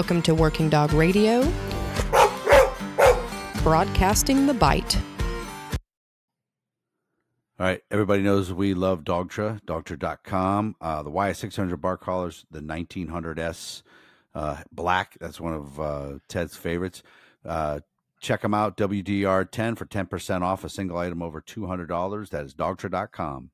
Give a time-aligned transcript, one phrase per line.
[0.00, 1.42] Welcome to Working Dog Radio,
[3.62, 4.96] broadcasting the bite.
[4.96, 10.76] All right, everybody knows we love Dogtra, dogtra.com.
[10.80, 13.82] Uh, the YS600 bar collars, the 1900S
[14.34, 17.02] uh, black, that's one of uh, Ted's favorites.
[17.44, 17.80] Uh,
[18.22, 22.30] check them out, WDR10 for 10% off a single item over $200.
[22.30, 23.50] That is dogtra.com.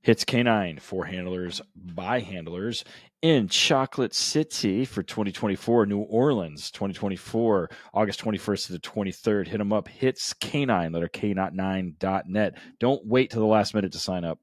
[0.00, 2.82] Hits Canine for handlers by handlers
[3.22, 5.86] in Chocolate City for 2024.
[5.86, 9.46] New Orleans 2024, August 21st to the 23rd.
[9.46, 9.88] Hit them up.
[9.88, 12.58] Hits Canine, letter K not nine dot net.
[12.80, 14.38] Don't wait till the last minute to sign up.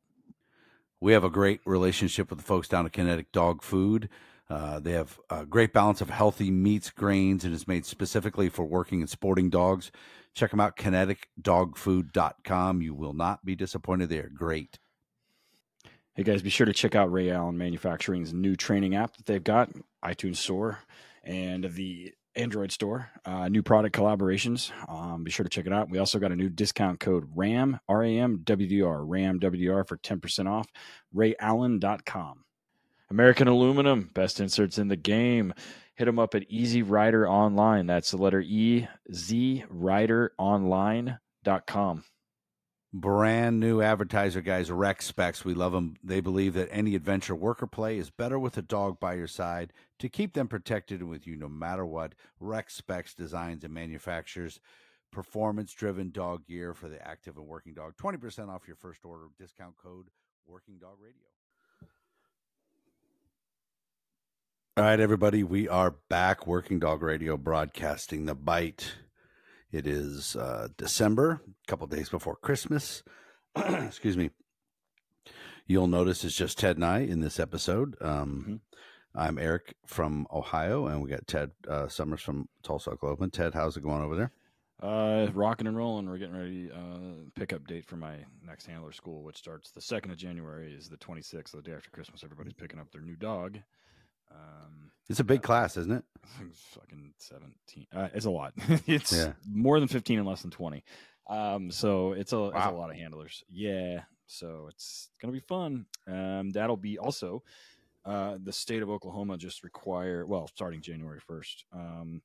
[1.01, 4.09] We have a great relationship with the folks down at Kinetic Dog Food.
[4.49, 8.65] Uh, they have a great balance of healthy meats, grains, and is made specifically for
[8.65, 9.91] working and sporting dogs.
[10.33, 12.81] Check them out, kineticdogfood.com.
[12.81, 14.09] You will not be disappointed.
[14.09, 14.79] They are great.
[16.19, 19.41] Hey guys, be sure to check out Ray Allen Manufacturing's new training app that they've
[19.41, 19.69] got,
[20.03, 20.79] iTunes Store,
[21.23, 23.09] and the Android Store.
[23.23, 24.69] Uh, new product collaborations.
[24.89, 25.89] Um, be sure to check it out.
[25.89, 29.39] We also got a new discount code RAM, R A M W D R, RAM
[29.39, 30.67] WDR for 10% off.
[31.15, 32.43] RayAllen.com.
[33.09, 35.53] American Aluminum, best inserts in the game.
[35.95, 37.87] Hit them up at Easy Rider Online.
[37.87, 42.03] That's the letter E, Z Rider Online.com
[42.91, 47.61] brand new advertiser guys Rex Specs we love them they believe that any adventure work
[47.61, 51.27] or play is better with a dog by your side to keep them protected with
[51.27, 52.15] you no matter what.
[52.39, 54.59] Rex Specs designs and manufactures
[55.11, 57.95] performance driven dog gear for the active and working dog.
[57.97, 59.25] 20% off your first order.
[59.37, 60.07] Discount code
[60.47, 61.27] working dog radio.
[64.77, 66.47] All right everybody we are back.
[66.47, 68.93] Working dog radio broadcasting the bite
[69.71, 73.03] it is uh, December, a couple days before Christmas.
[73.55, 74.31] Excuse me.
[75.67, 77.95] You'll notice it's just Ted and I in this episode.
[78.01, 78.55] Um, mm-hmm.
[79.19, 83.29] I'm Eric from Ohio, and we got Ted uh, Summers from Tulsa, Oklahoma.
[83.29, 84.31] Ted, how's it going over there?
[84.81, 86.09] Uh, rocking and rolling.
[86.09, 86.71] We're getting ready.
[86.71, 88.15] Uh, pickup date for my
[88.45, 91.89] next handler school, which starts the second of January, is the 26th, the day after
[91.89, 92.23] Christmas.
[92.23, 93.59] Everybody's picking up their new dog.
[94.31, 96.03] Um, it's a big class, isn't it?
[96.73, 97.87] Fucking seventeen.
[97.93, 98.53] Uh, it's a lot.
[98.87, 99.33] it's yeah.
[99.47, 100.83] more than fifteen and less than twenty.
[101.29, 102.51] Um, so it's a wow.
[102.55, 103.43] it's a lot of handlers.
[103.49, 104.01] Yeah.
[104.27, 105.85] So it's gonna be fun.
[106.07, 107.43] Um, that'll be also
[108.05, 112.21] uh, the state of Oklahoma just require well, starting January first, um,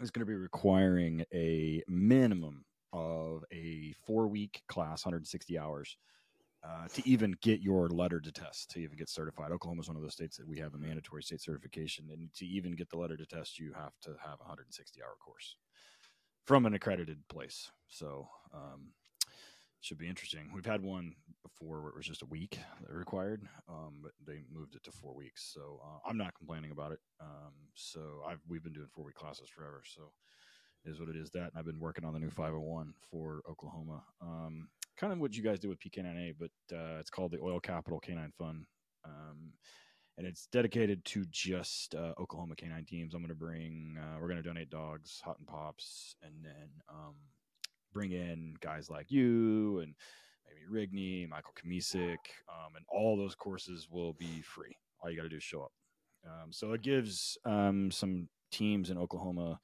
[0.00, 5.96] is going to be requiring a minimum of a four week class, 160 hours
[6.64, 9.50] uh, to even get your letter to test, to even get certified.
[9.50, 12.46] Oklahoma is one of those states that we have a mandatory state certification, and to
[12.46, 15.56] even get the letter to test, you have to have a 160 hour course
[16.44, 17.70] from an accredited place.
[17.88, 18.92] So, um,
[19.82, 20.48] should be interesting.
[20.54, 21.12] We've had one
[21.42, 24.92] before where it was just a week that required, um, but they moved it to
[24.92, 25.50] four weeks.
[25.52, 27.00] So uh, I'm not complaining about it.
[27.20, 29.82] Um, so I've we've been doing four week classes forever.
[29.84, 30.12] So
[30.84, 31.30] is what it is.
[31.30, 34.04] That and I've been working on the new 501 for Oklahoma.
[34.20, 37.60] Um, kind of what you guys do with PK9A, but uh, it's called the Oil
[37.60, 38.64] Capital Canine Fund.
[39.04, 39.52] Um,
[40.18, 43.14] and it's dedicated to just uh, Oklahoma canine teams.
[43.14, 46.68] I'm going to bring, uh, we're going to donate dogs, hot and pops, and then
[46.88, 47.14] um,
[47.92, 49.94] bring in guys like you and
[50.46, 54.76] maybe Rigney, Michael Kamisic, um, and all those courses will be free.
[55.00, 55.72] All you got to do is show up.
[56.26, 59.58] Um, so it gives um, some teams in Oklahoma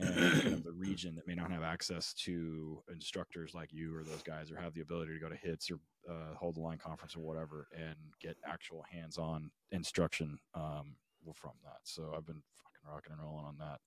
[0.00, 4.22] and of the region that may not have access to instructors like you or those
[4.22, 5.78] guys, or have the ability to go to hits or
[6.10, 10.94] uh, hold the line conference or whatever, and get actual hands-on instruction um,
[11.34, 11.78] from that.
[11.84, 13.80] So I've been fucking rocking and rolling on that.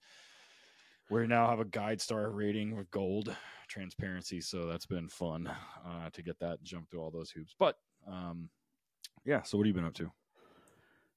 [1.09, 3.35] We now have a GuideStar rating with gold
[3.67, 5.47] transparency, so that's been fun
[5.85, 7.53] uh, to get that jump through all those hoops.
[7.57, 7.75] But
[8.07, 8.49] um,
[9.25, 10.11] yeah, so what have you been up to?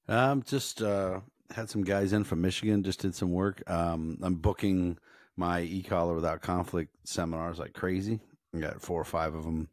[0.09, 1.21] Um, just uh,
[1.51, 3.63] had some guys in from Michigan, just did some work.
[3.69, 4.97] Um, I'm booking
[5.35, 8.19] my e-collar without conflict seminars like crazy.
[8.55, 9.69] I got four or five of them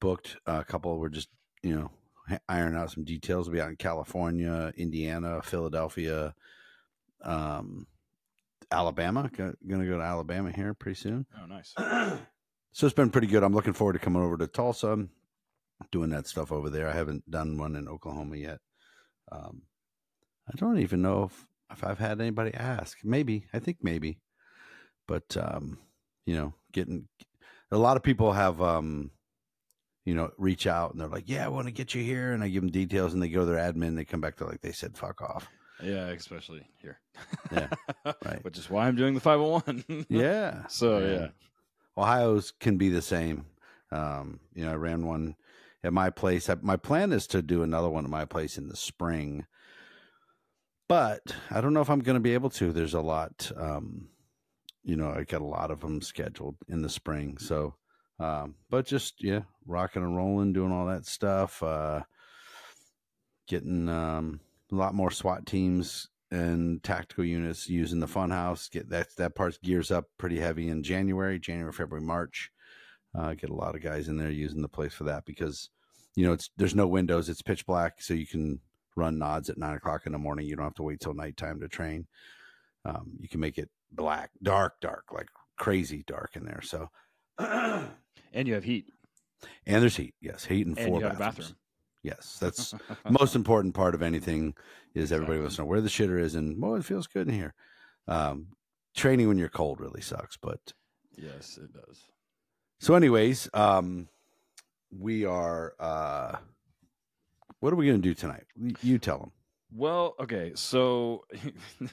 [0.00, 0.36] booked.
[0.46, 1.28] Uh, a couple were just,
[1.62, 1.90] you know,
[2.48, 3.48] iron out some details.
[3.48, 6.34] We'll be out in California, Indiana, Philadelphia,
[7.22, 7.86] um,
[8.70, 9.30] Alabama.
[9.36, 11.26] Going to go to Alabama here pretty soon.
[11.40, 11.74] Oh, nice.
[12.72, 13.42] so it's been pretty good.
[13.42, 15.06] I'm looking forward to coming over to Tulsa,
[15.90, 16.88] doing that stuff over there.
[16.88, 18.58] I haven't done one in Oklahoma yet.
[19.30, 19.62] Um,
[20.48, 22.98] I don't even know if, if I've had anybody ask.
[23.04, 23.46] Maybe.
[23.52, 24.18] I think maybe.
[25.06, 25.78] But um,
[26.26, 27.08] you know, getting
[27.70, 29.10] a lot of people have um,
[30.04, 32.42] you know, reach out and they're like, "Yeah, I want to get you here," and
[32.42, 34.60] I give them details, and they go to their admin, they come back to like
[34.60, 35.48] they said, "Fuck off."
[35.82, 37.00] Yeah, especially here.
[37.50, 37.68] Yeah,
[38.24, 38.42] right.
[38.44, 40.06] Which is why I'm doing the 501.
[40.08, 40.64] yeah.
[40.68, 41.12] So yeah.
[41.12, 41.26] yeah.
[41.96, 43.46] Ohio's can be the same.
[43.90, 45.36] Um, you know, I ran one
[45.84, 46.48] at my place.
[46.48, 49.46] I, my plan is to do another one at my place in the spring
[50.92, 52.70] but I don't know if I'm going to be able to.
[52.70, 54.08] There's a lot, um,
[54.84, 57.38] you know, I got a lot of them scheduled in the spring.
[57.38, 57.76] So,
[58.20, 61.62] um, but just yeah, rocking and rolling, doing all that stuff.
[61.62, 62.02] Uh,
[63.48, 64.40] getting um,
[64.70, 68.70] a lot more SWAT teams and tactical units using the funhouse.
[68.70, 72.50] Get that that part gears up pretty heavy in January, January, February, March.
[73.18, 75.70] Uh, get a lot of guys in there using the place for that because
[76.16, 78.60] you know it's there's no windows, it's pitch black, so you can
[78.96, 80.46] run nods at nine o'clock in the morning.
[80.46, 82.06] You don't have to wait till nighttime to train.
[82.84, 85.28] Um, you can make it black, dark, dark, like
[85.58, 86.62] crazy dark in there.
[86.62, 86.90] So,
[87.38, 87.88] and
[88.34, 88.86] you have heat,
[89.66, 90.14] and there's heat.
[90.20, 91.18] Yes, heat and, and four bathrooms.
[91.18, 91.56] bathroom.
[92.02, 92.74] Yes, that's
[93.10, 94.54] most important part of anything
[94.94, 97.34] is everybody wants to know where the shitter is and well, it feels good in
[97.34, 97.54] here.
[98.08, 98.48] Um,
[98.96, 100.60] training when you're cold really sucks, but
[101.16, 102.02] yes, it does.
[102.80, 104.08] So, anyways, um,
[104.90, 105.74] we are.
[105.78, 106.36] Uh,
[107.62, 108.42] what are we going to do tonight?
[108.82, 109.30] You tell them.
[109.72, 111.24] Well, okay, so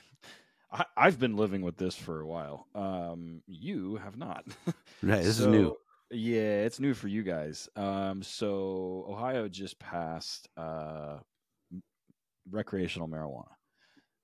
[0.71, 2.65] I, have been living with this for a while.
[2.73, 4.45] Um, you have not.
[5.03, 5.75] right, this so, is new.
[6.09, 7.69] Yeah, it's new for you guys.
[7.75, 11.17] Um, so Ohio just passed uh,
[12.49, 13.53] recreational marijuana,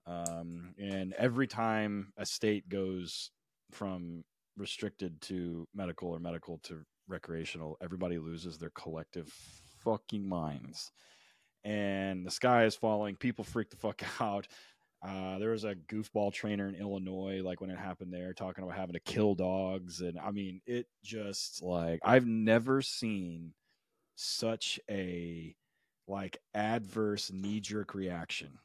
[0.08, 3.30] um, and every time a state goes
[3.72, 4.24] from
[4.58, 9.32] restricted to medical or medical to recreational, everybody loses their collective
[9.84, 10.92] fucking minds.
[11.66, 13.18] And the sky is falling.
[13.18, 14.48] People freak the fuck out.
[15.06, 18.78] Uh, there was a goofball trainer in Illinois, like when it happened there, talking about
[18.78, 23.54] having to kill dogs, and I mean, it just like I've never seen
[24.16, 25.56] such a
[26.08, 28.58] like adverse knee jerk reaction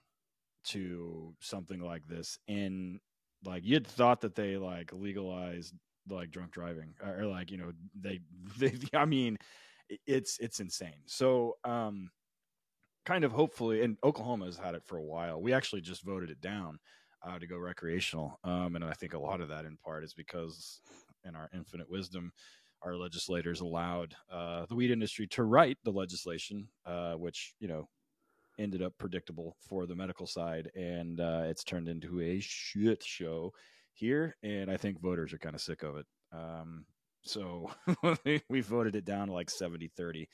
[0.64, 2.38] to something like this.
[2.48, 3.00] In
[3.44, 5.74] like you'd thought that they like legalized
[6.08, 8.20] like drunk driving or, or like you know they
[8.58, 9.38] they I mean
[10.06, 11.02] it's it's insane.
[11.06, 12.10] So um
[13.04, 15.40] kind of hopefully, and Oklahoma has had it for a while.
[15.40, 16.78] We actually just voted it down
[17.22, 20.14] uh, to go recreational, um, and I think a lot of that in part is
[20.14, 20.80] because,
[21.24, 22.32] in our infinite wisdom,
[22.82, 27.88] our legislators allowed uh, the weed industry to write the legislation, uh, which you know
[28.58, 33.52] ended up predictable for the medical side, and uh, it's turned into a shit show
[33.94, 36.06] here, and I think voters are kind of sick of it.
[36.32, 36.84] Um,
[37.22, 37.70] so
[38.48, 40.28] we voted it down to like 70 30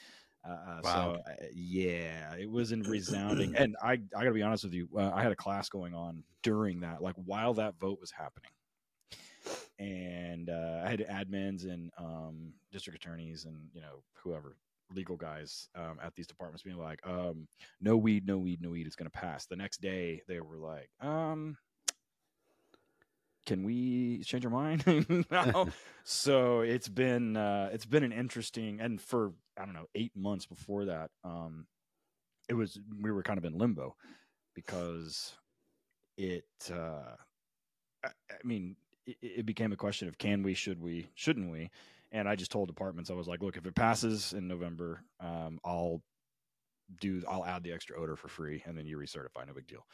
[0.52, 1.20] uh, wow.
[1.24, 3.56] So uh, yeah, it was in resounding.
[3.56, 5.94] and I, I got to be honest with you, uh, I had a class going
[5.94, 8.50] on during that, like while that vote was happening,
[9.78, 14.56] and uh, I had admins and um, district attorneys and you know whoever
[14.94, 17.48] legal guys um, at these departments being like, um,
[17.80, 18.86] "No weed, no weed, no weed.
[18.86, 21.56] It's going to pass." The next day, they were like, um,
[23.46, 24.84] can we change our mind?
[25.30, 25.68] No.
[26.04, 30.46] so it's been uh, it's been an interesting and for i don't know eight months
[30.46, 31.66] before that um,
[32.48, 33.94] it was we were kind of in limbo
[34.54, 35.32] because
[36.16, 37.14] it uh,
[38.04, 38.76] I, I, mean
[39.06, 41.70] it, it, became a question of can we should we shouldn't we?
[42.12, 45.58] And i just told departments i was like look if it passes in november um,
[45.64, 46.02] i'll
[47.00, 49.84] do i'll add the extra odor for free and then you recertify no big deal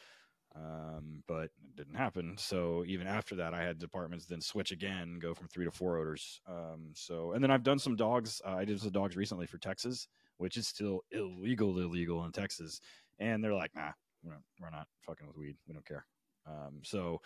[0.55, 2.35] um, but it didn't happen.
[2.37, 5.97] So even after that, I had departments then switch again, go from three to four
[5.97, 6.41] odors.
[6.47, 8.41] Um, so and then I've done some dogs.
[8.45, 10.07] Uh, I did some dogs recently for Texas,
[10.37, 12.81] which is still illegal, illegal in Texas.
[13.19, 13.91] And they're like, nah,
[14.23, 15.55] we're not, we're not fucking with weed.
[15.67, 16.05] We don't care.
[16.47, 17.21] Um, so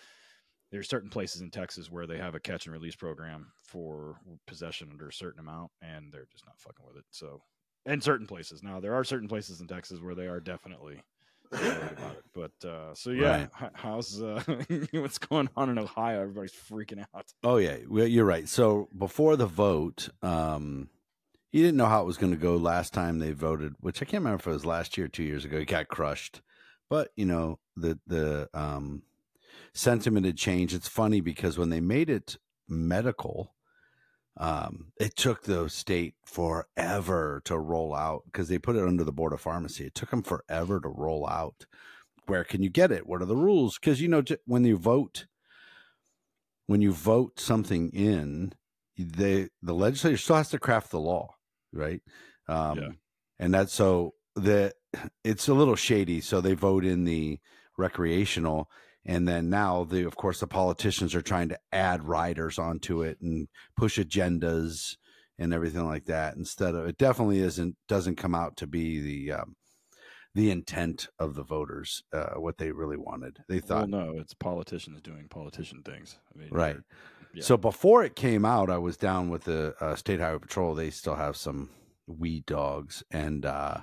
[0.72, 4.89] there's certain places in Texas where they have a catch and release program for possession
[4.91, 7.05] under a certain amount, and they're just not fucking with it.
[7.12, 7.41] So,
[7.86, 11.01] in certain places now there are certain places in Texas where they are definitely
[11.51, 12.24] about it.
[12.34, 13.72] But uh, so yeah, right.
[13.74, 14.42] how's uh,
[14.92, 16.22] what's going on in Ohio?
[16.22, 17.34] Everybody's freaking out.
[17.44, 18.48] Oh yeah, well, you're right.
[18.48, 20.89] So before the vote, um,
[21.51, 24.06] you didn't know how it was going to go last time they voted, which I
[24.06, 25.60] can't remember if it was last year or two years ago.
[25.60, 26.42] He got crushed,
[26.89, 29.04] but you know the the um,
[29.74, 30.75] sentiment had changed.
[30.75, 32.38] It's funny because when they made it
[32.68, 33.56] medical
[34.39, 39.12] um, it took the state forever to roll out because they put it under the
[39.12, 39.86] board of pharmacy.
[39.86, 41.65] It took them forever to roll out.
[42.27, 43.08] Where can you get it?
[43.08, 43.79] What are the rules?
[43.79, 45.25] Because you know when you vote,
[46.67, 48.53] when you vote something in,
[48.98, 51.36] they the legislature still has to craft the law,
[51.72, 52.01] right?
[52.48, 52.89] Um, yeah.
[53.39, 54.74] And that's so that
[55.24, 56.22] it's a little shady.
[56.22, 57.39] So they vote in the
[57.77, 58.70] recreational
[59.08, 63.18] and then now the of course the politicians are trying to add riders onto it
[63.22, 64.98] and push agendas
[65.40, 69.32] and everything like that instead of it definitely isn't doesn't come out to be the
[69.40, 69.56] um,
[70.36, 73.40] the intent of the voters uh, what they really wanted.
[73.48, 76.20] They thought well, no it's politicians doing politician things.
[76.36, 76.78] I mean, right.
[77.34, 77.44] yeah.
[77.44, 80.76] so before it came out i was down with the uh, state highway patrol.
[80.76, 81.70] They still have some
[82.08, 83.80] weed dogs and uh,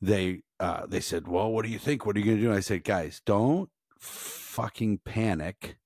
[0.00, 2.04] they uh, they said well what do you think?
[2.04, 2.48] What are you going to do?
[2.48, 3.70] And i said guys don't
[4.04, 5.76] fucking panic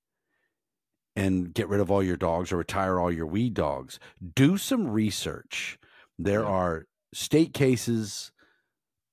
[1.15, 3.99] and get rid of all your dogs or retire all your weed dogs.
[4.35, 5.79] Do some research.
[6.17, 8.31] There are state cases,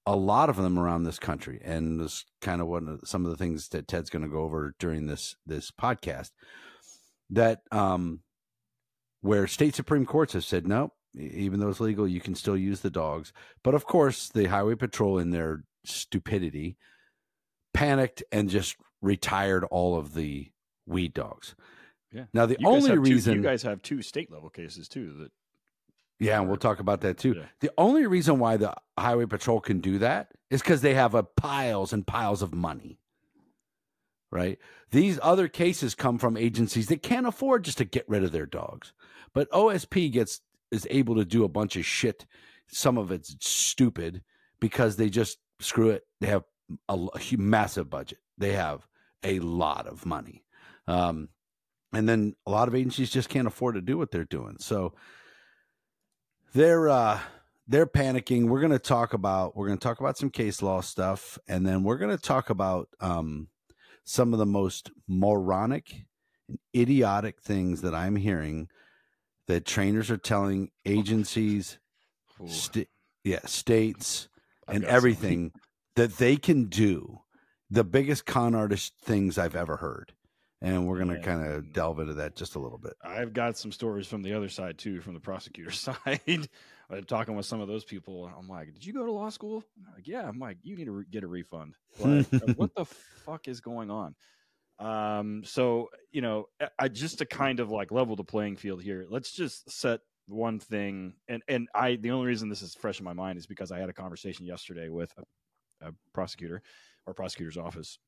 [0.05, 3.31] a lot of them around this country, and this kind of one of some of
[3.31, 6.31] the things that Ted's going to go over during this this podcast.
[7.31, 8.21] That um,
[9.21, 12.81] where state supreme courts have said no, even though it's legal, you can still use
[12.81, 13.33] the dogs.
[13.65, 16.77] But of course, the highway patrol, in their stupidity,
[17.75, 20.51] panicked and just retired all of the
[20.87, 21.55] weed dogs.
[22.13, 22.25] Yeah.
[22.33, 25.33] Now the you only reason two, you guys have two state level cases too that.
[26.19, 27.35] Yeah, and we'll talk about that too.
[27.37, 27.45] Yeah.
[27.61, 31.23] The only reason why the highway patrol can do that is because they have a
[31.23, 32.99] piles and piles of money.
[34.33, 34.59] Right.
[34.91, 38.47] These other cases come from agencies that can't afford just to get rid of their
[38.47, 38.93] dogs.
[39.35, 42.27] But OSP gets is able to do a bunch of shit.
[42.69, 44.23] Some of it's stupid
[44.59, 46.05] because they just screw it.
[46.21, 46.45] They have
[46.89, 48.19] a, a massive budget.
[48.39, 48.87] They have
[49.23, 50.45] a lot of money.
[50.87, 51.29] Um,
[51.93, 54.57] and then a lot of agencies just can't afford to do what they're doing.
[54.59, 54.95] So
[56.53, 57.21] they're uh,
[57.69, 58.49] they're panicking.
[58.49, 61.67] We're going to talk about we're going to talk about some case law stuff, and
[61.67, 63.49] then we're going to talk about um,
[64.05, 66.07] some of the most moronic
[66.49, 68.69] and idiotic things that I'm hearing
[69.49, 71.79] that trainers are telling agencies,
[72.47, 72.89] st-
[73.25, 74.29] yeah, states,
[74.69, 75.53] and everything
[75.97, 77.21] that they can do.
[77.69, 80.13] The biggest con artist things I've ever heard
[80.63, 82.95] and we're going to kind of delve into that just a little bit.
[83.05, 86.49] I've got some stories from the other side too, from the prosecutor side.
[86.91, 88.31] I'm talking with some of those people.
[88.39, 90.27] I'm like, "Did you go to law school?" I'm like, yeah.
[90.27, 92.27] I'm like, "You need to re- get a refund." Like,
[92.57, 92.85] what the
[93.25, 94.15] fuck is going on?
[94.79, 96.49] Um, so you know,
[96.79, 99.07] I just to kind of like level the playing field here.
[99.09, 103.05] Let's just set one thing, and and I the only reason this is fresh in
[103.05, 105.13] my mind is because I had a conversation yesterday with
[105.83, 106.63] a, prosecutor
[107.07, 107.99] or prosecutor's office.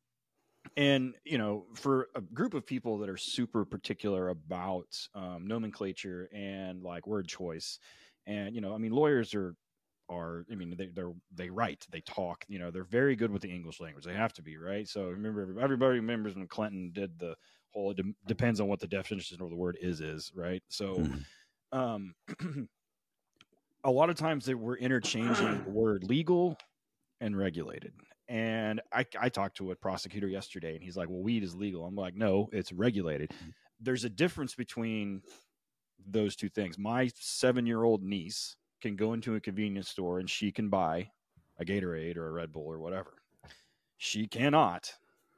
[0.76, 6.28] And you know for a group of people that are super particular about um, nomenclature
[6.32, 7.78] and like word choice
[8.26, 9.54] and you know i mean lawyers are
[10.10, 13.42] are i mean they they're they write they talk you know they're very good with
[13.42, 14.04] the english language.
[14.04, 14.86] They have to be right?
[14.86, 17.34] So remember everybody remembers when clinton did the
[17.70, 20.62] whole it de- depends on what the definition of the word is is right?
[20.68, 21.78] So mm-hmm.
[21.78, 22.14] um
[23.84, 26.58] a lot of times that we're interchanging the word legal
[27.20, 27.92] and regulated
[28.28, 31.86] and I, I talked to a prosecutor yesterday, and he's like, "Well, weed is legal."
[31.86, 33.50] I'm like, "No, it's regulated." Mm-hmm.
[33.80, 35.22] There's a difference between
[36.06, 36.78] those two things.
[36.78, 41.10] My seven year old niece can go into a convenience store and she can buy
[41.58, 43.14] a Gatorade or a Red Bull or whatever.
[43.96, 44.92] She cannot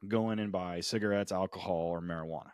[0.06, 2.50] go in and buy cigarettes, alcohol, or marijuana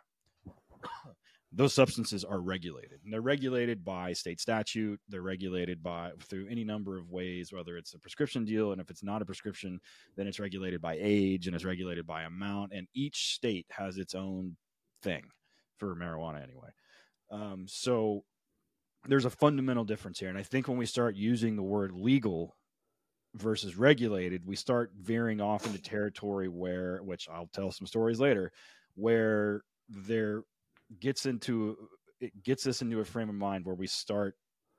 [1.51, 4.99] those substances are regulated and they're regulated by state statute.
[5.07, 8.89] They're regulated by through any number of ways whether it's a prescription deal and if
[8.89, 9.79] it's not a prescription
[10.17, 14.13] then it's regulated by age and it's regulated by amount and each state has its
[14.13, 14.57] own
[15.01, 15.23] thing
[15.77, 16.69] for marijuana anyway.
[17.31, 18.23] Um, so
[19.07, 22.55] there's a fundamental difference here and i think when we start using the word legal
[23.35, 28.51] versus regulated we start veering off into territory where which i'll tell some stories later
[28.95, 30.41] where there
[30.99, 31.77] gets into
[32.19, 34.35] it gets us into a frame of mind where we start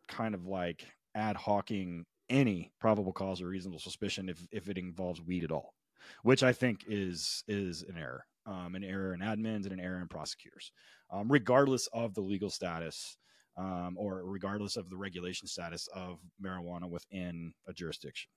[0.08, 0.84] kind of like
[1.14, 5.74] ad hocing any probable cause or reasonable suspicion if if it involves weed at all,
[6.22, 10.00] which I think is is an error, um, an error in admins and an error
[10.00, 10.72] in prosecutors,
[11.10, 13.16] um, regardless of the legal status.
[13.56, 18.30] Um, or regardless of the regulation status of marijuana within a jurisdiction.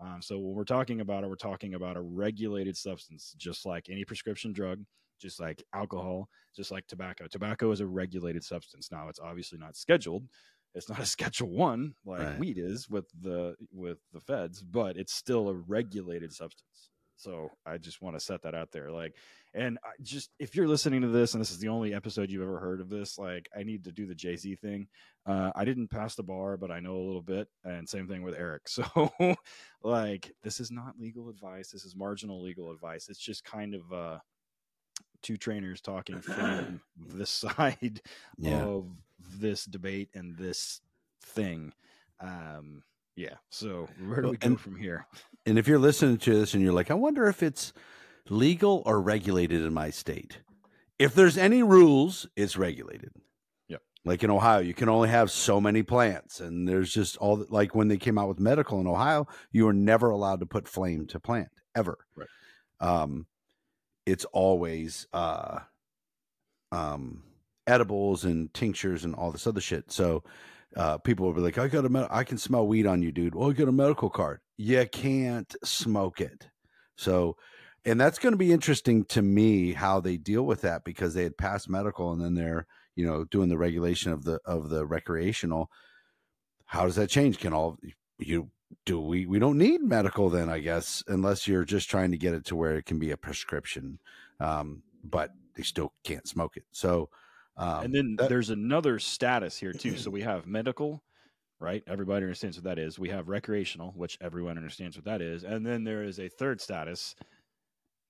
[0.00, 3.88] Um, so when we're talking about it, we're talking about a regulated substance, just like
[3.88, 4.80] any prescription drug,
[5.24, 7.26] just like alcohol, just like tobacco.
[7.26, 8.90] Tobacco is a regulated substance.
[8.92, 10.28] Now it's obviously not scheduled.
[10.74, 12.38] It's not a schedule one like right.
[12.38, 16.90] weed is with the with the feds, but it's still a regulated substance.
[17.16, 18.90] So I just want to set that out there.
[18.90, 19.14] Like,
[19.54, 22.42] and I just if you're listening to this and this is the only episode you've
[22.42, 24.88] ever heard of this, like I need to do the Jay Z thing.
[25.24, 28.22] Uh, I didn't pass the bar, but I know a little bit, and same thing
[28.22, 28.62] with Eric.
[28.68, 29.36] So,
[29.82, 31.70] like, this is not legal advice.
[31.70, 33.08] This is marginal legal advice.
[33.08, 34.18] It's just kind of uh,
[35.24, 38.00] two trainers talking from the side
[38.38, 38.62] yeah.
[38.62, 38.86] of
[39.36, 40.80] this debate and this
[41.22, 41.72] thing.
[42.20, 42.84] Um,
[43.16, 43.34] yeah.
[43.50, 45.06] So where do we go and, from here?
[45.46, 47.72] And if you're listening to this and you're like, I wonder if it's
[48.28, 50.38] legal or regulated in my state.
[50.98, 53.12] If there's any rules, it's regulated.
[53.68, 53.82] Yep.
[54.04, 57.74] Like in Ohio, you can only have so many plants, and there's just all like
[57.74, 61.06] when they came out with medical in Ohio, you were never allowed to put flame
[61.08, 61.98] to plant ever.
[62.14, 62.28] Right.
[62.80, 63.26] Um,
[64.06, 65.60] it's always uh,
[66.72, 67.22] um,
[67.66, 69.90] edibles and tinctures and all this other shit.
[69.90, 70.22] So
[70.76, 73.12] uh, people will be like, "I got a, med- I can smell weed on you,
[73.12, 74.40] dude." Well, you got a medical card.
[74.56, 76.48] You can't smoke it.
[76.96, 77.36] So
[77.84, 81.22] and that's going to be interesting to me how they deal with that because they
[81.22, 84.86] had passed medical and then they're you know doing the regulation of the of the
[84.86, 85.70] recreational
[86.66, 87.78] how does that change can all
[88.18, 88.50] you
[88.86, 92.34] do we we don't need medical then i guess unless you're just trying to get
[92.34, 93.98] it to where it can be a prescription
[94.40, 96.64] um, but they still can't smoke it.
[96.72, 97.08] So
[97.56, 99.96] um, and then that, there's another status here too.
[99.96, 101.02] So we have medical
[101.60, 101.84] right?
[101.86, 102.98] Everybody understands what that is.
[102.98, 105.44] We have recreational which everyone understands what that is.
[105.44, 107.14] And then there is a third status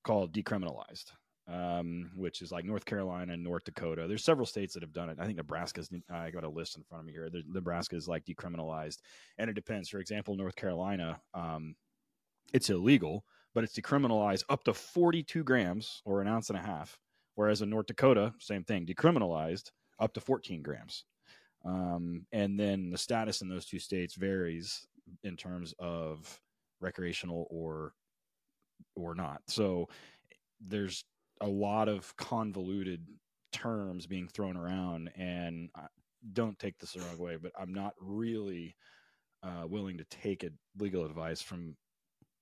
[0.02, 1.12] called decriminalized
[1.46, 4.06] um, which is like North Carolina and North Dakota.
[4.08, 5.18] There's several states that have done it.
[5.20, 5.90] I think Nebraska's.
[6.10, 7.28] I got a list in front of me here.
[7.46, 8.98] Nebraska is like decriminalized,
[9.38, 9.88] and it depends.
[9.88, 11.74] For example, North Carolina, um,
[12.52, 13.24] it's illegal,
[13.54, 16.98] but it's decriminalized up to 42 grams or an ounce and a half.
[17.34, 21.04] Whereas in North Dakota, same thing, decriminalized up to 14 grams.
[21.64, 24.86] Um, and then the status in those two states varies
[25.24, 26.40] in terms of
[26.80, 27.92] recreational or
[28.96, 29.40] or not.
[29.48, 29.88] So
[30.60, 31.04] there's
[31.44, 33.06] a lot of convoluted
[33.52, 35.86] terms being thrown around and I,
[36.32, 38.74] don't take this the wrong way but i'm not really
[39.42, 40.48] uh, willing to take a
[40.78, 41.76] legal advice from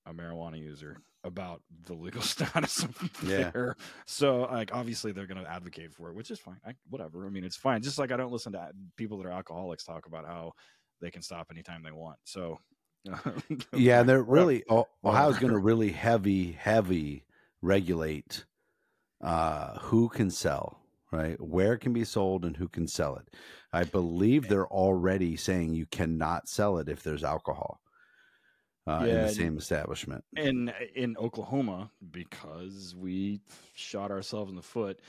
[0.06, 3.50] a marijuana user about the legal status of yeah.
[3.50, 3.76] there.
[4.06, 6.58] So like obviously they're going to advocate for it, which is fine.
[6.66, 7.26] I, whatever.
[7.26, 7.82] I mean, it's fine.
[7.82, 10.52] Just like I don't listen to people that are alcoholics talk about how
[11.00, 12.18] they can stop anytime they want.
[12.24, 12.58] So
[13.72, 14.64] yeah, they're really
[15.04, 17.24] Ohio's going to really heavy, heavy
[17.60, 18.44] regulate
[19.22, 20.78] uh, who can sell,
[21.10, 21.40] right?
[21.40, 23.28] Where can be sold and who can sell it.
[23.72, 27.80] I believe they're already saying you cannot sell it if there's alcohol
[28.86, 30.24] uh, yeah, in the same establishment.
[30.36, 33.40] And in Oklahoma, because we
[33.74, 35.00] shot ourselves in the foot,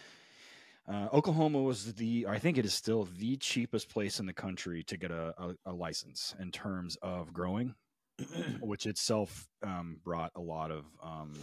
[0.87, 4.83] uh, Oklahoma was the, I think it is still the cheapest place in the country
[4.83, 7.73] to get a, a, a license in terms of growing,
[8.59, 11.33] which itself um, brought a lot of um,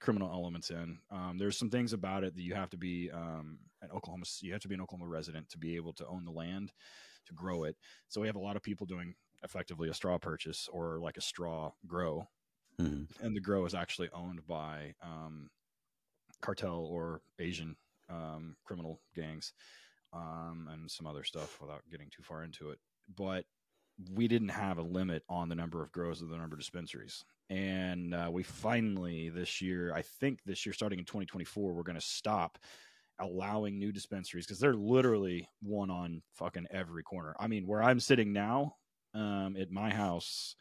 [0.00, 0.98] criminal elements in.
[1.10, 4.24] Um, there's some things about it that you have to be um, an Oklahoma.
[4.40, 6.72] You have to be an Oklahoma resident to be able to own the land
[7.26, 7.76] to grow it.
[8.08, 11.22] So we have a lot of people doing effectively a straw purchase or like a
[11.22, 12.26] straw grow,
[12.80, 13.24] mm-hmm.
[13.24, 15.50] and the grow is actually owned by um,
[16.40, 17.76] cartel or Asian
[18.08, 19.52] um, criminal gangs
[20.12, 22.78] um, and some other stuff without getting too far into it.
[23.16, 23.44] But
[24.12, 27.24] we didn't have a limit on the number of grows or the number of dispensaries.
[27.50, 31.98] And uh, we finally this year i think this year starting in 2024 we're going
[31.98, 32.58] to stop
[33.20, 37.34] allowing new dispensaries because they're literally one on fucking every corner.
[37.40, 38.76] I mean where i'm sitting now
[39.14, 40.54] um, at my house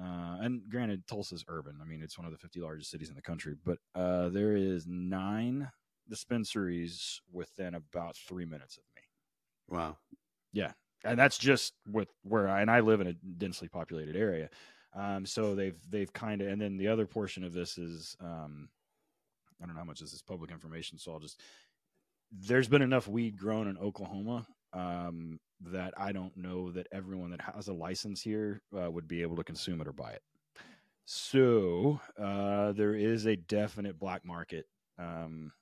[0.00, 1.78] uh, and granted tulsa's urban.
[1.82, 4.54] I mean it's one of the 50 largest cities in the country but uh, there
[4.54, 5.70] is nine
[6.08, 9.02] dispensaries within about three minutes of me.
[9.76, 9.96] Wow.
[10.52, 10.72] Yeah
[11.04, 14.48] and that's just with where I, and i live in a densely populated area
[14.94, 18.68] um, so they've they've kind of, and then the other portion of this is, um,
[19.60, 21.40] I don't know how much this is public information, so I'll just.
[22.34, 27.42] There's been enough weed grown in Oklahoma um, that I don't know that everyone that
[27.42, 30.22] has a license here uh, would be able to consume it or buy it.
[31.04, 34.64] So uh, there is a definite black market
[34.98, 35.52] um,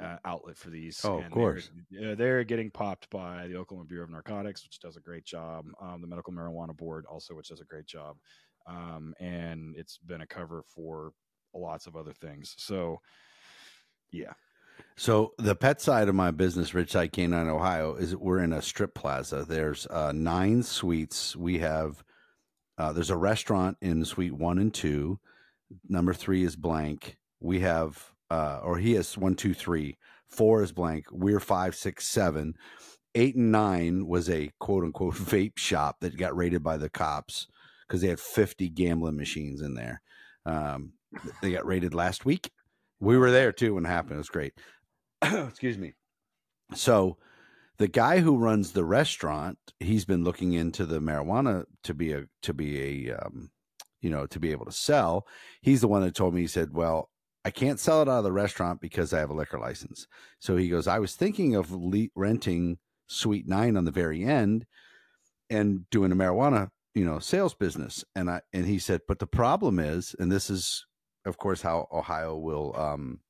[0.00, 1.00] uh, outlet for these.
[1.04, 1.70] Oh, of course.
[1.90, 5.24] They're, uh, they're, getting popped by the Oklahoma Bureau of Narcotics, which does a great
[5.24, 5.66] job.
[5.80, 8.16] Um, the Medical Marijuana Board, also, which does a great job.
[8.66, 11.12] Um, and it's been a cover for
[11.54, 12.54] lots of other things.
[12.58, 13.00] So,
[14.10, 14.32] yeah.
[14.96, 18.94] So the pet side of my business, Ridgeside Canine, Ohio, is we're in a strip
[18.94, 19.44] plaza.
[19.46, 21.36] There's uh, nine suites.
[21.36, 22.02] We have
[22.78, 25.18] uh, there's a restaurant in suite one and two.
[25.88, 27.18] Number three is blank.
[27.38, 29.96] We have uh, or he has one, two, three.
[30.28, 31.06] Four is blank.
[31.10, 32.54] We're five, six, seven.
[33.14, 37.48] Eight and nine was a quote unquote vape shop that got raided by the cops
[37.86, 40.00] because they had 50 gambling machines in there.
[40.46, 40.92] Um,
[41.42, 42.50] they got raided last week.
[43.00, 44.14] We were there too when it happened.
[44.14, 44.52] It was great.
[45.22, 45.94] Excuse me.
[46.74, 47.16] So,
[47.78, 52.24] the guy who runs the restaurant, he's been looking into the marijuana to be a
[52.42, 53.50] to be a um,
[54.02, 55.26] you know to be able to sell.
[55.62, 56.42] He's the one that told me.
[56.42, 57.08] He said, "Well,
[57.44, 60.06] I can't sell it out of the restaurant because I have a liquor license.
[60.40, 64.66] So he goes, I was thinking of le- renting Suite Nine on the very end
[65.48, 68.04] and doing a marijuana, you know, sales business.
[68.14, 70.84] And I and he said, but the problem is, and this is,
[71.24, 73.20] of course, how Ohio will um,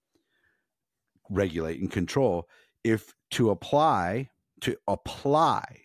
[1.30, 2.48] regulate and control.
[2.82, 4.30] If to apply
[4.62, 5.82] to apply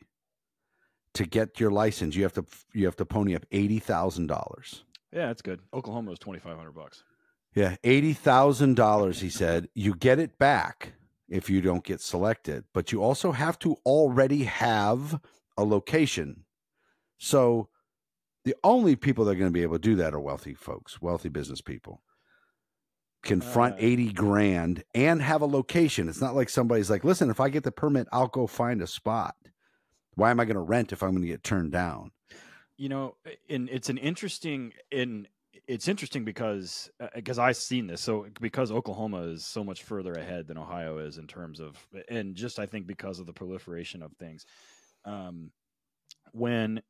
[1.14, 4.84] to get your license, you have to you have to pony up eighty thousand dollars.
[5.14, 5.62] Yeah, that's good.
[5.74, 7.04] Oklahoma is twenty five hundred bucks.
[7.56, 9.22] Yeah, eighty thousand dollars.
[9.22, 10.94] He said you get it back
[11.30, 15.20] if you don't get selected, but you also have to already have
[15.58, 16.46] a location.
[17.18, 17.70] So
[18.44, 21.02] the only people that are going to be able to do that are wealthy folks,
[21.02, 22.02] wealthy business people.
[23.24, 26.08] can front uh, 80 grand and have a location.
[26.10, 28.88] It's not like somebody's like, listen, if I get the permit, I'll go find a
[28.88, 29.36] spot.
[30.16, 32.12] Why am I going to rent if I'm going to get turned down?
[32.78, 33.16] You know,
[33.50, 35.28] and it's an interesting in
[35.68, 38.02] it's interesting because because uh, I've seen this.
[38.02, 41.76] So because Oklahoma is so much further ahead than Ohio is in terms of,
[42.10, 44.46] and just I think because of the proliferation of things,
[45.06, 45.52] um,
[46.32, 46.82] when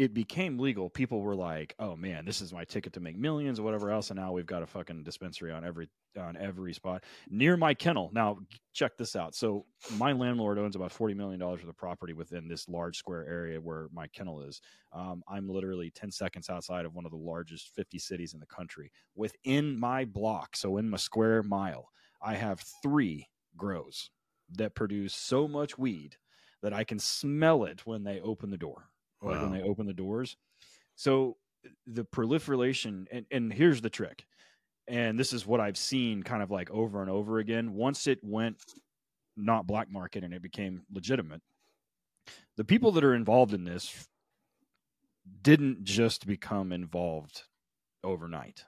[0.00, 3.60] it became legal, people were like, "Oh man, this is my ticket to make millions
[3.60, 7.04] or whatever else." And now we've got a fucking dispensary on every on every spot
[7.28, 8.08] near my kennel.
[8.14, 8.38] Now,
[8.72, 9.34] check this out.
[9.34, 9.66] So
[9.98, 13.60] my landlord owns about forty million dollars worth of property within this large square area
[13.60, 14.62] where my kennel is.
[14.94, 18.46] Um, I'm literally ten seconds outside of one of the largest fifty cities in the
[18.46, 18.90] country.
[19.14, 21.90] Within my block, so in my square mile,
[22.22, 24.08] I have three grows
[24.56, 26.16] that produce so much weed
[26.62, 28.88] that I can smell it when they open the door
[29.20, 29.32] wow.
[29.32, 30.36] like when they open the doors.
[30.96, 31.36] So
[31.86, 34.26] the proliferation, and, and here's the trick,
[34.88, 37.74] and this is what I've seen kind of like over and over again.
[37.74, 38.58] Once it went
[39.36, 41.42] not black market and it became legitimate,
[42.56, 44.08] the people that are involved in this
[45.42, 47.44] didn't just become involved
[48.02, 48.64] overnight.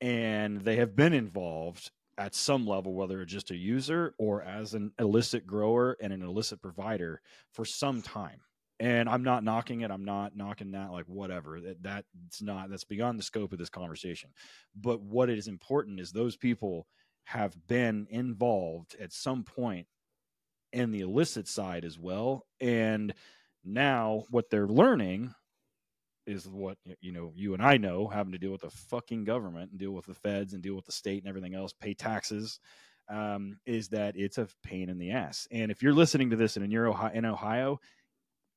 [0.00, 4.74] And they have been involved at some level, whether it's just a user or as
[4.74, 7.20] an illicit grower and an illicit provider
[7.52, 8.40] for some time
[8.84, 12.84] and i'm not knocking it i'm not knocking that like whatever that that's not that's
[12.84, 14.30] beyond the scope of this conversation.
[14.76, 16.86] But what is important is those people
[17.24, 19.86] have been involved at some point
[20.72, 23.14] in the illicit side as well and
[23.64, 25.34] now what they're learning
[26.26, 29.70] is what you know you and I know having to deal with the fucking government
[29.70, 32.60] and deal with the feds and deal with the state and everything else pay taxes
[33.08, 35.46] um, is that it's a pain in the ass.
[35.50, 37.78] And if you're listening to this and you're in Ohio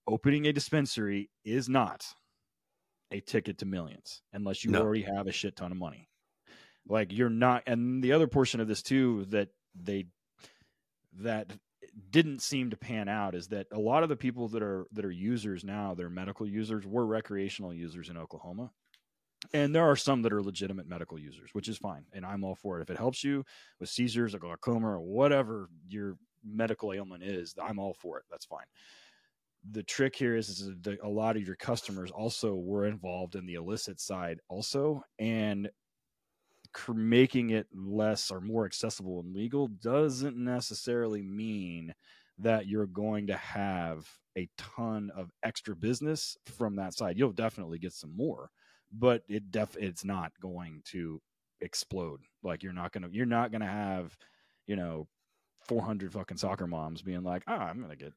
[0.08, 2.06] opening a dispensary is not
[3.12, 4.82] a ticket to millions unless you no.
[4.82, 6.10] already have a shit ton of money.
[6.88, 10.08] Like you're not, and the other portion of this too that they
[11.20, 11.52] that
[12.10, 15.04] didn't seem to pan out is that a lot of the people that are that
[15.04, 18.72] are users now, they're medical users, were recreational users in Oklahoma.
[19.54, 22.06] And there are some that are legitimate medical users, which is fine.
[22.12, 22.82] And I'm all for it.
[22.82, 23.46] If it helps you
[23.80, 28.26] with seizures or glaucoma or whatever your medical ailment is, I'm all for it.
[28.32, 28.66] That's fine
[29.72, 30.72] the trick here is, is
[31.04, 35.70] a lot of your customers also were involved in the illicit side also and
[36.94, 41.94] making it less or more accessible and legal doesn't necessarily mean
[42.38, 47.18] that you're going to have a ton of extra business from that side.
[47.18, 48.52] You'll definitely get some more
[48.92, 51.22] but it def it's not going to
[51.62, 52.22] explode.
[52.44, 54.16] Like you're not gonna you're not gonna have
[54.66, 55.08] you know
[55.68, 58.14] 400 fucking soccer moms being like oh i'm gonna get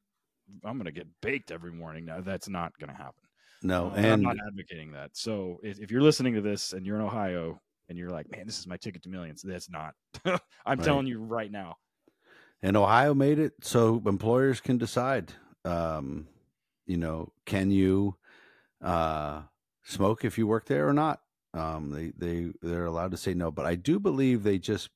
[0.63, 2.05] I'm going to get baked every morning.
[2.05, 3.23] Now that's not going to happen.
[3.63, 5.11] No, uh, and I'm not advocating that.
[5.13, 7.59] So if, if, you're listening to this and you're in Ohio
[7.89, 9.93] and you're like, man, this is my ticket to millions, that's not.
[10.25, 10.83] I'm right.
[10.83, 11.75] telling you right now.
[12.63, 15.33] And Ohio made it so employers can decide.
[15.65, 16.27] Um,
[16.85, 18.15] you know, can you
[18.83, 19.41] uh,
[19.83, 21.21] smoke if you work there or not?
[21.53, 24.89] Um, they they they're allowed to say no, but I do believe they just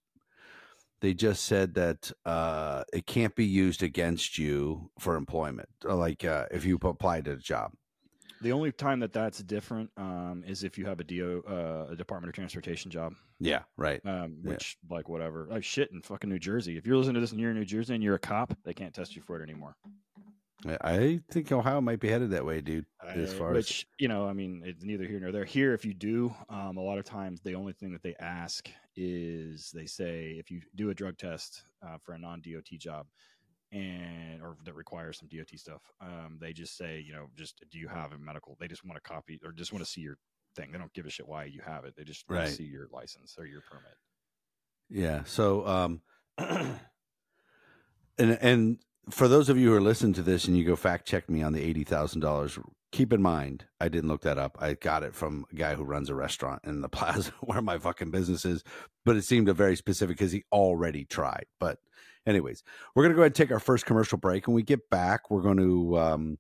[1.02, 6.24] they just said that uh, it can't be used against you for employment, uh, like
[6.24, 7.72] uh, if you apply to a job.
[8.42, 11.96] The only time that that's different um, is if you have a DO, uh, a
[11.96, 13.16] Department of Transportation job.
[13.40, 14.02] Yeah, right.
[14.06, 14.96] Um, which, yeah.
[14.96, 15.48] like, whatever.
[15.50, 16.78] Like, shit in fucking New Jersey.
[16.78, 18.74] If you're listening to this and you're in New Jersey and you're a cop, they
[18.74, 19.76] can't test you for it anymore.
[20.82, 22.86] I think Ohio might be headed that way, dude.
[23.08, 25.46] As far which, as you know, I mean, it's neither here nor there.
[25.46, 28.70] Here, if you do, um, a lot of times the only thing that they ask
[28.96, 33.06] is they say if you do a drug test uh, for a non-DOT job
[33.72, 37.78] and or that requires some DOT stuff, um, they just say, you know, just do
[37.78, 38.58] you have a medical?
[38.60, 40.18] They just want to copy or just want to see your
[40.56, 40.72] thing.
[40.72, 41.96] They don't give a shit why you have it.
[41.96, 42.40] They just right.
[42.40, 43.98] want to see your license or your permit.
[44.90, 45.24] Yeah.
[45.26, 46.02] So, um,
[46.38, 46.80] and
[48.18, 48.78] and
[49.10, 51.42] for those of you who are listening to this and you go fact check me
[51.42, 52.58] on the eighty thousand dollars,
[52.92, 54.58] keep in mind I didn't look that up.
[54.60, 57.78] I got it from a guy who runs a restaurant in the plaza where my
[57.78, 58.64] fucking business is,
[59.04, 61.46] but it seemed a very specific because he already tried.
[61.60, 61.80] But
[62.26, 62.64] anyways,
[62.94, 64.48] we're gonna go ahead and take our first commercial break.
[64.48, 66.38] When we get back, we're going to um,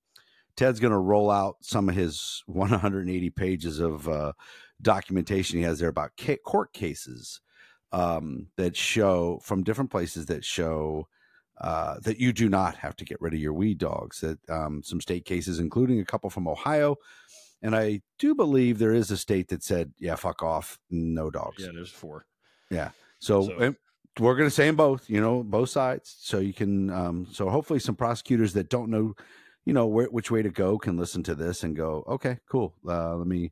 [0.55, 4.33] Ted's going to roll out some of his 180 pages of uh,
[4.81, 6.11] documentation he has there about
[6.45, 7.41] court cases
[7.91, 11.07] um, that show from different places that show
[11.61, 14.21] uh, that you do not have to get rid of your weed dogs.
[14.21, 16.97] That um, some state cases, including a couple from Ohio,
[17.61, 21.63] and I do believe there is a state that said, "Yeah, fuck off, no dogs."
[21.63, 22.25] Yeah, there's four.
[22.69, 22.89] Yeah,
[23.19, 23.75] so, so.
[24.19, 25.09] we're going to say them both.
[25.09, 26.89] You know, both sides, so you can.
[26.89, 29.13] Um, so hopefully, some prosecutors that don't know,
[29.65, 32.73] you know, where, which way to go can listen to this and go, "Okay, cool.
[32.87, 33.51] Uh, let me."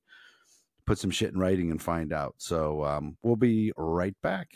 [0.85, 2.35] put some shit in writing and find out.
[2.37, 4.49] So um, we'll be right back.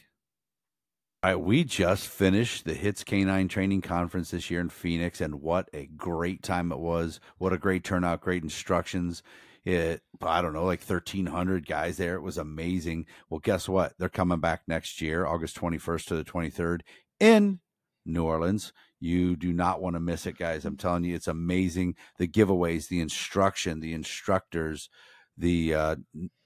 [1.24, 5.42] All right, we just finished the Hits Canine Training Conference this year in Phoenix, and
[5.42, 7.20] what a great time it was!
[7.40, 9.24] What a great turnout, great instructions.
[9.66, 12.14] It, I don't know, like 1,300 guys there.
[12.14, 13.08] It was amazing.
[13.32, 13.94] Well, guess what?
[13.98, 16.82] They're coming back next year, August 21st to the 23rd
[17.20, 17.62] in
[18.06, 18.72] New Orleans.
[19.00, 20.66] You do not want to miss it, guys.
[20.66, 21.96] I'm telling you, it's amazing.
[22.20, 24.88] The giveaways, the instruction, the instructors,
[25.36, 25.96] the uh,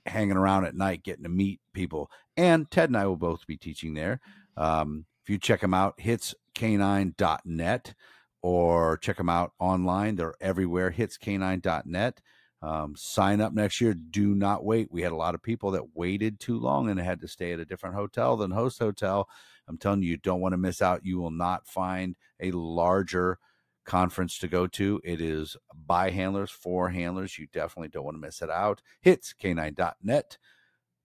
[0.05, 2.09] hanging around at night, getting to meet people.
[2.37, 4.21] And Ted and I will both be teaching there.
[4.57, 7.93] Um, if you check them out, hitscanine.net
[8.41, 10.15] or check them out online.
[10.15, 12.21] They're everywhere, hitscanine.net.
[12.63, 13.93] Um, sign up next year.
[13.93, 14.91] Do not wait.
[14.91, 17.59] We had a lot of people that waited too long and had to stay at
[17.59, 19.27] a different hotel than host hotel.
[19.67, 21.05] I'm telling you, you don't want to miss out.
[21.05, 23.39] You will not find a larger
[23.85, 25.01] conference to go to.
[25.03, 27.39] It is by handlers, for handlers.
[27.39, 28.81] You definitely don't want to miss it out.
[29.01, 30.37] Hits k9.net,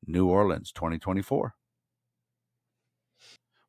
[0.06, 1.54] New Orleans 2024.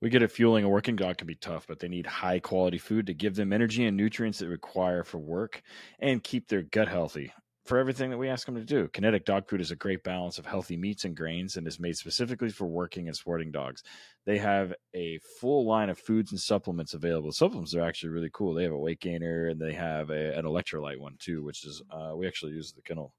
[0.02, 2.78] We get it fueling a working dog can be tough, but they need high quality
[2.78, 5.62] food to give them energy and nutrients they require for work
[6.00, 7.32] and keep their gut healthy
[7.68, 8.88] for everything that we ask them to do.
[8.88, 11.98] Kinetic dog food is a great balance of healthy meats and grains and is made
[11.98, 13.84] specifically for working and sporting dogs.
[14.26, 17.32] They have a full line of foods and supplements available.
[17.32, 18.54] Supplements are actually really cool.
[18.54, 21.82] They have a weight gainer and they have a, an electrolyte one too, which is
[21.92, 23.14] uh, we actually use the kennel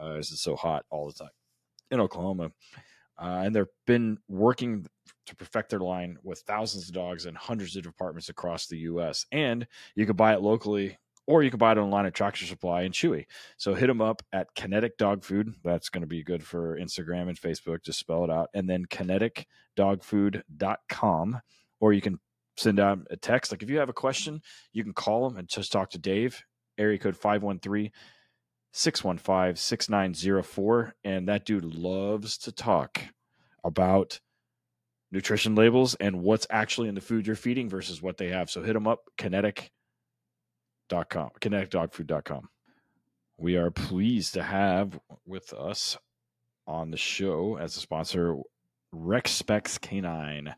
[0.00, 1.32] uh, it's so hot all the time
[1.90, 2.50] in Oklahoma.
[3.16, 4.86] Uh, and they've been working
[5.26, 9.26] to perfect their line with thousands of dogs in hundreds of departments across the U.S.
[9.32, 12.82] And you can buy it locally or you can buy it online at Tractor Supply
[12.82, 13.24] and Chewy.
[13.56, 15.54] So hit them up at Kinetic Dog Food.
[15.64, 17.82] That's going to be good for Instagram and Facebook.
[17.82, 18.50] Just spell it out.
[18.52, 21.40] And then kineticdogfood.com.
[21.80, 22.20] Or you can
[22.56, 23.50] send out a text.
[23.52, 26.44] Like if you have a question, you can call them and just talk to Dave,
[26.78, 27.90] area code 513
[28.72, 30.94] 615 6904.
[31.04, 33.00] And that dude loves to talk
[33.64, 34.20] about
[35.14, 38.50] nutrition labels and what's actually in the food you're feeding versus what they have.
[38.50, 39.70] So hit them up, Kinetic
[40.90, 42.48] kineticdogfood.com.
[43.38, 45.96] We are pleased to have with us
[46.66, 48.36] on the show as a sponsor
[48.92, 50.54] Rex Specs Canine.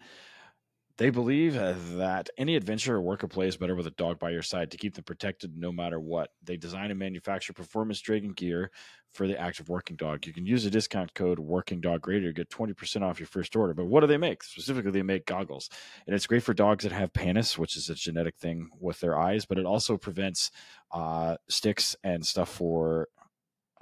[0.99, 1.55] They believe
[1.97, 4.71] that any adventure or work of play is better with a dog by your side
[4.71, 6.31] to keep them protected no matter what.
[6.43, 8.71] They design and manufacture performance dragon gear
[9.13, 10.27] for the active working dog.
[10.27, 13.55] You can use a discount code Working Dog Radio to get 20% off your first
[13.55, 13.75] order.
[13.75, 14.43] But what do they make?
[14.43, 15.69] Specifically, they make goggles.
[16.07, 19.19] And it's great for dogs that have pannus, which is a genetic thing with their
[19.19, 20.51] eyes, but it also prevents
[20.93, 23.09] uh, sticks and stuff for.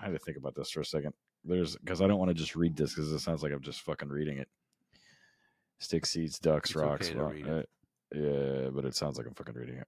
[0.00, 1.14] I had to think about this for a second.
[1.44, 3.82] There's because I don't want to just read this because it sounds like I'm just
[3.82, 4.48] fucking reading it
[5.84, 7.10] stick seeds, ducks, it's rocks.
[7.10, 7.62] Okay rock, uh,
[8.14, 9.86] yeah, but it sounds like I'm fucking reading it.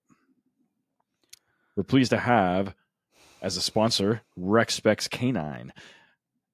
[1.76, 2.74] We're pleased to have
[3.42, 5.72] as a sponsor Rex Specs Canine.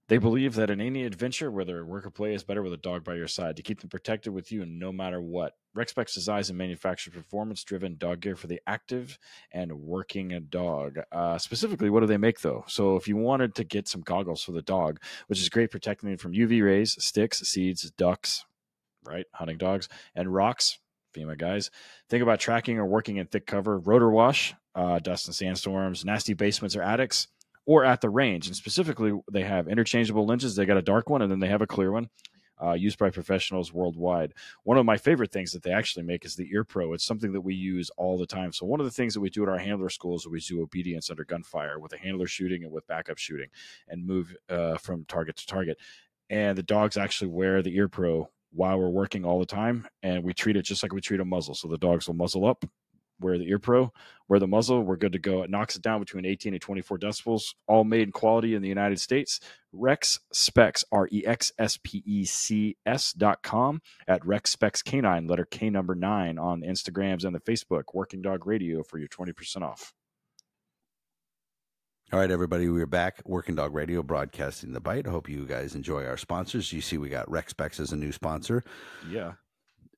[0.09, 3.03] They believe that in any adventure, whether work or play, is better with a dog
[3.03, 5.55] by your side to keep them protected with you and no matter what.
[5.87, 9.19] Specs designs and manufactures performance driven dog gear for the active
[9.53, 10.99] and working a dog.
[11.11, 12.63] Uh, specifically, what do they make though?
[12.67, 16.11] So, if you wanted to get some goggles for the dog, which is great protecting
[16.11, 18.45] them from UV rays, sticks, seeds, ducks,
[19.05, 19.27] right?
[19.33, 20.79] Hunting dogs and rocks,
[21.15, 21.71] FEMA guys.
[22.09, 26.35] Think about tracking or working in thick cover, rotor wash, uh, dust and sandstorms, nasty
[26.35, 27.29] basements or attics,
[27.67, 28.47] or at the range.
[28.47, 30.57] And specifically, they have interchangeable lenses.
[30.57, 32.09] They got a dark one and then they have a clear one.
[32.63, 34.33] Uh, used by professionals worldwide.
[34.63, 36.93] One of my favorite things that they actually make is the Ear Pro.
[36.93, 38.53] It's something that we use all the time.
[38.53, 40.63] So one of the things that we do at our handler schools is we do
[40.63, 43.49] obedience under gunfire with a handler shooting and with backup shooting,
[43.89, 45.77] and move uh, from target to target.
[46.31, 50.23] And the dogs actually wear the Ear Pro while we're working all the time, and
[50.23, 51.55] we treat it just like we treat a muzzle.
[51.55, 52.65] So the dogs will muzzle up,
[53.21, 53.93] wear the ear pro,
[54.29, 54.83] wear the muzzle.
[54.83, 55.43] We're good to go.
[55.43, 58.69] It knocks it down between 18 and 24 decibels, all made in quality in the
[58.69, 59.41] United States.
[59.73, 64.83] Rex Specs, R E X S P E C S dot com at Rex Specs
[64.83, 69.09] Canine, letter K number nine on Instagrams and the Facebook, Working Dog Radio for your
[69.09, 69.95] 20% off.
[72.13, 73.23] All right, everybody, we're back.
[73.25, 75.07] Working Dog Radio, broadcasting the bite.
[75.07, 76.71] I hope you guys enjoy our sponsors.
[76.71, 78.63] You see, we got Rex Specs as a new sponsor.
[79.09, 79.33] Yeah.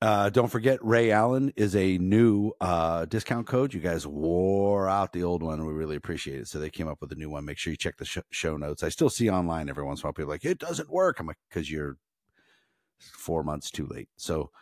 [0.01, 3.75] Uh, don't forget, Ray Allen is a new uh, discount code.
[3.75, 6.47] You guys wore out the old one, we really appreciate it.
[6.47, 7.45] So they came up with a new one.
[7.45, 8.85] Make sure you check the sh- show notes.
[8.85, 11.19] I still see online every once in a while people like it doesn't work.
[11.19, 11.97] I'm like, because you're
[13.01, 14.09] four months too late.
[14.19, 14.53] So,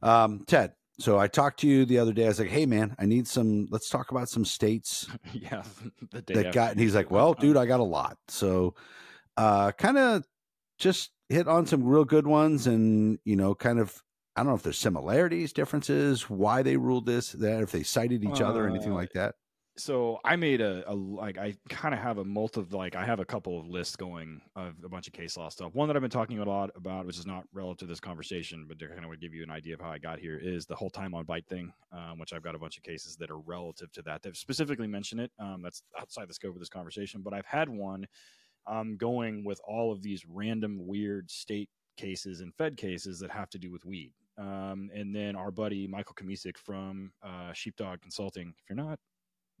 [0.00, 2.24] um, Ted, so I talked to you the other day.
[2.24, 3.66] I was like, "Hey, man, I need some.
[3.70, 5.62] Let's talk about some states." yeah,
[6.10, 6.72] the day that got.
[6.72, 8.74] And he's like, "Well, dude, I got a lot." So,
[9.36, 10.24] uh, kind of
[10.78, 14.02] just hit on some real good ones, and you know, kind of.
[14.34, 18.24] I don't know if there's similarities, differences, why they ruled this, that, if they cited
[18.24, 19.34] each uh, other, anything like that.
[19.76, 23.20] So I made a, a like I kind of have a multi like I have
[23.20, 25.74] a couple of lists going of a bunch of case law stuff.
[25.74, 28.66] One that I've been talking a lot about, which is not relative to this conversation,
[28.68, 30.74] but kind of would give you an idea of how I got here, is the
[30.74, 33.38] whole time on bite thing, um, which I've got a bunch of cases that are
[33.38, 35.30] relative to that that specifically mention it.
[35.38, 38.06] Um, that's outside the scope of this conversation, but I've had one
[38.66, 43.48] um, going with all of these random weird state cases and Fed cases that have
[43.50, 44.12] to do with weed.
[44.38, 48.54] Um, and then our buddy Michael Kamisic from uh, Sheepdog Consulting.
[48.62, 48.98] If you're not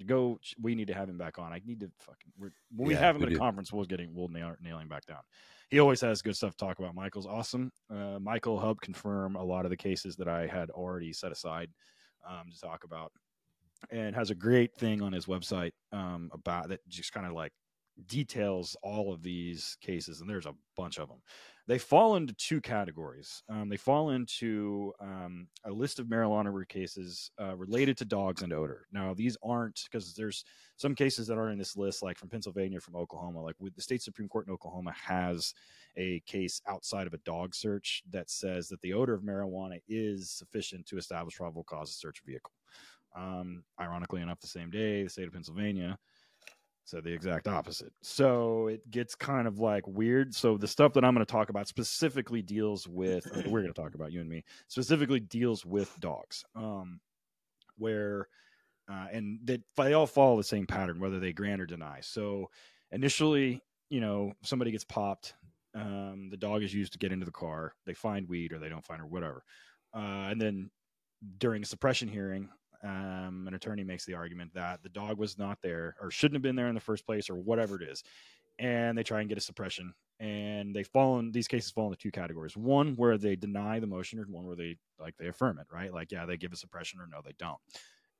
[0.02, 0.38] go.
[0.60, 1.52] We need to have him back on.
[1.52, 4.10] I need to fucking when yeah, we have him at a conference, we'll get him.
[4.14, 5.20] We'll nail, nail him back down.
[5.70, 6.94] He always has good stuff to talk about.
[6.94, 7.72] Michael's awesome.
[7.90, 11.70] Uh, Michael helped confirm a lot of the cases that I had already set aside
[12.28, 13.12] um, to talk about,
[13.90, 16.86] and has a great thing on his website um, about that.
[16.88, 17.52] Just kind of like
[18.06, 21.18] details all of these cases, and there's a bunch of them
[21.68, 23.42] they fall into two categories.
[23.48, 28.52] Um, they fall into um, a list of marijuana cases uh, related to dogs and
[28.52, 28.86] odor.
[28.92, 30.44] Now, these aren't because there's
[30.76, 33.42] some cases that are in this list, like from Pennsylvania, from Oklahoma.
[33.42, 35.54] Like with the state supreme court in Oklahoma has
[35.96, 40.30] a case outside of a dog search that says that the odor of marijuana is
[40.30, 42.52] sufficient to establish probable cause to search a vehicle.
[43.14, 45.98] Um, ironically enough, the same day, the state of Pennsylvania
[46.84, 47.92] so the exact opposite.
[48.02, 50.34] So it gets kind of like weird.
[50.34, 53.80] So the stuff that I'm going to talk about specifically deals with we're going to
[53.80, 56.44] talk about you and me specifically deals with dogs.
[56.54, 57.00] Um,
[57.78, 58.28] where
[58.90, 62.00] uh, and that they all follow the same pattern, whether they grant or deny.
[62.00, 62.50] So
[62.90, 65.34] initially, you know, somebody gets popped.
[65.74, 67.74] Um, the dog is used to get into the car.
[67.86, 69.44] They find weed or they don't find or whatever.
[69.94, 70.70] Uh, and then
[71.38, 72.48] during a suppression hearing,
[72.82, 76.42] um, an attorney makes the argument that the dog was not there or shouldn't have
[76.42, 78.02] been there in the first place or whatever it is.
[78.58, 79.94] And they try and get a suppression.
[80.20, 82.56] And they fall in these cases fall into two categories.
[82.56, 85.92] One where they deny the motion or one where they like they affirm it right?
[85.92, 87.58] Like yeah they give a suppression or no they don't.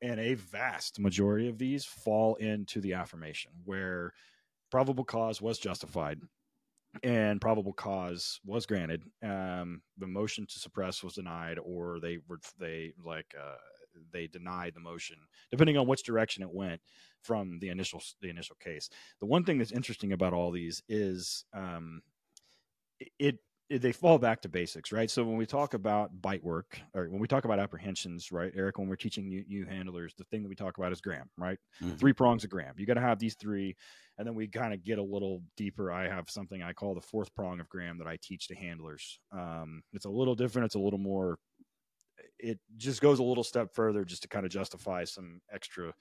[0.01, 4.13] And a vast majority of these fall into the affirmation where
[4.71, 6.19] probable cause was justified
[7.03, 9.03] and probable cause was granted.
[9.23, 13.57] Um, the motion to suppress was denied or they were they like uh,
[14.13, 15.17] they denied the motion,
[15.51, 16.81] depending on which direction it went
[17.23, 18.89] from the initial the initial case.
[19.21, 22.03] The one thing that's interesting about all these is um,
[23.01, 23.39] it, it
[23.81, 25.11] they fall back to basics, right?
[25.11, 28.79] So when we talk about bite work, or when we talk about apprehensions, right, Eric,
[28.79, 31.59] when we're teaching you, you handlers, the thing that we talk about is Graham, right?
[31.83, 31.97] Mm-hmm.
[31.97, 32.75] Three prongs of Graham.
[32.77, 33.75] You got to have these three,
[34.19, 35.91] and then we kind of get a little deeper.
[35.91, 39.19] I have something I call the fourth prong of Graham that I teach to handlers.
[39.33, 40.67] Um, it's a little different.
[40.67, 41.39] It's a little more
[42.43, 45.95] it just goes a little step further just to kind of justify some extra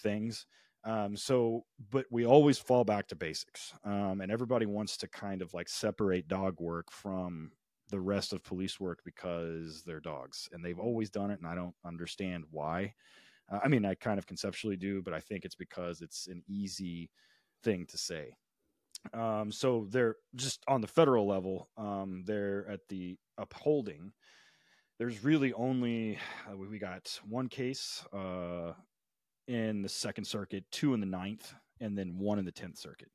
[0.00, 0.46] things.
[0.84, 3.72] Um, so, but we always fall back to basics.
[3.84, 7.52] Um, and everybody wants to kind of like separate dog work from
[7.90, 11.38] the rest of police work because they're dogs and they've always done it.
[11.38, 12.94] And I don't understand why.
[13.50, 16.42] Uh, I mean, I kind of conceptually do, but I think it's because it's an
[16.48, 17.10] easy
[17.62, 18.34] thing to say.
[19.12, 24.12] Um, so they're just on the federal level, um, they're at the upholding
[25.02, 26.16] there's really only
[26.48, 28.72] uh, we got one case uh,
[29.48, 33.10] in the Second Circuit, two in the Ninth, and then one in the Tenth Circuit.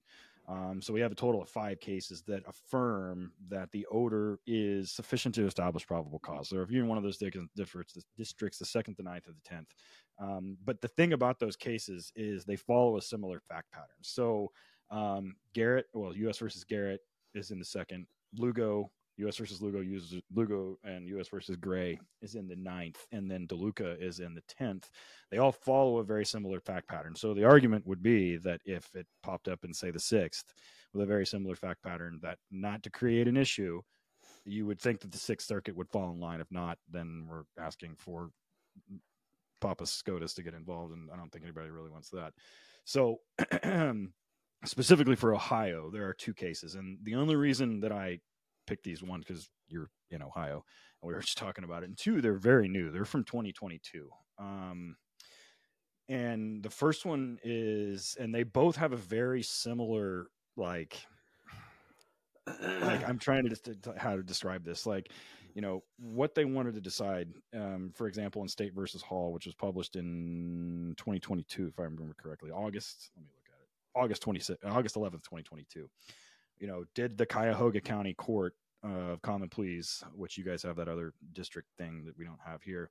[0.50, 4.92] Um, so we have a total of five cases that affirm that the odor is
[4.92, 6.50] sufficient to establish probable cause.
[6.50, 9.74] So if you're in one of those districts, the second, the ninth, or the tenth.
[10.22, 13.88] Um, but the thing about those cases is they follow a similar fact pattern.
[14.02, 14.52] So
[14.92, 16.40] um, Garrett, well, U.S.
[16.40, 17.00] versus Garrett
[17.34, 18.08] is in the second.
[18.36, 19.38] Lugo U.S.
[19.38, 21.28] versus Lugo uses Lugo and U.S.
[21.28, 24.90] versus Gray is in the ninth, and then DeLuca is in the tenth.
[25.32, 27.16] They all follow a very similar fact pattern.
[27.16, 30.54] So the argument would be that if it popped up in say the sixth
[30.94, 33.82] with a very similar fact pattern, that not to create an issue,
[34.46, 36.40] you would think that the Sixth Circuit would fall in line.
[36.40, 38.30] If not, then we're asking for
[39.60, 42.34] Papa SCOTUS to get involved, and I don't think anybody really wants that.
[42.86, 43.20] So.
[44.66, 48.20] specifically for Ohio, there are two cases, and the only reason that I
[48.68, 50.64] picked these one because you're in Ohio
[51.02, 51.90] and we were just talking about it.
[51.90, 52.92] And two, they're very new.
[52.92, 54.10] They're from 2022.
[54.40, 54.96] Um,
[56.10, 61.06] and the first one is, and they both have a very similar like,
[62.82, 64.86] like I'm trying to just how to describe this.
[64.86, 65.12] Like,
[65.54, 67.30] you know, what they wanted to decide.
[67.54, 72.16] Um, for example, in State versus Hall, which was published in 2022, if I remember
[72.18, 73.12] correctly, August.
[73.16, 74.06] Let me look at it.
[74.06, 75.90] August 26, August 11th, 2022
[76.60, 78.54] you know, did the Cuyahoga County Court
[78.84, 82.62] of Common Pleas, which you guys have that other district thing that we don't have
[82.62, 82.90] here,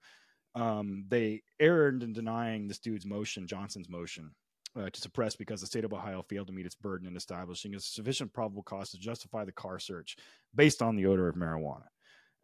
[0.55, 4.31] um, they erred in denying this dude's motion, Johnson's motion,
[4.79, 7.75] uh, to suppress because the state of Ohio failed to meet its burden in establishing
[7.75, 10.17] a sufficient probable cause to justify the car search
[10.55, 11.87] based on the odor of marijuana.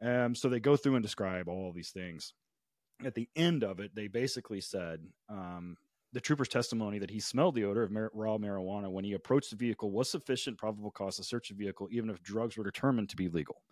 [0.02, 2.34] Um, so they go through and describe all these things.
[3.04, 5.76] At the end of it, they basically said um,
[6.12, 9.50] the trooper's testimony that he smelled the odor of mar- raw marijuana when he approached
[9.50, 13.08] the vehicle was sufficient probable cause to search the vehicle, even if drugs were determined
[13.08, 13.62] to be legal.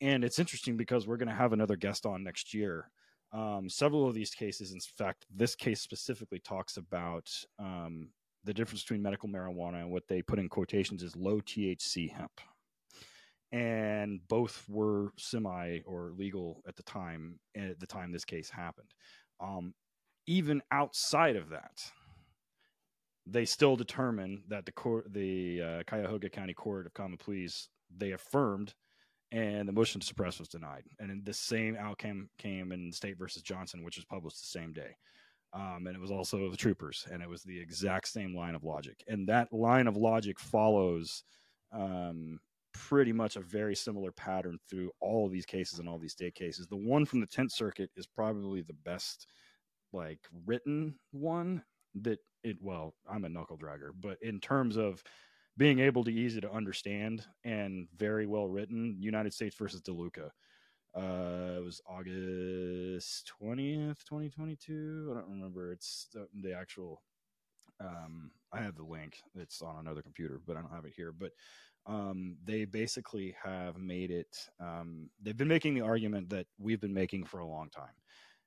[0.00, 2.90] And it's interesting because we're going to have another guest on next year.
[3.32, 8.08] Um, several of these cases, in fact, this case specifically talks about um,
[8.44, 12.40] the difference between medical marijuana and what they put in quotations is low THC hemp.
[13.52, 18.90] And both were semi or legal at the time, at the time this case happened.
[19.40, 19.74] Um,
[20.26, 21.82] even outside of that,
[23.26, 28.12] they still determined that the court, the uh, Cuyahoga County Court of Common Pleas, they
[28.12, 28.74] affirmed,
[29.32, 30.84] and the motion to suppress was denied.
[30.98, 34.96] And the same outcome came in State versus Johnson, which was published the same day.
[35.52, 38.64] Um, and it was also the troopers, and it was the exact same line of
[38.64, 39.02] logic.
[39.08, 41.24] And that line of logic follows
[41.72, 42.38] um,
[42.72, 46.34] pretty much a very similar pattern through all of these cases and all these state
[46.34, 46.66] cases.
[46.66, 49.26] The one from the Tenth Circuit is probably the best
[49.92, 51.62] like written one
[52.02, 55.02] that it well i'm a knuckle dragger but in terms of
[55.56, 60.30] being able to easy to understand and very well written united states versus deluca.
[60.96, 65.72] Uh it was august 20th 2022 i don't remember.
[65.72, 67.02] It's the, the actual
[67.80, 69.18] um i have the link.
[69.34, 71.12] It's on another computer but i don't have it here.
[71.12, 71.32] But
[71.86, 76.94] um, they basically have made it um, they've been making the argument that we've been
[76.94, 77.94] making for a long time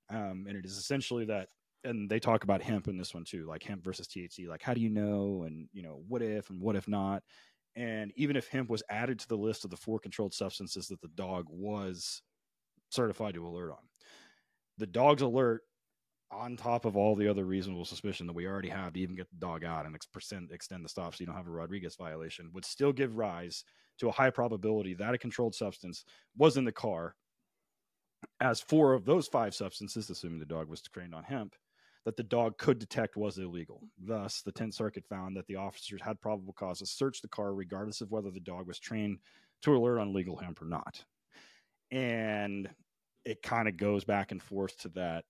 [0.09, 1.47] um, and it is essentially that
[1.83, 4.73] and they talk about hemp in this one too like hemp versus thc like how
[4.73, 5.43] do you know?
[5.45, 7.23] And you know what if and what if not?
[7.75, 11.01] And even if hemp was added to the list of the four controlled substances that
[11.01, 12.21] the dog was
[12.89, 13.89] certified to alert on
[14.77, 15.61] the dog's alert
[16.31, 19.29] on top of all the other reasonable suspicion that we already have to even get
[19.29, 22.49] the dog out and extend, extend the stop so you don't have a Rodriguez violation
[22.53, 23.63] would still give rise
[23.99, 27.15] to a high probability that a controlled substance was in the car
[28.39, 31.55] as four of those five substances, assuming the dog was trained on hemp,
[32.05, 33.81] that the dog could detect was illegal.
[33.97, 37.53] Thus, the 10th Circuit found that the officers had probable cause to search the car
[37.53, 39.19] regardless of whether the dog was trained
[39.61, 41.03] to alert on legal hemp or not.
[41.91, 42.69] And
[43.23, 45.23] it kind of goes back and forth to that,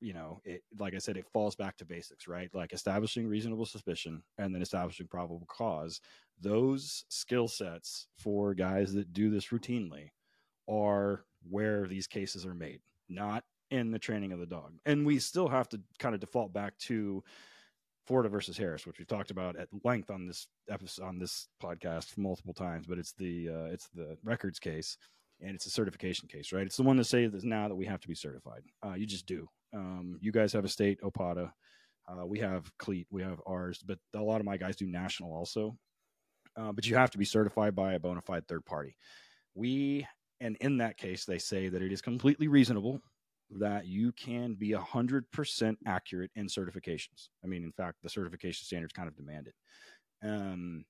[0.00, 2.50] you know, it, like I said, it falls back to basics, right?
[2.54, 6.00] Like establishing reasonable suspicion and then establishing probable cause.
[6.40, 10.10] Those skill sets for guys that do this routinely
[10.68, 14.72] are where these cases are made, not in the training of the dog.
[14.86, 17.22] And we still have to kind of default back to
[18.06, 22.16] Florida versus Harris, which we've talked about at length on this episode on this podcast
[22.18, 22.86] multiple times.
[22.86, 24.98] But it's the uh, it's the records case,
[25.40, 26.66] and it's a certification case, right?
[26.66, 28.62] It's the one that says that now that we have to be certified.
[28.84, 29.48] Uh, you just do.
[29.74, 31.50] Um, you guys have a state OPOTA.
[32.06, 33.06] Uh, we have CLEET.
[33.10, 35.76] We have ours, but a lot of my guys do national also.
[36.56, 38.96] Uh, but you have to be certified by a bona fide third party.
[39.54, 40.06] We
[40.44, 43.00] and in that case, they say that it is completely reasonable
[43.58, 47.28] that you can be 100% accurate in certifications.
[47.42, 49.54] I mean, in fact, the certification standards kind of demand it.
[50.22, 50.84] Um,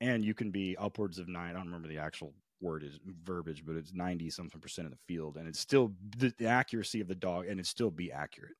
[0.00, 1.50] and you can be upwards of nine.
[1.50, 4.98] I don't remember the actual word is verbiage, but it's 90 something percent of the
[5.06, 5.36] field.
[5.36, 8.56] And it's still the, the accuracy of the dog and it still be accurate.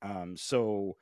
[0.00, 0.96] Um, so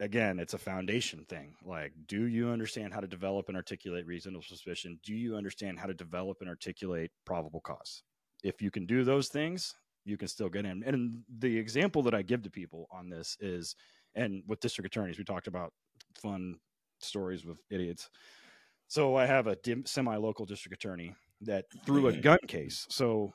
[0.00, 1.54] again, it's a foundation thing.
[1.64, 4.98] Like, do you understand how to develop and articulate reasonable suspicion?
[5.04, 8.02] Do you understand how to develop and articulate probable cause?
[8.42, 9.74] If you can do those things,
[10.04, 10.82] you can still get in.
[10.84, 13.76] And the example that I give to people on this is,
[14.14, 15.72] and with district attorneys, we talked about
[16.20, 16.56] fun
[17.00, 18.08] stories with idiots.
[18.88, 22.86] So I have a semi local district attorney that through a gun case.
[22.88, 23.32] So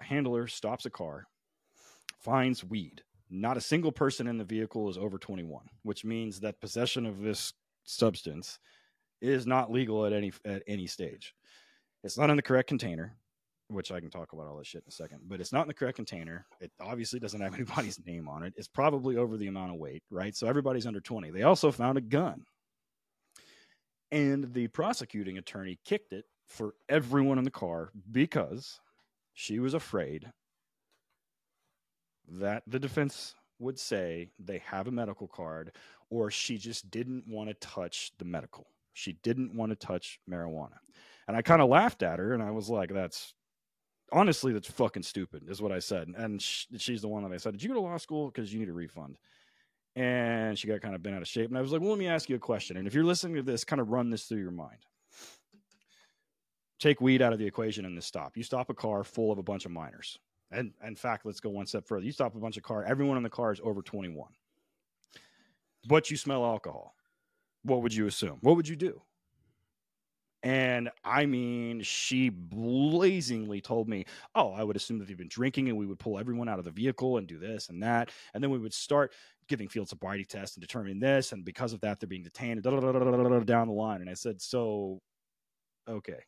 [0.00, 1.24] a handler stops a car,
[2.18, 3.02] finds weed
[3.32, 7.20] not a single person in the vehicle is over 21, which means that possession of
[7.20, 7.52] this
[7.84, 8.58] substance
[9.20, 11.34] is not legal at any at any stage.
[12.04, 13.16] It's not in the correct container,
[13.68, 15.68] which I can talk about all this shit in a second, but it's not in
[15.68, 16.46] the correct container.
[16.60, 18.52] It obviously doesn't have anybody's name on it.
[18.56, 20.36] It's probably over the amount of weight, right?
[20.36, 21.30] So everybody's under 20.
[21.30, 22.44] They also found a gun.
[24.10, 28.78] And the prosecuting attorney kicked it for everyone in the car because
[29.32, 30.30] she was afraid
[32.28, 35.72] that the defense would say they have a medical card
[36.10, 38.66] or she just didn't want to touch the medical.
[38.92, 40.76] She didn't want to touch marijuana.
[41.28, 43.34] And I kind of laughed at her and I was like, that's
[44.12, 46.08] honestly, that's fucking stupid, is what I said.
[46.16, 48.30] And she's the one that I said, Did you go to law school?
[48.30, 49.16] Because you need a refund.
[49.96, 51.48] And she got kind of bent out of shape.
[51.48, 52.76] And I was like, Well, let me ask you a question.
[52.76, 54.84] And if you're listening to this, kind of run this through your mind.
[56.78, 58.36] Take weed out of the equation in this stop.
[58.36, 60.18] You stop a car full of a bunch of minors.
[60.52, 62.04] And in fact, let's go one step further.
[62.04, 64.28] You stop a bunch of car, everyone in the car is over 21.
[65.88, 66.94] But you smell alcohol.
[67.64, 68.38] What would you assume?
[68.40, 69.02] What would you do?
[70.44, 75.68] And I mean, she blazingly told me, Oh, I would assume that they've been drinking
[75.68, 78.10] and we would pull everyone out of the vehicle and do this and that.
[78.34, 79.12] And then we would start
[79.48, 81.30] giving field sobriety tests and determining this.
[81.32, 84.00] And because of that, they're being detained down the line.
[84.00, 85.00] And I said, So,
[85.88, 86.18] okay.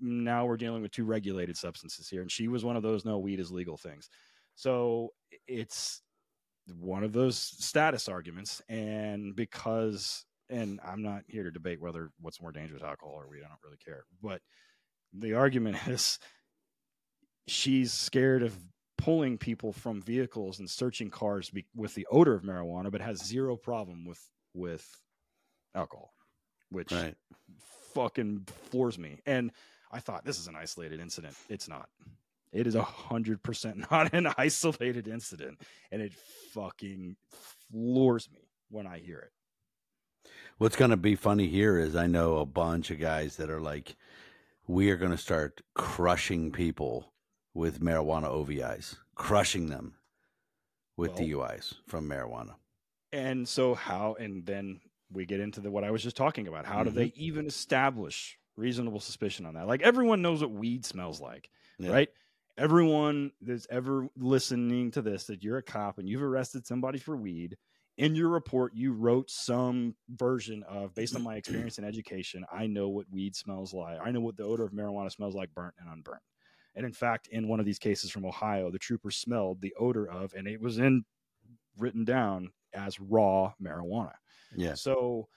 [0.00, 2.22] Now we're dealing with two regulated substances here.
[2.22, 4.08] And she was one of those no weed is legal things.
[4.54, 5.12] So
[5.46, 6.02] it's
[6.80, 8.62] one of those status arguments.
[8.68, 13.42] And because and I'm not here to debate whether what's more dangerous, alcohol or weed.
[13.44, 14.04] I don't really care.
[14.22, 14.40] But
[15.12, 16.18] the argument is
[17.46, 18.54] she's scared of
[18.96, 23.24] pulling people from vehicles and searching cars be, with the odor of marijuana, but has
[23.24, 24.20] zero problem with
[24.54, 24.86] with
[25.74, 26.12] alcohol,
[26.70, 27.14] which right.
[27.94, 29.20] fucking floors me.
[29.24, 29.52] And
[29.90, 31.34] I thought this is an isolated incident.
[31.48, 31.88] It's not.
[32.52, 35.60] It is a hundred percent not an isolated incident,
[35.90, 36.12] and it
[36.52, 37.16] fucking
[37.70, 39.32] floors me when I hear it.
[40.58, 43.60] What's going to be funny here is I know a bunch of guys that are
[43.60, 43.96] like,
[44.66, 47.12] we are going to start crushing people
[47.54, 49.94] with marijuana OVIs, crushing them
[50.96, 52.54] with well, DUIs from marijuana.
[53.12, 54.80] And so, how, and then
[55.10, 56.66] we get into the what I was just talking about.
[56.66, 56.90] How mm-hmm.
[56.90, 59.66] do they even establish reasonable suspicion on that?
[59.66, 61.90] Like, everyone knows what weed smells like, yeah.
[61.90, 62.08] right?
[62.56, 67.16] Everyone that's ever listening to this, that you're a cop and you've arrested somebody for
[67.16, 67.56] weed,
[67.98, 72.66] in your report you wrote some version of based on my experience and education i
[72.66, 75.74] know what weed smells like i know what the odor of marijuana smells like burnt
[75.78, 76.22] and unburnt
[76.74, 80.08] and in fact in one of these cases from ohio the trooper smelled the odor
[80.08, 81.04] of and it was in
[81.76, 84.14] written down as raw marijuana
[84.56, 85.28] yeah so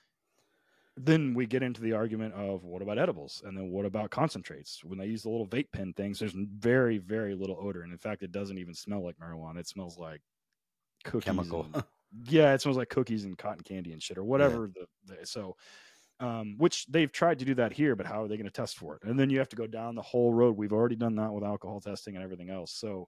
[1.03, 4.83] then we get into the argument of what about edibles and then what about concentrates
[4.83, 7.97] when they use the little vape pen things there's very very little odor and in
[7.97, 10.21] fact it doesn't even smell like marijuana it smells like
[11.03, 11.83] cookies chemical and,
[12.25, 14.69] yeah, it smells like cookies and cotton candy and shit or whatever.
[14.75, 14.83] Yeah.
[15.05, 15.55] The, the, so,
[16.19, 18.77] um, which they've tried to do that here, but how are they going to test
[18.77, 19.03] for it?
[19.03, 20.55] And then you have to go down the whole road.
[20.55, 22.73] We've already done that with alcohol testing and everything else.
[22.73, 23.07] So,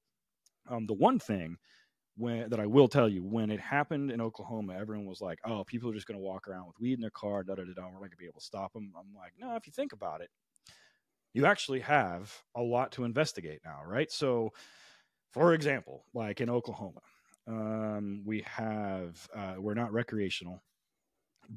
[0.67, 1.57] um, the one thing
[2.15, 5.63] when that I will tell you when it happened in Oklahoma, everyone was like, "Oh,
[5.63, 7.73] people are just going to walk around with weed in their car, da da da
[7.73, 7.85] da.
[7.85, 9.93] We're not going to be able to stop them." I'm like, "No, if you think
[9.93, 10.29] about it,
[11.33, 14.51] you actually have a lot to investigate now, right?" So,
[15.31, 17.01] for example, like in Oklahoma,
[17.47, 20.61] um, we have uh, we're not recreational,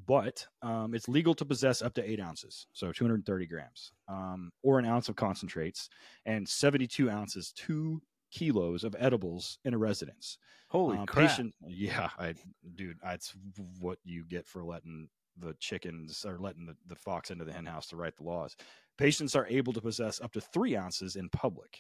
[0.07, 4.79] but um, it's legal to possess up to eight ounces, so 230 grams, um, or
[4.79, 5.89] an ounce of concentrates,
[6.25, 8.01] and 72 ounces, two
[8.37, 10.39] kilos of edibles in a residence.
[10.69, 11.29] Holy uh, crap!
[11.29, 12.35] Patient, yeah, I,
[12.75, 13.35] dude, that's
[13.81, 15.09] what you get for letting
[15.39, 18.57] the chickens or letting the, the fox into the henhouse to write the laws.
[18.99, 21.79] Patients are able to possess up to three ounces in public.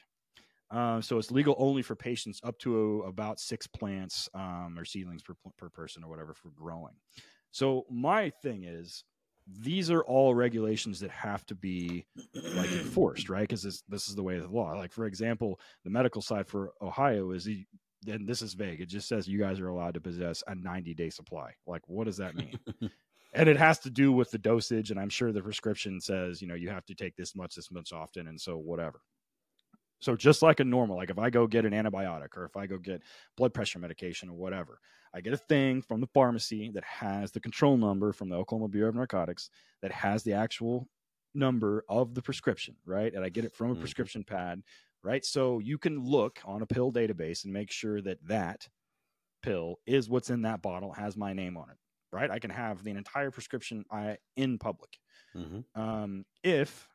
[0.70, 4.84] Uh, so it's legal only for patients up to a, about six plants um, or
[4.84, 6.94] seedlings per, per person or whatever for growing.
[7.50, 9.04] So my thing is,
[9.47, 13.42] these are all regulations that have to be like enforced, right?
[13.42, 14.72] Because this this is the way of the law.
[14.72, 17.64] Like for example, the medical side for Ohio is the
[18.09, 18.80] and this is vague.
[18.80, 21.53] It just says you guys are allowed to possess a 90 day supply.
[21.66, 22.59] Like, what does that mean?
[23.32, 24.90] and it has to do with the dosage.
[24.90, 27.70] And I'm sure the prescription says, you know, you have to take this much, this
[27.70, 28.28] much often.
[28.28, 29.01] And so, whatever.
[30.01, 32.66] So just like a normal, like if I go get an antibiotic or if I
[32.66, 33.03] go get
[33.36, 34.80] blood pressure medication or whatever,
[35.14, 38.68] I get a thing from the pharmacy that has the control number from the Oklahoma
[38.68, 40.88] Bureau of Narcotics that has the actual
[41.34, 43.14] number of the prescription, right?
[43.14, 43.80] And I get it from a mm-hmm.
[43.80, 44.62] prescription pad,
[45.03, 45.24] right?
[45.24, 48.68] So you can look on a pill database and make sure that that
[49.42, 51.76] pill is what's in that bottle, has my name on it,
[52.12, 52.30] right?
[52.30, 54.99] I can have the entire prescription I, in public.
[55.34, 55.80] Mm-hmm.
[55.80, 56.88] Um, if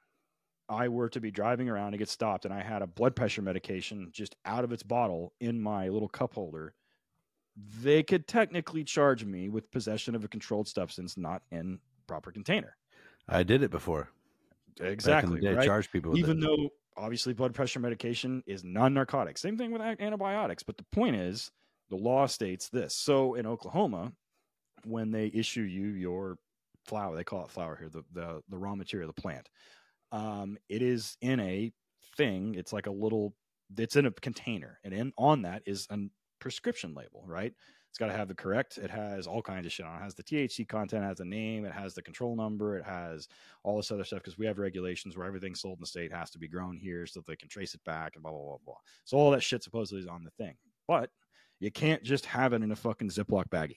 [0.71, 3.41] I were to be driving around and get stopped and I had a blood pressure
[3.41, 6.73] medication just out of its bottle in my little cup holder,
[7.81, 12.77] they could technically charge me with possession of a controlled substance not in proper container.
[13.27, 14.09] I did it before.
[14.79, 15.41] Exactly.
[15.41, 15.65] Day, right?
[15.65, 16.41] Charge people, even it.
[16.41, 19.37] though obviously blood pressure medication is non-narcotic.
[19.37, 20.63] Same thing with antibiotics.
[20.63, 21.51] But the point is,
[21.89, 22.95] the law states this.
[22.95, 24.13] So in Oklahoma,
[24.85, 26.37] when they issue you your
[26.85, 29.49] flower, they call it flower here, the the, the raw material, the plant
[30.11, 31.71] um, it is in a
[32.17, 32.55] thing.
[32.55, 33.33] It's like a little.
[33.77, 35.97] It's in a container, and in on that is a
[36.39, 37.53] prescription label, right?
[37.91, 38.77] It's got to have the correct.
[38.77, 39.97] It has all kinds of shit on.
[39.97, 42.85] It has the THC content, it has a name, it has the control number, it
[42.85, 43.27] has
[43.63, 46.31] all this other stuff because we have regulations where everything sold in the state has
[46.31, 48.75] to be grown here so they can trace it back and blah blah blah blah.
[49.03, 50.55] So all that shit supposedly is on the thing,
[50.87, 51.09] but
[51.59, 53.75] you can't just have it in a fucking Ziploc baggie.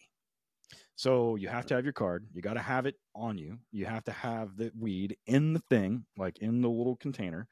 [0.97, 2.27] So you have to have your card.
[2.33, 3.59] You got to have it on you.
[3.73, 7.49] You have to have the weed in the thing, like in the little container.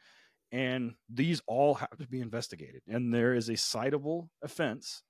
[0.53, 2.83] And these all have to be investigated.
[2.87, 5.03] And there is a citable offense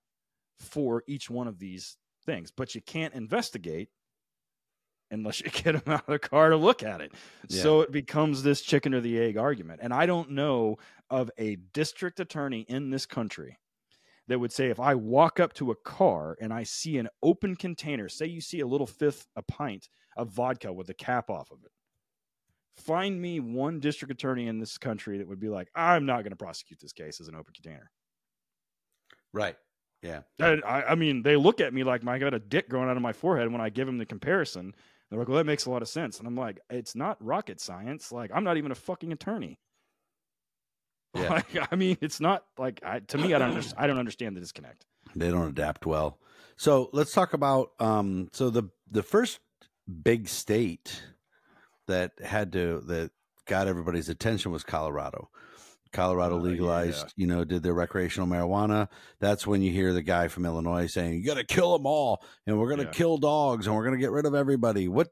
[0.61, 3.89] for each one of these things, but you can't investigate
[5.11, 7.13] unless you get them out of the car to look at it.
[7.49, 7.63] Yeah.
[7.63, 9.81] So it becomes this chicken or the egg argument.
[9.83, 10.79] And I don't know
[11.11, 13.59] of a district attorney in this country
[14.33, 17.55] that would say if I walk up to a car and I see an open
[17.55, 21.51] container, say you see a little fifth a pint of vodka with the cap off
[21.51, 21.71] of it.
[22.75, 26.31] Find me one district attorney in this country that would be like, I'm not going
[26.31, 27.91] to prosecute this case as an open container.
[29.35, 29.57] Right.
[30.01, 30.23] Yeah.
[30.41, 33.03] I, I, mean, they look at me like I got a dick growing out of
[33.03, 34.75] my forehead when I give them the comparison.
[35.11, 36.19] They're like, well, that makes a lot of sense.
[36.19, 38.11] And I'm like, it's not rocket science.
[38.11, 39.59] Like, I'm not even a fucking attorney.
[41.23, 41.29] Yeah.
[41.29, 43.35] Like, I mean, it's not like I, to me.
[43.35, 43.75] I don't.
[43.77, 44.87] I don't understand the disconnect.
[45.15, 46.19] They don't adapt well.
[46.57, 47.73] So let's talk about.
[47.79, 48.29] Um.
[48.33, 49.41] So the the first
[50.03, 51.03] big state
[51.87, 53.11] that had to that
[53.47, 55.29] got everybody's attention was Colorado.
[55.93, 57.13] Colorado legalized, uh, yeah.
[57.17, 58.89] you know, did their recreational marijuana.
[59.21, 62.25] That's when you hear the guy from Illinois saying, "You got to kill them all,
[62.47, 62.93] and we're going to yeah.
[62.93, 65.09] kill dogs, and we're going to get rid of everybody." What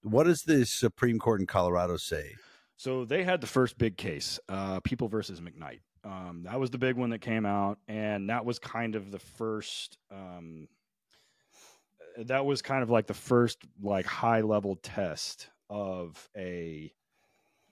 [0.00, 2.36] What does the Supreme Court in Colorado say?
[2.82, 5.82] So they had the first big case, uh, People versus McKnight.
[6.02, 9.20] Um, that was the big one that came out, and that was kind of the
[9.20, 9.98] first.
[10.10, 10.66] Um,
[12.18, 16.92] that was kind of like the first like high level test of a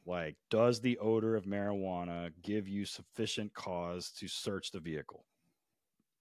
[0.07, 5.25] like does the odor of marijuana give you sufficient cause to search the vehicle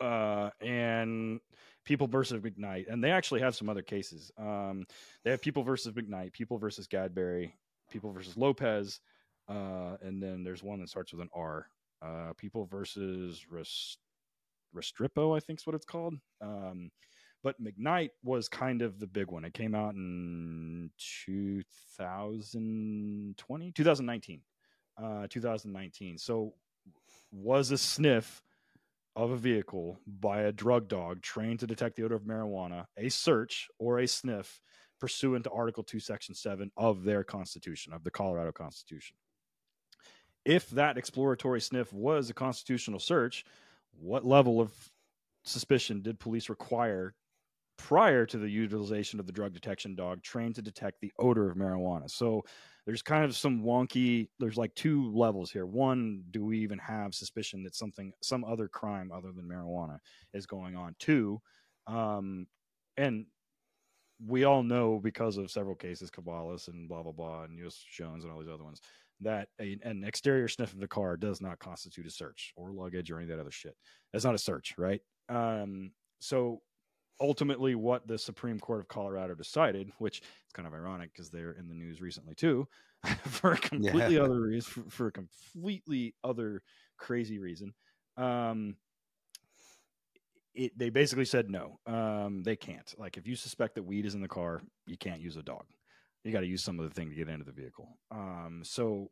[0.01, 1.39] uh, and
[1.85, 4.85] people versus mcknight and they actually have some other cases um,
[5.23, 7.53] they have people versus mcknight people versus gadberry
[7.89, 8.99] people versus lopez
[9.47, 11.67] uh, and then there's one that starts with an r
[12.01, 13.99] uh, people versus Rest-
[14.75, 16.91] restrepo i think is what it's called um,
[17.43, 19.45] but McKnight was kind of the big one.
[19.45, 24.41] It came out in 2020, 2019,
[25.01, 26.17] uh, 2019.
[26.17, 26.53] So
[27.31, 28.41] was a sniff
[29.15, 33.09] of a vehicle by a drug dog trained to detect the odor of marijuana a
[33.09, 34.59] search or a sniff
[34.99, 39.15] pursuant to Article 2, Section 7 of their Constitution, of the Colorado Constitution.
[40.45, 43.45] If that exploratory sniff was a constitutional search,
[43.99, 44.71] what level of
[45.43, 47.13] suspicion did police require
[47.77, 51.57] prior to the utilization of the drug detection dog trained to detect the odor of
[51.57, 52.09] marijuana.
[52.09, 52.43] So
[52.85, 55.65] there's kind of some wonky there's like two levels here.
[55.65, 59.99] One, do we even have suspicion that something some other crime other than marijuana
[60.33, 60.95] is going on?
[60.99, 61.41] Two,
[61.87, 62.47] um
[62.97, 63.25] and
[64.25, 67.83] we all know because of several cases, Caballes and blah blah blah, and U.S.
[67.91, 68.81] Jones and all these other ones,
[69.21, 73.11] that a, an exterior sniff of the car does not constitute a search or luggage
[73.11, 73.75] or any of that other shit.
[74.11, 75.01] That's not a search, right?
[75.29, 76.61] Um, so
[77.21, 81.51] ultimately what the Supreme Court of Colorado decided, which is kind of ironic because they're
[81.51, 82.67] in the news recently too,
[83.25, 84.21] for a completely yeah.
[84.21, 86.61] other reason, for, for, a completely other
[86.97, 87.73] crazy reason.
[88.17, 88.75] Um,
[90.53, 92.93] it, they basically said no, um, they can't.
[92.97, 95.65] Like if you suspect that weed is in the car, you can't use a dog.
[96.23, 97.97] You got to use some other thing to get into the vehicle.
[98.11, 99.09] Um, so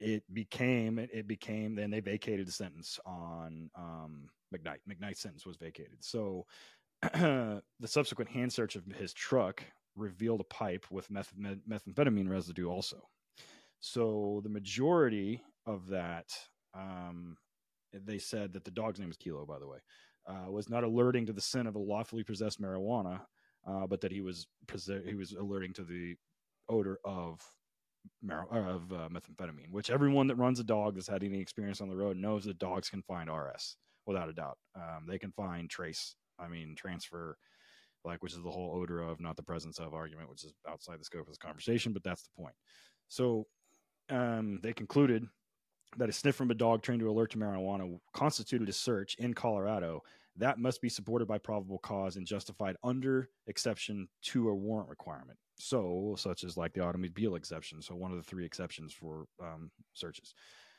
[0.00, 4.78] it became it, became then they vacated the sentence on um, McKnight.
[4.88, 5.98] McKnight's sentence was vacated.
[6.00, 6.46] So
[7.02, 9.62] the subsequent hand search of his truck
[9.96, 13.08] revealed a pipe with meth- methamphetamine residue also.
[13.80, 16.32] So the majority of that,
[16.74, 17.36] um,
[17.92, 19.78] they said that the dog's name is Kilo, by the way,
[20.26, 23.20] uh, was not alerting to the sin of a lawfully possessed marijuana,
[23.66, 24.46] uh, but that he was
[25.06, 26.16] he was alerting to the
[26.68, 27.40] odor of
[28.22, 29.70] mar- of uh, methamphetamine.
[29.70, 32.58] Which everyone that runs a dog that's had any experience on the road knows that
[32.58, 33.76] dogs can find RS
[34.06, 34.58] without a doubt.
[34.74, 37.36] Um, they can find trace, I mean, transfer,
[38.04, 40.98] like, which is the whole odor of, not the presence of argument, which is outside
[40.98, 42.54] the scope of this conversation, but that's the point.
[43.08, 43.46] So
[44.08, 45.26] um, they concluded
[45.96, 49.34] that a sniff from a dog trained to alert to marijuana constituted a search in
[49.34, 50.02] Colorado
[50.38, 55.38] that must be supported by probable cause and justified under exception to a warrant requirement.
[55.58, 57.82] So, such as like the automobile exception.
[57.82, 60.34] So, one of the three exceptions for um, searches.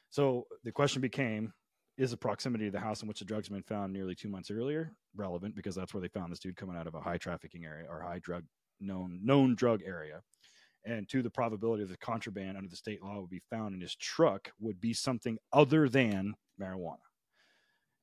[0.10, 1.52] So, the question became
[1.98, 4.30] is the proximity to the house in which the drugs have been found nearly two
[4.30, 7.18] months earlier relevant because that's where they found this dude coming out of a high
[7.18, 8.46] trafficking area or high drug
[8.80, 10.22] known known drug area
[10.86, 13.82] and to the probability of the contraband under the state law would be found in
[13.82, 16.98] his truck would be something other than marijuana.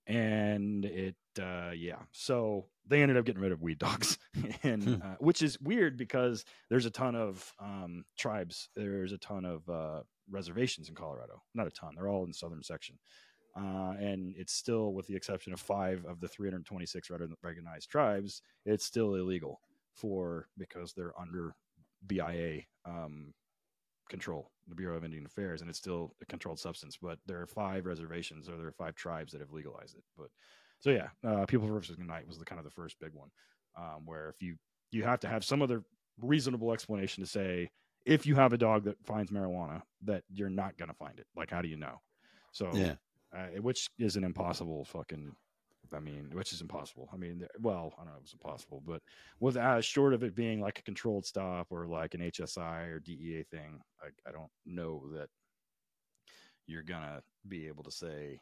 [0.06, 4.18] And it uh yeah so they ended up getting rid of weed dogs.
[4.62, 4.94] And hmm.
[5.02, 9.68] uh, which is weird because there's a ton of um tribes there's a ton of
[9.68, 11.42] uh reservations in colorado.
[11.54, 12.98] Not a ton they're all in the southern section.
[13.56, 17.10] Uh, and it's still, with the exception of five of the 326
[17.42, 19.60] recognized tribes, it's still illegal
[19.94, 21.54] for because they're under
[22.06, 23.32] BIA um,
[24.08, 26.96] control, the Bureau of Indian Affairs, and it's still a controlled substance.
[27.00, 30.04] But there are five reservations, or there are five tribes that have legalized it.
[30.16, 30.28] But
[30.80, 33.30] so yeah, uh, People versus Night was the kind of the first big one,
[33.78, 34.56] um, where if you
[34.92, 35.82] you have to have some other
[36.20, 37.70] reasonable explanation to say
[38.06, 41.26] if you have a dog that finds marijuana that you're not going to find it.
[41.36, 42.00] Like, how do you know?
[42.52, 42.94] So, Yeah.
[43.36, 45.34] uh, which is an impossible fucking.
[45.94, 47.08] I mean, which is impossible.
[47.12, 49.02] I mean, well, I don't know if it's impossible, but
[49.40, 53.00] with uh, short of it being like a controlled stop or like an HSI or
[53.00, 55.28] DEA thing, I, I don't know that
[56.66, 58.40] you're gonna be able to say,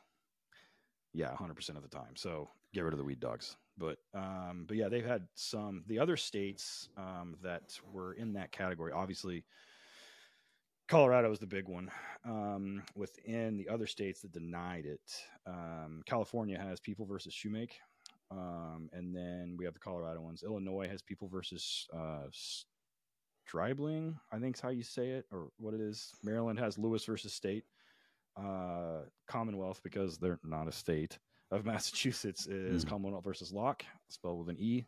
[1.12, 2.16] yeah, 100 percent of the time.
[2.16, 3.56] So get rid of the weed dogs.
[3.76, 8.52] But um, but yeah, they've had some the other states um, that were in that
[8.52, 8.92] category.
[8.92, 9.44] Obviously,
[10.88, 11.90] Colorado is the big one.
[12.24, 15.00] Um, within the other states that denied it,
[15.46, 17.72] um, California has People versus Shoemake,
[18.30, 20.42] um, and then we have the Colorado ones.
[20.42, 22.26] Illinois has People versus uh,
[23.46, 26.10] Stribling, I think is how you say it, or what it is.
[26.22, 27.64] Maryland has Lewis versus State.
[28.36, 31.18] Uh, Commonwealth, because they're not a state
[31.50, 32.88] of Massachusetts, is Mhm.
[32.88, 34.84] Commonwealth versus Locke, spelled with an E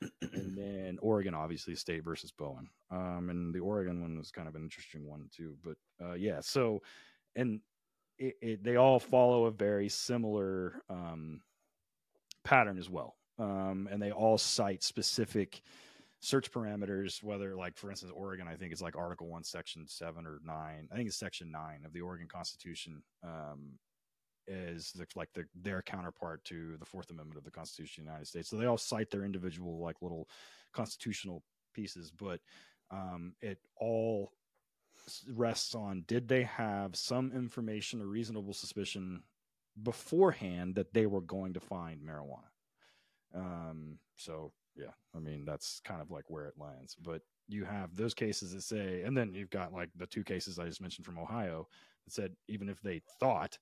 [0.00, 0.10] and
[0.56, 2.68] then Oregon, obviously, State versus Bowen.
[2.90, 5.56] Um, and the Oregon one was kind of an interesting one too.
[5.64, 6.82] But uh, yeah, so
[7.34, 7.60] and
[8.18, 11.40] it, it, they all follow a very similar um,
[12.44, 15.62] pattern as well, um, and they all cite specific
[16.20, 17.22] search parameters.
[17.22, 20.88] Whether, like for instance, Oregon, I think it's like Article One, Section Seven or Nine.
[20.92, 23.02] I think it's Section Nine of the Oregon Constitution.
[23.22, 23.78] Um,
[24.46, 28.10] is the, like the, their counterpart to the Fourth Amendment of the Constitution of the
[28.10, 28.48] United States.
[28.48, 30.28] So they all cite their individual like little
[30.72, 31.42] constitutional
[31.74, 32.40] pieces, but
[32.90, 34.32] um, it all
[35.32, 39.22] rests on did they have some information or reasonable suspicion
[39.82, 42.48] beforehand that they were going to find marijuana.
[43.34, 47.94] Um, so yeah, I mean that's kind of like where it lands, but you have
[47.94, 51.06] those cases that say, and then you've got like the two cases I just mentioned
[51.06, 51.68] from Ohio
[52.04, 53.58] that said even if they thought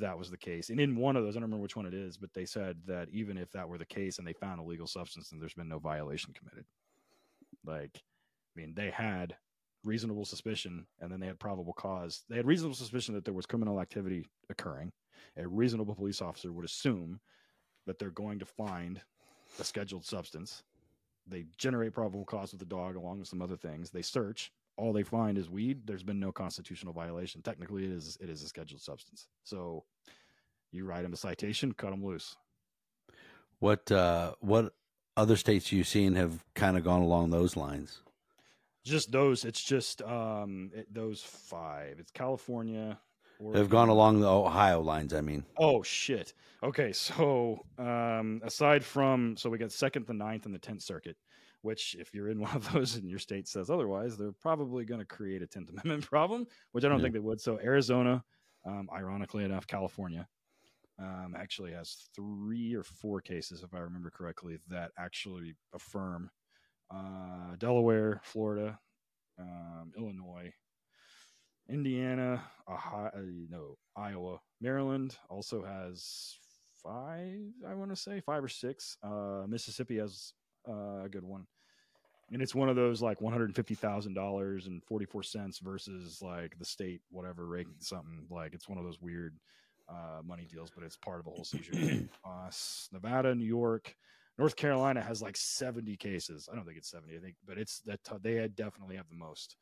[0.00, 0.70] that was the case.
[0.70, 2.78] And in one of those, I don't remember which one it is, but they said
[2.86, 5.54] that even if that were the case and they found a legal substance, then there's
[5.54, 6.64] been no violation committed.
[7.64, 9.36] Like, I mean, they had
[9.84, 12.22] reasonable suspicion and then they had probable cause.
[12.28, 14.92] They had reasonable suspicion that there was criminal activity occurring.
[15.36, 17.20] A reasonable police officer would assume
[17.86, 19.00] that they're going to find
[19.58, 20.62] a scheduled substance.
[21.26, 23.90] They generate probable cause with the dog along with some other things.
[23.90, 27.42] They search, all they find is weed, there's been no constitutional violation.
[27.42, 29.28] Technically, it is it is a scheduled substance.
[29.44, 29.84] So
[30.70, 32.36] you write them a citation, cut them loose.
[33.58, 34.74] What uh, what
[35.16, 38.00] other states you've seen have kind of gone along those lines?
[38.84, 39.44] Just those.
[39.44, 41.96] It's just um it, those five.
[41.98, 42.98] It's California.
[43.52, 45.12] They've gone along the Ohio lines.
[45.12, 46.32] I mean, Oh shit.
[46.62, 51.16] Okay, so um aside from so we got second, the ninth, and the tenth circuit.
[51.62, 55.00] Which, if you're in one of those and your state says otherwise, they're probably going
[55.00, 57.04] to create a Tenth Amendment problem, which I don't Yeah.
[57.04, 57.40] think they would.
[57.40, 58.22] So, Arizona,
[58.66, 60.28] um, ironically enough, California,
[60.98, 66.30] um, actually has three or four cases, if I remember correctly, that actually affirm
[66.94, 68.78] uh, Delaware, Florida,
[69.38, 70.52] um, Illinois,
[71.68, 76.36] Indiana, Ohio, uh, no, Iowa, Maryland also has
[76.82, 77.40] five.
[77.66, 78.96] I want to say five or six.
[79.02, 80.34] Uh, Mississippi has
[80.68, 81.46] uh, a good one,
[82.30, 85.58] and it's one of those like one hundred fifty thousand dollars and forty four cents
[85.58, 89.36] versus like the state whatever rate something like it's one of those weird
[89.88, 91.72] uh, money deals, but it's part of a whole seizure.
[92.24, 92.50] uh,
[92.92, 93.94] Nevada, New York,
[94.38, 96.48] North Carolina has like seventy cases.
[96.50, 97.16] I don't think it's seventy.
[97.16, 99.56] I think, but it's that t- they had definitely have the most.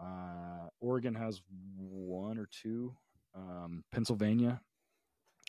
[0.00, 1.42] Uh, Oregon has
[1.76, 2.94] one or two.
[3.34, 4.60] Um, Pennsylvania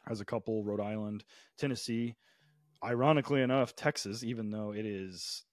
[0.08, 0.64] has a couple.
[0.64, 1.24] Rhode Island,
[1.58, 2.16] Tennessee.
[2.84, 5.44] Ironically enough, Texas, even though it is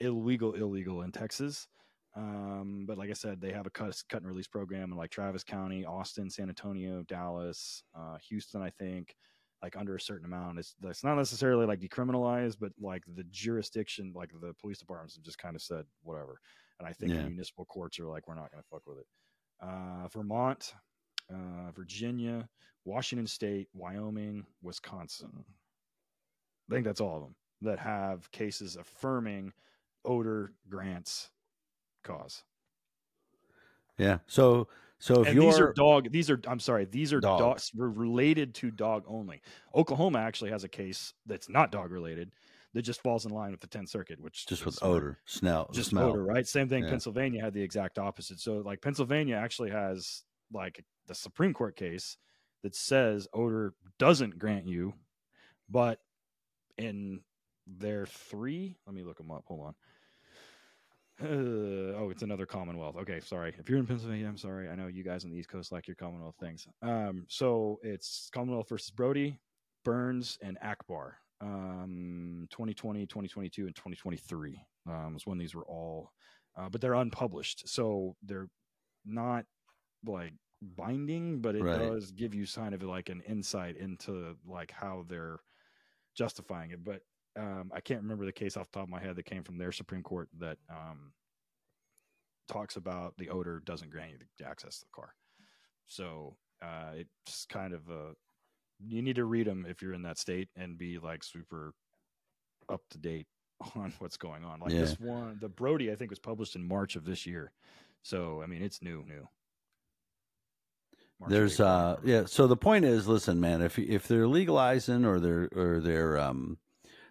[0.00, 1.68] illegal, illegal in Texas.
[2.16, 5.10] Um, but like I said, they have a cut, cut and release program in like
[5.10, 9.16] Travis County, Austin, San Antonio, Dallas, uh, Houston, I think,
[9.62, 10.58] like under a certain amount.
[10.58, 15.24] It's, it's not necessarily like decriminalized, but like the jurisdiction, like the police departments have
[15.24, 16.40] just kind of said whatever.
[16.78, 19.06] And I think the municipal courts are like, we're not going to fuck with it.
[19.60, 20.74] Uh, Vermont,
[21.32, 22.48] uh, Virginia,
[22.84, 25.44] Washington State, Wyoming, Wisconsin.
[26.70, 29.52] I think that's all of them that have cases affirming
[30.04, 31.30] odor grants
[32.02, 32.42] cause.
[33.98, 34.18] yeah.
[34.26, 36.10] So so if and you're these are dog.
[36.10, 36.84] These are I'm sorry.
[36.86, 37.38] These are Dog.
[37.38, 39.42] dogs related to dog only.
[39.74, 42.32] Oklahoma actually has a case that's not dog related
[42.72, 44.92] that just falls in line with the 10th Circuit, which just with smart.
[44.94, 46.10] odor, smell, just smell.
[46.10, 46.46] odor, right?
[46.46, 46.82] Same thing.
[46.84, 46.90] Yeah.
[46.90, 48.40] Pennsylvania had the exact opposite.
[48.40, 52.16] So like Pennsylvania actually has like the Supreme Court case
[52.62, 54.94] that says odor doesn't grant you,
[55.68, 56.00] but
[56.78, 57.20] in
[57.66, 59.44] their three, let me look them up.
[59.46, 59.74] Hold on.
[61.22, 62.96] Uh, oh, it's another Commonwealth.
[62.96, 63.54] Okay, sorry.
[63.58, 64.68] If you're in Pennsylvania, I'm sorry.
[64.68, 66.66] I know you guys on the East Coast like your Commonwealth things.
[66.82, 69.38] Um, so it's Commonwealth versus Brody,
[69.84, 71.18] Burns, and Akbar.
[71.40, 76.10] um, 2020, 2022, and 2023 um, was when these were all,
[76.56, 78.48] uh, but they're unpublished, so they're
[79.04, 79.44] not
[80.06, 80.32] like
[80.76, 81.78] binding, but it right.
[81.78, 85.40] does give you kind of like an insight into like how they're
[86.14, 86.84] justifying it.
[86.84, 87.02] But
[87.36, 89.58] um, I can't remember the case off the top of my head that came from
[89.58, 91.12] their Supreme Court that um,
[92.48, 95.14] talks about the odor doesn't grant you the access to the car.
[95.86, 98.12] So uh, it's kind of a
[98.84, 101.74] you need to read them if you're in that state and be like super
[102.68, 103.26] up to date
[103.76, 104.60] on what's going on.
[104.60, 104.80] Like yeah.
[104.80, 107.52] this one, the Brody, I think was published in March of this year.
[108.02, 109.28] So I mean, it's new, new.
[111.20, 112.24] March There's uh yeah.
[112.26, 116.58] So the point is, listen, man, if if they're legalizing or they're or they're um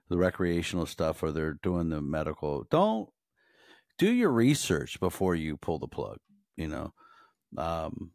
[0.09, 3.09] the recreational stuff or they're doing the medical, don't
[3.97, 6.17] do your research before you pull the plug.
[6.57, 6.93] You know,
[7.57, 8.11] um,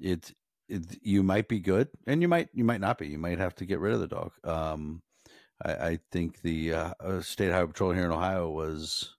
[0.00, 0.32] it's
[0.68, 3.08] it, you might be good and you might you might not be.
[3.08, 4.32] You might have to get rid of the dog.
[4.44, 5.02] Um,
[5.64, 9.14] I, I think the uh, uh state highway patrol here in Ohio was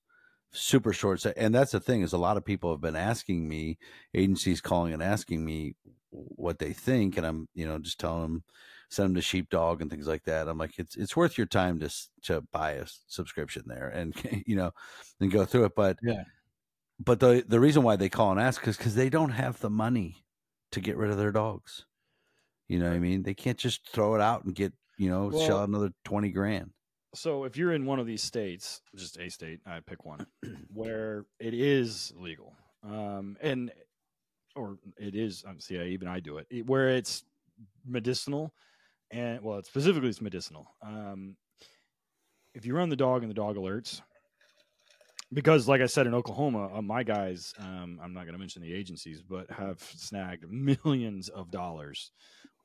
[0.53, 1.25] super short.
[1.37, 3.77] And that's the thing is a lot of people have been asking me,
[4.13, 5.75] agencies calling and asking me
[6.11, 8.43] what they think, and I'm you know just telling them
[8.89, 10.47] send them to sheepdog and things like that.
[10.47, 11.89] I'm like, it's it's worth your time to
[12.23, 14.13] to buy a subscription there and
[14.45, 14.71] you know
[15.19, 15.75] and go through it.
[15.75, 16.23] But yeah,
[16.99, 19.69] but the the reason why they call and ask is because they don't have the
[19.69, 20.23] money
[20.71, 21.85] to get rid of their dogs.
[22.67, 23.23] You know what I mean?
[23.23, 26.71] They can't just throw it out and get you know well, shell another twenty grand.
[27.15, 30.25] So if you're in one of these states, just a state, I pick one
[30.73, 33.71] where it is legal, um, and
[34.55, 35.43] or it is.
[35.59, 37.23] See, even I do it, it where it's
[37.85, 38.53] medicinal
[39.13, 40.67] and well, it's specifically it's medicinal.
[40.81, 41.35] Um,
[42.53, 44.01] if you run the dog and the dog alerts,
[45.31, 48.61] because like I said in Oklahoma, uh, my guys, um, I'm not going to mention
[48.61, 52.11] the agencies, but have snagged millions of dollars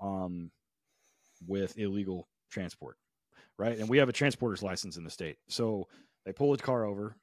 [0.00, 0.50] um,
[1.46, 2.96] with illegal transport,
[3.58, 3.78] right?
[3.78, 5.88] And we have a transporter's license in the state, so
[6.24, 7.16] they pull a car over,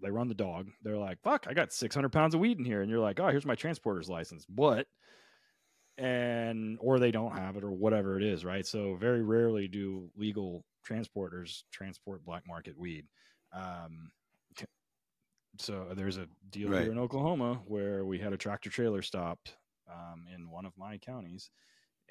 [0.00, 2.82] they run the dog, they're like, "Fuck, I got 600 pounds of weed in here,"
[2.82, 4.86] and you're like, "Oh, here's my transporter's license," but
[5.96, 8.66] and or they don't have it or whatever it is, right?
[8.66, 13.06] So very rarely do legal transporters transport black market weed.
[13.52, 14.10] Um,
[15.58, 16.82] so there's a deal right.
[16.82, 19.56] here in Oklahoma where we had a tractor trailer stopped
[19.90, 21.50] um, in one of my counties,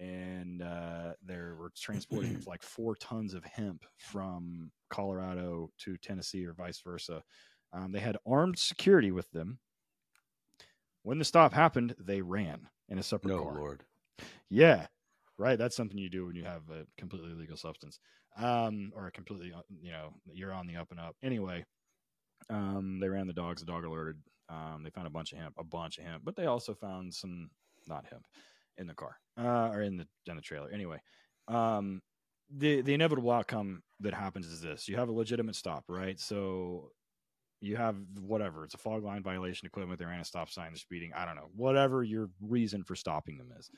[0.04, 6.54] and uh, they were transporting like four tons of hemp from Colorado to Tennessee or
[6.54, 7.24] vice versa.
[7.72, 9.60] Um, they had armed security with them.
[11.04, 13.56] When the stop happened, they ran in a separate no, car.
[13.56, 13.84] Lord.
[14.50, 14.88] Yeah,
[15.38, 15.58] right.
[15.58, 18.00] That's something you do when you have a completely legal substance,
[18.38, 21.16] um, or a completely, uh, you know, you're on the up and up.
[21.24, 21.66] Anyway,
[22.50, 23.62] um, they ran the dogs.
[23.62, 24.18] The dog alerted.
[24.50, 27.14] Um, they found a bunch of hemp, a bunch of hemp, but they also found
[27.14, 27.50] some
[27.88, 28.26] not hemp
[28.78, 30.70] in the car uh, or in the in the trailer.
[30.72, 31.00] Anyway,
[31.48, 32.02] um,
[32.50, 36.20] the the inevitable outcome that happens is this: you have a legitimate stop, right?
[36.20, 36.92] So
[37.64, 38.66] you have whatever.
[38.66, 40.72] It's a fog line violation equipment, they're a stop sign.
[40.72, 41.14] They're speeding.
[41.16, 41.50] I don't know.
[41.56, 43.70] Whatever your reason for stopping them is.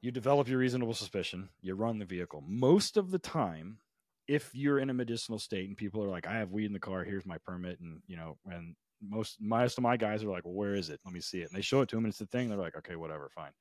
[0.00, 1.50] You develop your reasonable suspicion.
[1.60, 2.42] You run the vehicle.
[2.46, 3.78] Most of the time
[4.26, 6.78] if you're in a medicinal state and people are like i have weed in the
[6.78, 7.04] car.
[7.04, 8.74] Here's my permit and you know and
[9.06, 11.00] most most of my guys are like well where is it?
[11.04, 11.50] Let me see it.
[11.50, 12.48] And they show it to them and it's the thing.
[12.48, 13.28] They're like okay whatever.
[13.34, 13.52] Fine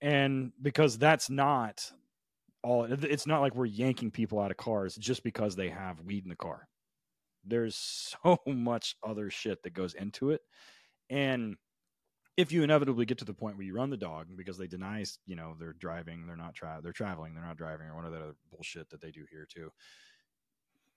[0.00, 1.90] and because that's not
[2.62, 6.24] all it's not like we're yanking people out of cars just because they have weed
[6.24, 6.68] in the car
[7.48, 10.42] there's so much other shit that goes into it.
[11.10, 11.56] And
[12.36, 15.04] if you inevitably get to the point where you run the dog because they deny,
[15.26, 18.12] you know, they're driving, they're not tra- they're traveling, they're not driving, or one of
[18.12, 19.72] the other bullshit that they do here too.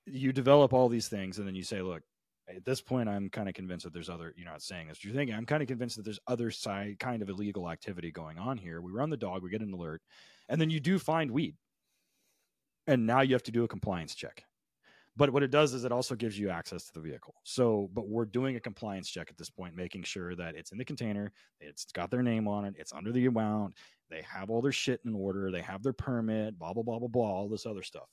[0.05, 2.03] You develop all these things, and then you say, "Look,
[2.47, 4.33] at this point, I'm kind of convinced that there's other.
[4.35, 5.03] You're not saying this.
[5.03, 8.37] You're thinking I'm kind of convinced that there's other side kind of illegal activity going
[8.37, 8.81] on here.
[8.81, 10.01] We run the dog, we get an alert,
[10.49, 11.55] and then you do find weed,
[12.87, 14.43] and now you have to do a compliance check.
[15.17, 17.35] But what it does is it also gives you access to the vehicle.
[17.43, 20.77] So, but we're doing a compliance check at this point, making sure that it's in
[20.77, 23.75] the container, it's got their name on it, it's under the amount,
[24.09, 27.09] they have all their shit in order, they have their permit, blah, blah, blah, blah,
[27.09, 28.07] blah, all this other stuff.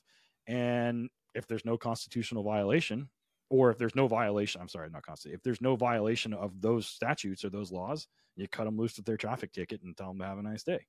[0.48, 3.08] And if there's no constitutional violation,
[3.50, 6.86] or if there's no violation, I'm sorry, not constitutional, if there's no violation of those
[6.86, 10.18] statutes or those laws, you cut them loose with their traffic ticket and tell them
[10.18, 10.86] to have a nice day.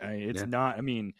[0.00, 0.46] I it's yeah.
[0.46, 1.12] not, I mean,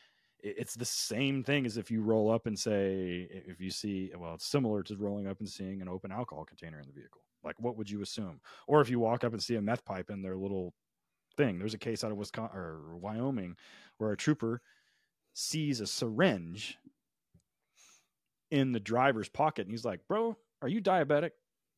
[0.42, 4.34] it's the same thing as if you roll up and say if you see well
[4.34, 7.54] it's similar to rolling up and seeing an open alcohol container in the vehicle like
[7.60, 10.20] what would you assume or if you walk up and see a meth pipe in
[10.20, 10.74] their little
[11.36, 13.56] thing there's a case out of wisconsin or wyoming
[13.98, 14.60] where a trooper
[15.32, 16.76] sees a syringe
[18.52, 21.30] in the driver's pocket and he's like bro are you diabetic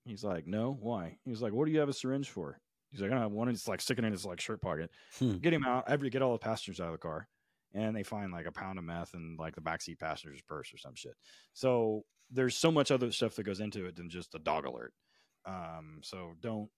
[0.05, 2.61] he's like no why he's like what do you have a syringe for
[2.91, 5.37] he's like i don't have one it's like sticking in his like shirt pocket hmm.
[5.37, 7.29] get him out every get all the passengers out of the car
[7.75, 10.79] and they find like a pound of meth in like the backseat passenger's purse or
[10.79, 11.17] some shit.
[11.53, 14.95] So there's so much other stuff that goes into it than just a dog alert.
[15.45, 16.71] Um, so don't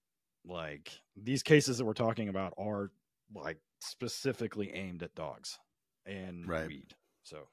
[0.45, 2.91] like these cases that we're talking about are
[3.35, 5.59] like specifically aimed at dogs
[6.07, 6.67] and right.
[6.67, 6.95] weed.
[7.23, 7.49] So,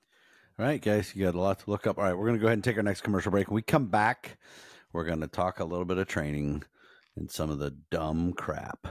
[0.60, 1.98] all right, guys, you got a lot to look up.
[1.98, 3.48] All right, we're going to go ahead and take our next commercial break.
[3.48, 4.38] When we come back,
[4.92, 6.64] we're going to talk a little bit of training
[7.16, 8.88] and some of the dumb crap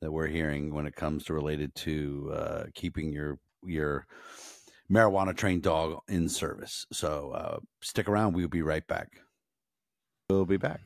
[0.00, 4.06] that we're hearing when it comes to related to uh, keeping your your
[4.90, 6.86] marijuana trained dog in service.
[6.92, 8.34] So uh, stick around.
[8.34, 9.20] We'll be right back.
[10.28, 10.80] We'll be back.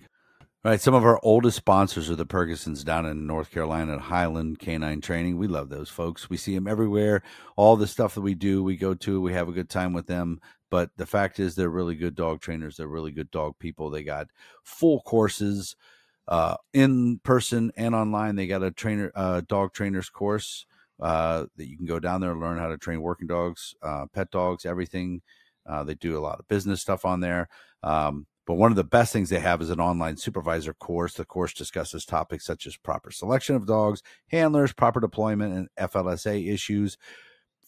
[0.64, 4.58] Right, some of our oldest sponsors are the Perkinsons down in North Carolina at Highland
[4.58, 5.36] Canine Training.
[5.36, 6.30] We love those folks.
[6.30, 7.22] We see them everywhere.
[7.54, 10.06] All the stuff that we do, we go to, we have a good time with
[10.06, 10.40] them.
[10.70, 12.78] But the fact is, they're really good dog trainers.
[12.78, 13.90] They're really good dog people.
[13.90, 14.28] They got
[14.62, 15.76] full courses
[16.28, 18.34] uh, in person and online.
[18.34, 20.64] They got a trainer, uh, dog trainers course
[20.98, 24.06] uh, that you can go down there and learn how to train working dogs, uh,
[24.14, 25.20] pet dogs, everything.
[25.66, 27.50] Uh, they do a lot of business stuff on there.
[27.82, 31.14] Um, but one of the best things they have is an online supervisor course.
[31.14, 36.53] The course discusses topics such as proper selection of dogs, handlers, proper deployment, and FLSA
[36.53, 36.97] issues.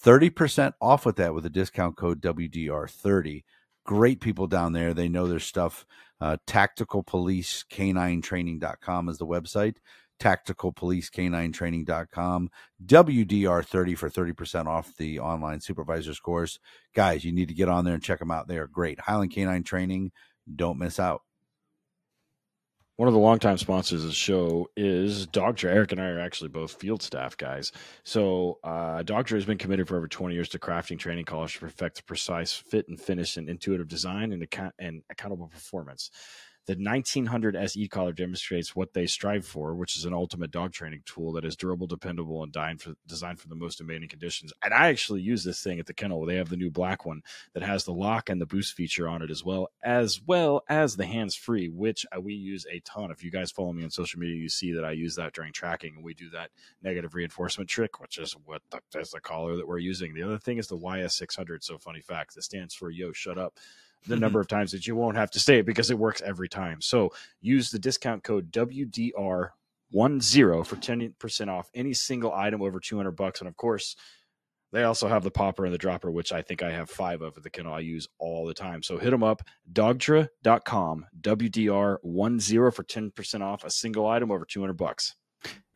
[0.02, 3.44] 30% off with that with a discount code WDR30.
[3.84, 4.92] Great people down there.
[4.92, 5.86] They know their stuff.
[6.20, 9.76] Uh, tacticalpolicek9training.com is the website.
[10.20, 12.50] Tacticalpolicek9training.com.
[12.84, 16.58] WDR30 for 30% off the online supervisors course.
[16.94, 18.48] Guys, you need to get on there and check them out.
[18.48, 19.00] They are great.
[19.00, 20.12] Highland Canine Training
[20.54, 21.22] don't miss out.
[22.96, 25.68] One of the longtime sponsors of the show is Dogtra.
[25.68, 27.70] Eric and I are actually both field staff guys.
[28.04, 31.60] So, uh, Dogtra has been committed for over 20 years to crafting training collars to
[31.60, 36.10] perfect precise fit and finish and intuitive design and, account- and accountable performance.
[36.66, 41.02] The 1900 SE collar demonstrates what they strive for, which is an ultimate dog training
[41.06, 42.52] tool that is durable, dependable, and
[43.06, 44.52] designed for the most demanding conditions.
[44.64, 46.26] And I actually use this thing at the kennel.
[46.26, 47.22] They have the new black one
[47.54, 50.96] that has the lock and the boost feature on it as well, as well as
[50.96, 53.12] the hands free, which uh, we use a ton.
[53.12, 55.52] If you guys follow me on social media, you see that I use that during
[55.52, 56.50] tracking, and we do that
[56.82, 60.14] negative reinforcement trick, which is what the, that's the collar that we're using.
[60.14, 61.62] The other thing is the YS600.
[61.62, 63.54] So funny fact, it stands for Yo, shut up
[64.06, 64.22] the mm-hmm.
[64.22, 66.80] number of times that you won't have to say it because it works every time.
[66.80, 69.12] So use the discount code WDR10
[70.66, 73.40] for 10% off any single item over 200 bucks.
[73.40, 73.96] And of course,
[74.72, 77.36] they also have the popper and the dropper, which I think I have five of
[77.36, 78.82] at the kennel I use all the time.
[78.82, 79.42] So hit them up,
[79.72, 85.14] dogtra.com, WDR10 for 10% off a single item over 200 bucks.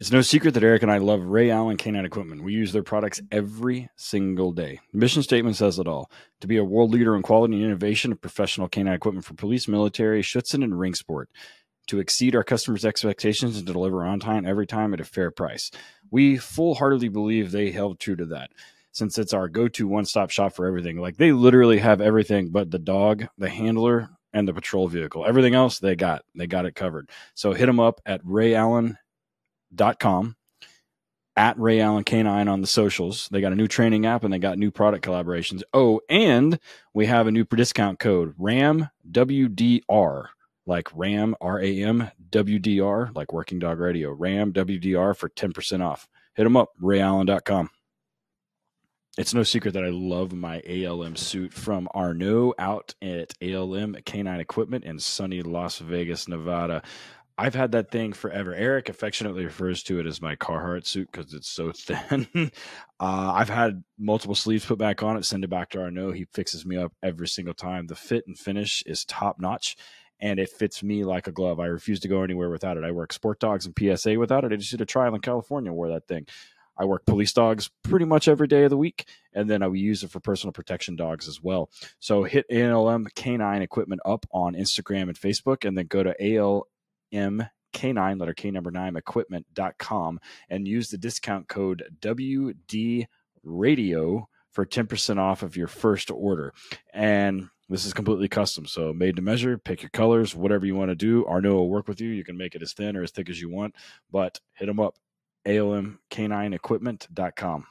[0.00, 2.42] It's no secret that Eric and I love Ray Allen Canine Equipment.
[2.42, 4.80] We use their products every single day.
[4.92, 8.10] The mission statement says it all to be a world leader in quality and innovation
[8.10, 11.28] of professional canine equipment for police, military, Schutzhund, and ring sport.
[11.88, 15.30] To exceed our customers' expectations and to deliver on time every time at a fair
[15.30, 15.70] price.
[16.10, 18.52] We full heartedly believe they held true to that
[18.92, 20.96] since it's our go to one stop shop for everything.
[20.96, 25.26] Like they literally have everything but the dog, the handler, and the patrol vehicle.
[25.26, 26.24] Everything else they got.
[26.34, 27.10] They got it covered.
[27.34, 28.96] So hit them up at Ray Allen
[29.98, 30.36] com
[31.36, 33.28] at Ray Allen Canine on the socials.
[33.30, 35.62] They got a new training app and they got new product collaborations.
[35.72, 36.58] Oh, and
[36.92, 40.26] we have a new discount code RAM WDR,
[40.66, 44.12] like RAM R A M W D R, like Working Dog Radio.
[44.12, 46.08] RAM WDR for 10% off.
[46.34, 47.70] Hit them up, rayallen.com.
[49.18, 54.40] It's no secret that I love my ALM suit from Arnaud out at ALM Canine
[54.40, 56.82] Equipment in sunny Las Vegas, Nevada.
[57.40, 58.52] I've had that thing forever.
[58.54, 62.28] Eric affectionately refers to it as my Carhartt suit because it's so thin.
[63.00, 66.12] uh, I've had multiple sleeves put back on it, send it back to Arnaud.
[66.12, 67.86] He fixes me up every single time.
[67.86, 69.74] The fit and finish is top notch
[70.20, 71.60] and it fits me like a glove.
[71.60, 72.84] I refuse to go anywhere without it.
[72.84, 74.52] I work sport dogs and PSA without it.
[74.52, 76.26] I just did a trial in California, wore that thing.
[76.76, 80.02] I work police dogs pretty much every day of the week, and then I use
[80.02, 81.70] it for personal protection dogs as well.
[82.00, 86.66] So hit ALM Canine Equipment up on Instagram and Facebook, and then go to AL
[87.12, 93.06] M K9, letter K number nine, equipment.com and use the discount code WD
[93.42, 96.52] radio for 10% off of your first order.
[96.92, 98.66] And this is completely custom.
[98.66, 101.24] So made to measure, pick your colors, whatever you want to do.
[101.26, 102.08] Arno will work with you.
[102.08, 103.76] You can make it as thin or as thick as you want,
[104.10, 104.96] but hit them up.
[105.46, 107.66] ALMK9equipment.com.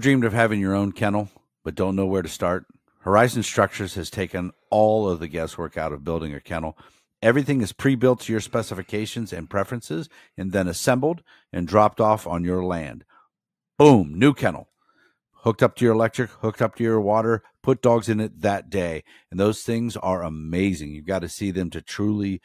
[0.00, 1.28] Dreamed of having your own kennel,
[1.64, 2.66] but don't know where to start?
[3.00, 6.78] Horizon Structures has taken all of the guesswork out of building a kennel
[7.22, 12.26] Everything is pre built to your specifications and preferences and then assembled and dropped off
[12.26, 13.04] on your land.
[13.78, 14.68] Boom, new kennel.
[15.32, 18.70] Hooked up to your electric, hooked up to your water, put dogs in it that
[18.70, 19.02] day.
[19.30, 20.92] And those things are amazing.
[20.92, 22.40] You've got to see them to truly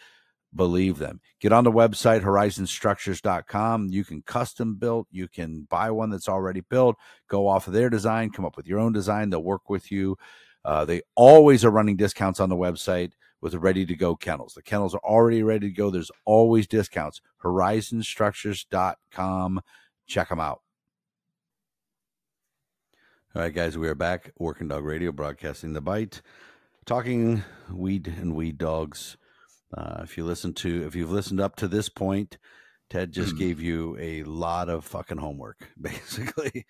[0.56, 1.22] believe them.
[1.40, 3.90] Get on the website horizonstructures.com.
[3.90, 6.96] You can custom build, you can buy one that's already built,
[7.28, 9.30] go off of their design, come up with your own design.
[9.30, 10.18] They'll work with you.
[10.66, 13.12] Uh, they always are running discounts on the website
[13.42, 14.54] with ready to go kennels.
[14.54, 15.90] The kennels are already ready to go.
[15.90, 17.22] There's always discounts.
[17.44, 19.62] Horizonstructures.com.
[20.08, 20.62] Check them out.
[23.36, 24.32] All right, guys, we are back.
[24.40, 26.24] Working Dog Radio, broadcasting the bite,
[26.86, 29.16] talking weed and weed dogs.
[29.72, 32.40] Uh, if you listen to, if you've listened up to this point,
[32.90, 33.40] Ted just mm.
[33.40, 35.70] gave you a lot of fucking homework.
[35.80, 36.66] Basically,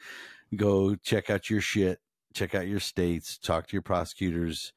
[0.56, 2.00] go check out your shit,
[2.34, 4.74] check out your states, talk to your prosecutors.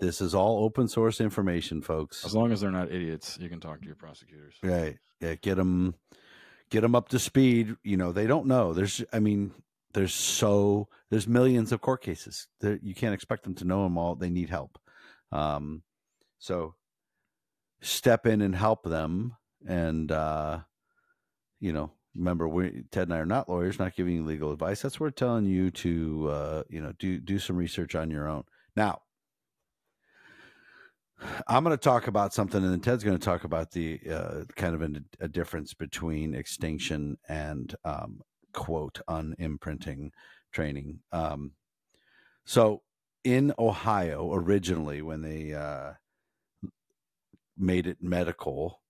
[0.00, 2.24] This is all open source information, folks.
[2.24, 4.54] As long as they're not idiots, you can talk to your prosecutors.
[4.62, 4.98] Right?
[5.20, 5.94] Yeah, get them,
[6.70, 7.76] get them up to speed.
[7.84, 8.72] You know, they don't know.
[8.72, 9.52] There's, I mean,
[9.92, 12.46] there's so there's millions of court cases.
[12.60, 14.14] There, you can't expect them to know them all.
[14.14, 14.78] They need help.
[15.32, 15.82] Um,
[16.38, 16.74] so
[17.80, 19.36] step in and help them.
[19.66, 20.60] And uh,
[21.58, 24.82] you know, remember, we Ted and I are not lawyers, not giving you legal advice.
[24.82, 28.28] That's what we're telling you to uh, you know do do some research on your
[28.28, 28.44] own.
[28.76, 29.02] Now,
[31.46, 34.44] I'm going to talk about something, and then Ted's going to talk about the uh,
[34.56, 38.20] kind of a, a, difference between extinction and um,
[38.52, 40.12] quote on imprinting
[40.52, 41.00] training.
[41.12, 41.52] Um,
[42.44, 42.82] so
[43.24, 45.92] in Ohio, originally, when they uh,
[47.56, 48.80] made it medical,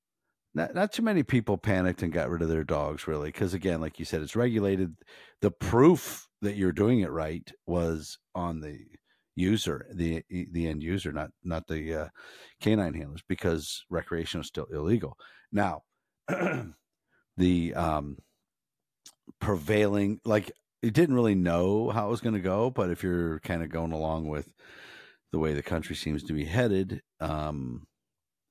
[0.55, 3.81] not, not too many people panicked and got rid of their dogs, really, because again,
[3.81, 4.95] like you said, it's regulated.
[5.41, 8.79] The proof that you're doing it right was on the
[9.41, 12.09] user, the the end user, not not the uh,
[12.61, 15.17] canine handlers, because recreation is still illegal.
[15.51, 15.83] Now,
[17.37, 18.19] the um,
[19.39, 20.51] prevailing like
[20.83, 23.71] it didn't really know how it was going to go but if you're kind of
[23.71, 24.53] going along with
[25.33, 27.87] the way the country seems to be headed um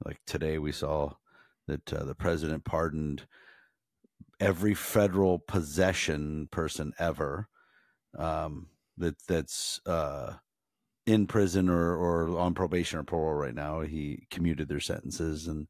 [0.06, 1.12] like today we saw
[1.68, 3.26] that uh, the president pardoned
[4.40, 7.48] every federal possession person ever
[8.18, 8.68] um
[8.98, 10.34] that that's uh
[11.10, 15.68] in prison or or on probation or parole right now he commuted their sentences and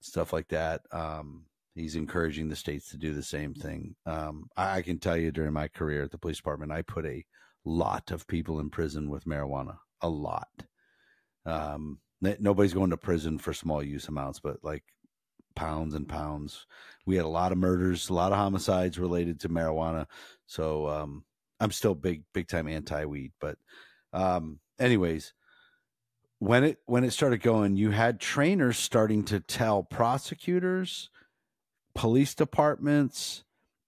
[0.00, 1.44] stuff like that um
[1.76, 3.94] he's encouraging the states to do the same thing.
[4.06, 7.04] Um, I, I, can tell you during my career at the police department, I put
[7.04, 7.24] a
[7.64, 9.76] lot of people in prison with marijuana.
[10.00, 10.48] A lot.
[11.44, 14.84] Um, nobody's going to prison for small use amounts, but like
[15.54, 16.66] pounds and pounds.
[17.04, 20.06] We had a lot of murders, a lot of homicides related to marijuana.
[20.46, 21.24] So um,
[21.60, 23.32] I'm still big, big time anti weed.
[23.40, 23.58] But
[24.12, 25.32] um, anyways,
[26.38, 31.10] when it when it started going, you had trainers starting to tell prosecutors
[31.94, 33.44] police departments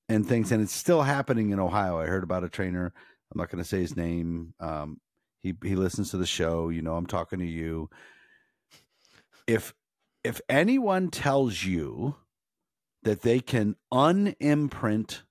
[0.09, 1.99] and things, and it's still happening in Ohio.
[1.99, 2.93] I heard about a trainer.
[3.31, 4.55] I'm not going to say his name.
[4.59, 5.01] Um,
[5.41, 6.71] he he listens to the show.
[6.71, 7.91] You know, I'm talking to you.
[9.47, 9.75] If
[10.25, 12.17] if anyone tells you
[13.03, 15.23] that they can unimprint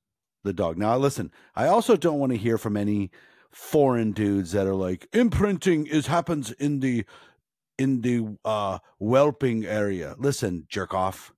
[0.44, 1.32] the dog, now listen.
[1.56, 3.12] I also don't want to hear from any
[3.58, 7.04] foreign dudes that are like imprinting is happens in the
[7.80, 10.16] in the uh whelping area.
[10.20, 11.34] Listen, jerk off.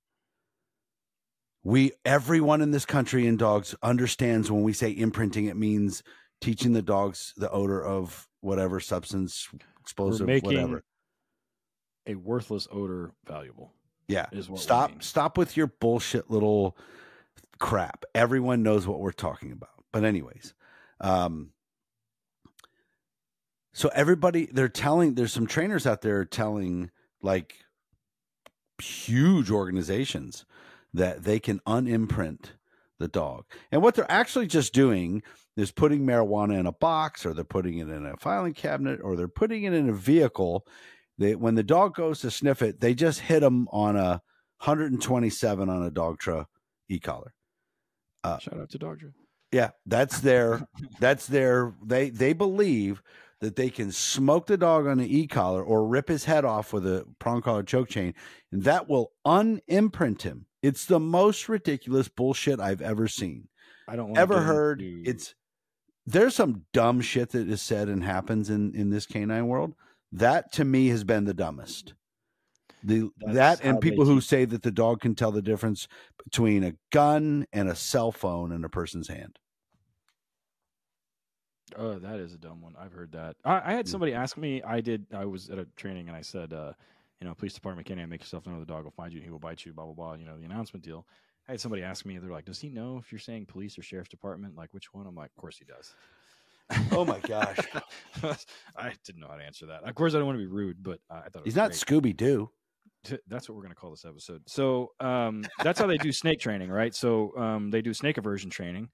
[1.64, 6.04] We everyone in this country in dogs understands when we say imprinting it means
[6.42, 9.48] teaching the dogs the odor of whatever substance
[9.80, 10.84] explosive whatever.
[12.06, 13.72] a worthless odor valuable
[14.10, 14.26] yeah.
[14.56, 16.78] stop stop with your bullshit little
[17.60, 18.04] crap.
[18.14, 19.84] Everyone knows what we're talking about.
[19.94, 20.54] But anyways
[21.02, 21.52] um
[23.74, 26.92] so everybody they're telling there's some trainers out there telling
[27.22, 27.56] like
[28.82, 30.46] huge organizations
[30.94, 32.54] that they can unimprint
[32.98, 33.46] the dog.
[33.72, 35.24] And what they're actually just doing
[35.56, 39.16] is putting marijuana in a box or they're putting it in a filing cabinet or
[39.16, 40.66] they're putting it in a vehicle.
[41.18, 44.22] They, when the dog goes to sniff it, they just hit them on a
[44.64, 46.46] 127 on a Dogtra
[46.90, 47.34] e-collar.
[48.24, 49.14] Uh, Shout out to Dogtra.
[49.52, 50.68] Yeah, that's their
[51.00, 53.02] that's their they they believe
[53.42, 56.86] that they can smoke the dog on the e-collar or rip his head off with
[56.86, 58.14] a prong collar choke chain
[58.52, 63.48] and that will unimprint him it's the most ridiculous bullshit I've ever seen.
[63.88, 64.82] I don't ever heard.
[64.82, 65.34] It's
[66.06, 69.74] there's some dumb shit that is said and happens in in this canine world.
[70.12, 71.94] That to me has been the dumbest.
[72.84, 75.88] The That's that and people who say that the dog can tell the difference
[76.24, 79.38] between a gun and a cell phone in a person's hand.
[81.78, 82.76] Oh, that is a dumb one.
[82.80, 83.36] I've heard that.
[83.46, 84.62] I, I had somebody ask me.
[84.64, 85.06] I did.
[85.14, 86.74] I was at a training and I said, uh,
[87.20, 89.32] you know, police department can't make yourself know the dog will find you and he
[89.32, 91.06] will bite you, blah, blah, blah, you know, the announcement deal.
[91.48, 93.82] I had somebody ask me, they're like, does he know if you're saying police or
[93.82, 94.56] sheriff's department?
[94.56, 95.08] Like, which one?
[95.08, 95.94] I'm like, of course he does.
[96.92, 97.58] Oh my gosh.
[98.78, 99.84] I didn't know how to answer that.
[99.84, 102.16] Of course, I don't want to be rude, but uh, I thought he's not Scooby
[102.16, 102.52] Doo.
[103.28, 104.44] that's what we're going to call this episode.
[104.48, 106.94] So um, that's how they do snake training, right?
[106.94, 108.90] So um, they do snake aversion training,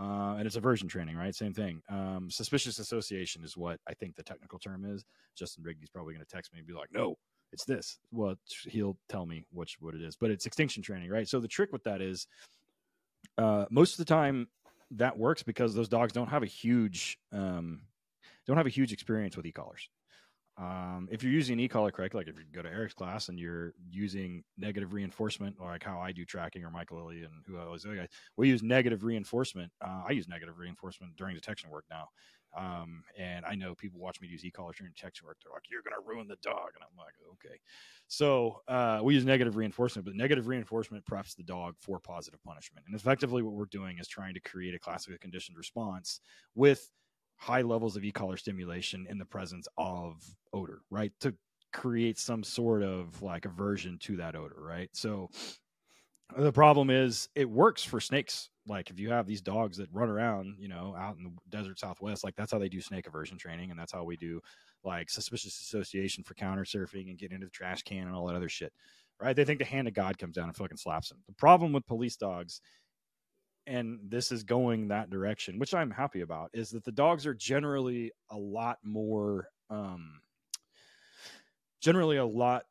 [0.00, 1.34] uh, and it's aversion training, right?
[1.34, 1.82] Same thing.
[1.88, 5.04] Um, suspicious association is what I think the technical term is.
[5.36, 7.16] Justin Rigby's probably going to text me and be like, "No,
[7.52, 11.28] it's this." Well, he'll tell me which what it is, but it's extinction training, right?
[11.28, 12.28] So the trick with that is,
[13.38, 14.48] uh, most of the time
[14.92, 17.82] that works because those dogs don't have a huge um,
[18.46, 19.88] don't have a huge experience with e-collars.
[20.58, 23.74] Um, if you're using e-collar correctly, like if you go to Eric's class and you're
[23.88, 27.86] using negative reinforcement, or like how I do tracking, or Michael Lilly and who else,
[28.36, 29.70] we use negative reinforcement.
[29.80, 32.08] Uh, I use negative reinforcement during detection work now.
[32.56, 35.36] Um, and I know people watch me use e-collars during detection work.
[35.42, 37.60] They're like, "You're going to ruin the dog," and I'm like, "Okay."
[38.08, 42.86] So uh, we use negative reinforcement, but negative reinforcement preps the dog for positive punishment.
[42.86, 46.20] And effectively, what we're doing is trying to create a classical conditioned response
[46.54, 46.90] with
[47.38, 51.12] high levels of e-collar stimulation in the presence of odor, right?
[51.20, 51.34] To
[51.72, 54.90] create some sort of like aversion to that odor, right?
[54.92, 55.30] So
[56.36, 58.50] the problem is it works for snakes.
[58.66, 61.78] Like if you have these dogs that run around, you know, out in the desert
[61.78, 64.40] southwest, like that's how they do snake aversion training, and that's how we do
[64.84, 68.36] like suspicious association for counter surfing and getting into the trash can and all that
[68.36, 68.72] other shit.
[69.20, 69.34] Right?
[69.34, 71.18] They think the hand of God comes down and fucking slaps them.
[71.26, 72.60] The problem with police dogs
[73.68, 77.34] and this is going that direction, which I'm happy about, is that the dogs are
[77.34, 80.20] generally a lot more, um,
[81.80, 82.64] generally a lot.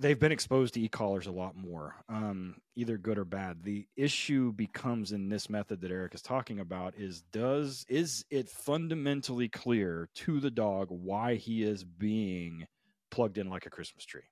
[0.00, 3.62] They've been exposed to e-collars a lot more, um, either good or bad.
[3.62, 8.48] The issue becomes in this method that Eric is talking about is does is it
[8.48, 12.66] fundamentally clear to the dog why he is being
[13.12, 14.22] plugged in like a Christmas tree?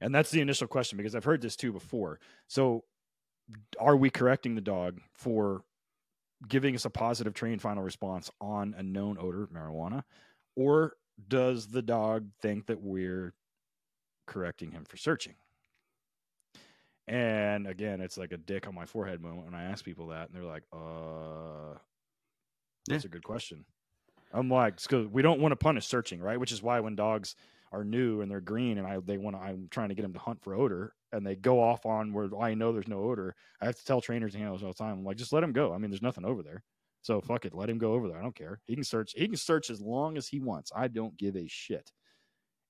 [0.00, 2.18] And that's the initial question because I've heard this too before.
[2.48, 2.82] So
[3.78, 5.64] are we correcting the dog for
[6.48, 10.02] giving us a positive train final response on a known odor, marijuana,
[10.56, 10.94] or
[11.28, 13.34] does the dog think that we're
[14.26, 15.34] correcting him for searching?
[17.06, 20.28] And again, it's like a dick on my forehead moment when I ask people that,
[20.28, 21.78] and they're like, "Uh,
[22.88, 23.08] that's yeah.
[23.08, 23.66] a good question."
[24.32, 26.40] I'm like, because we don't want to punish searching, right?
[26.40, 27.36] Which is why when dogs
[27.72, 30.14] are new and they're green, and I they want to, I'm trying to get them
[30.14, 33.34] to hunt for odor and they go off on where I know there's no odor,
[33.60, 35.52] I have to tell trainers and handlers all the time, I'm like, just let him
[35.52, 35.72] go.
[35.72, 36.62] I mean, there's nothing over there.
[37.02, 38.18] So fuck it, let him go over there.
[38.18, 38.60] I don't care.
[38.66, 39.12] He can search.
[39.14, 40.72] He can search as long as he wants.
[40.74, 41.92] I don't give a shit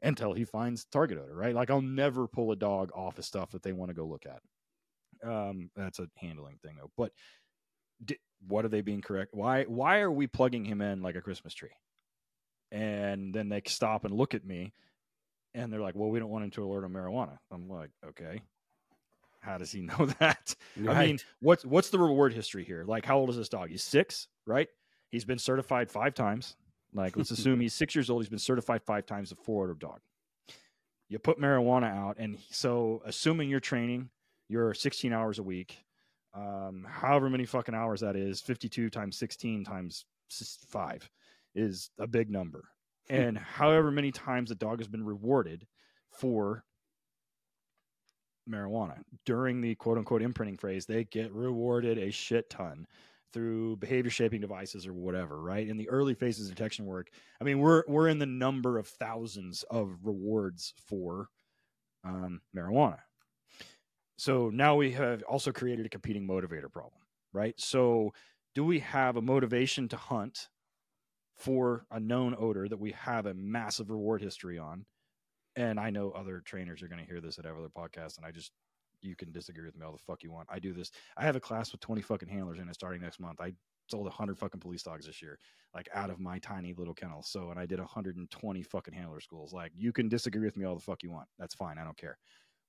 [0.02, 1.34] until he finds target odor.
[1.34, 1.54] Right?
[1.54, 4.24] Like I'll never pull a dog off of stuff that they want to go look
[4.26, 5.28] at.
[5.28, 6.90] Um, that's a handling thing though.
[6.96, 7.12] But
[8.04, 9.34] di- what are they being correct?
[9.34, 9.64] Why?
[9.64, 11.70] Why are we plugging him in like a Christmas tree?
[12.72, 14.74] And then they stop and look at me
[15.54, 17.38] and they're like, well, we don't want him to alert on marijuana.
[17.50, 18.40] I'm like, okay.
[19.40, 20.54] How does he know that?
[20.76, 20.96] Right.
[20.96, 22.84] I mean, what's what's the reward history here?
[22.86, 23.70] Like, how old is this dog?
[23.70, 24.68] He's six, right?
[25.10, 26.56] He's been certified five times.
[26.92, 28.22] Like, let's assume he's six years old.
[28.22, 30.00] He's been certified five times a four odor dog.
[31.08, 34.10] You put marijuana out, and so assuming you're training,
[34.48, 35.84] you're 16 hours a week,
[36.34, 40.04] um, however many fucking hours that is, 52 times 16 times
[40.68, 41.08] five
[41.54, 42.64] is a big number
[43.08, 45.66] and however many times the dog has been rewarded
[46.10, 46.64] for
[48.48, 52.86] marijuana during the quote unquote imprinting phase, they get rewarded a shit ton
[53.32, 55.68] through behavior shaping devices or whatever, right?
[55.68, 57.08] In the early phases of detection work,
[57.40, 61.28] I mean, we're we're in the number of thousands of rewards for
[62.04, 62.98] um, marijuana.
[64.16, 67.00] So now we have also created a competing motivator problem,
[67.32, 67.54] right?
[67.58, 68.12] So
[68.54, 70.48] do we have a motivation to hunt
[71.36, 74.84] for a known odor that we have a massive reward history on.
[75.56, 78.26] And I know other trainers are going to hear this at every other podcasts, and
[78.26, 78.52] I just
[79.04, 80.48] you can disagree with me all the fuck you want.
[80.50, 80.90] I do this.
[81.16, 83.40] I have a class with 20 fucking handlers in it starting next month.
[83.40, 83.52] I
[83.88, 85.38] sold 100 fucking police dogs this year,
[85.74, 87.22] like out of my tiny little kennel.
[87.22, 89.52] So, and I did 120 fucking handler schools.
[89.52, 91.28] Like, you can disagree with me all the fuck you want.
[91.38, 91.78] That's fine.
[91.78, 92.18] I don't care.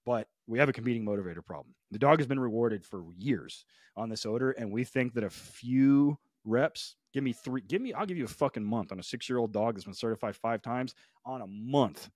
[0.05, 1.73] But we have a competing motivator problem.
[1.91, 3.65] The dog has been rewarded for years
[3.95, 6.95] on this odor, and we think that a few reps.
[7.13, 7.61] Give me three.
[7.61, 7.93] Give me.
[7.93, 10.35] I'll give you a fucking month on a six year old dog that's been certified
[10.35, 10.95] five times
[11.25, 12.09] on a month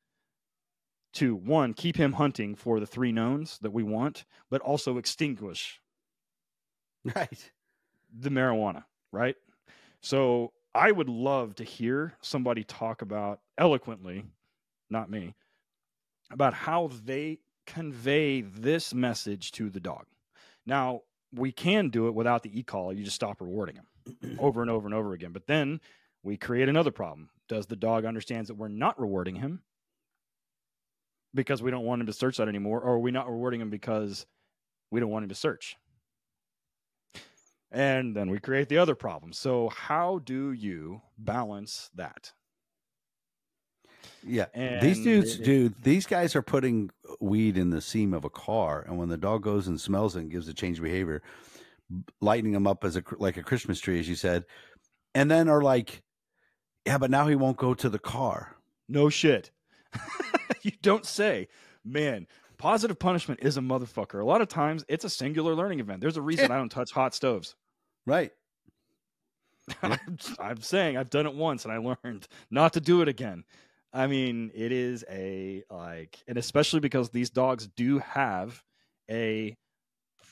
[1.14, 5.81] to one keep him hunting for the three knowns that we want, but also extinguish
[7.15, 7.51] right
[8.18, 8.84] the marijuana.
[9.11, 9.35] Right.
[10.01, 14.26] So I would love to hear somebody talk about eloquently,
[14.89, 15.35] not me,
[16.31, 20.06] about how they convey this message to the dog.
[20.65, 21.01] Now,
[21.34, 22.93] we can do it without the e-call.
[22.93, 25.31] You just stop rewarding him over and over and over again.
[25.31, 25.80] But then
[26.23, 27.30] we create another problem.
[27.47, 29.61] Does the dog understands that we're not rewarding him
[31.34, 33.69] because we don't want him to search that anymore, or are we not rewarding him
[33.69, 34.26] because
[34.91, 35.77] we don't want him to search?
[37.72, 39.31] And then we create the other problem.
[39.31, 42.34] So how do you balance that?
[44.25, 46.89] Yeah, and these dudes, it, dude, these guys are putting
[47.19, 50.21] weed in the seam of a car, and when the dog goes and smells it
[50.21, 51.21] and gives a change of behavior,
[52.21, 54.45] lighting them up as a like a Christmas tree, as you said,
[55.15, 56.03] and then are like,
[56.85, 58.55] yeah, but now he won't go to the car.
[58.87, 59.51] No shit.
[60.61, 61.47] you don't say,
[61.85, 62.27] man.
[62.57, 64.21] Positive punishment is a motherfucker.
[64.21, 66.01] A lot of times, it's a singular learning event.
[66.01, 67.55] There's a reason I don't touch hot stoves.
[68.05, 68.33] Right.
[70.39, 73.43] I'm saying I've done it once and I learned not to do it again.
[73.91, 78.61] I mean, it is a like, and especially because these dogs do have
[79.10, 79.57] a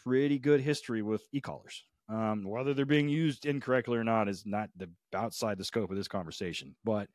[0.03, 1.83] pretty good history with e-collars.
[2.09, 5.97] Um, whether they're being used incorrectly or not is not the outside the scope of
[5.97, 6.75] this conversation.
[6.85, 7.09] But,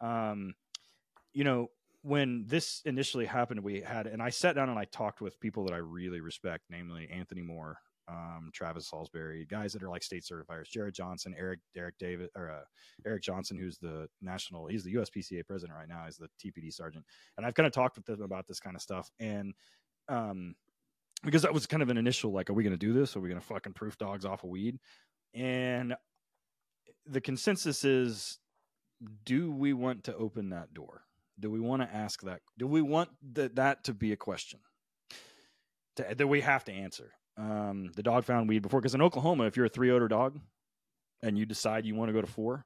[0.00, 0.54] um,
[1.32, 1.68] you know,
[2.02, 5.64] when this initially happened, we had, and I sat down and I talked with people
[5.64, 10.24] that I really respect, namely Anthony Moore, um, Travis Salisbury, guys that are like state
[10.24, 12.64] certifiers, Jared Johnson, Eric Derek David, or uh,
[13.06, 17.04] Eric Johnson, who's the national, he's the USPCA president right now, he's the TPD sergeant,
[17.36, 19.54] and I've kind of talked with them about this kind of stuff, and
[20.08, 20.54] um,
[21.24, 23.16] because that was kind of an initial like, are we going to do this?
[23.16, 24.78] Are we going to fucking proof dogs off of weed?
[25.34, 25.94] And
[27.06, 28.38] the consensus is,
[29.24, 31.02] do we want to open that door?
[31.38, 32.40] Do we want to ask that?
[32.58, 34.60] Do we want that that to be a question
[35.96, 37.12] that we have to answer?
[37.36, 38.80] Um, the dog found weed before.
[38.80, 40.38] Because in Oklahoma, if you're a three odor dog
[41.22, 42.64] and you decide you want to go to four,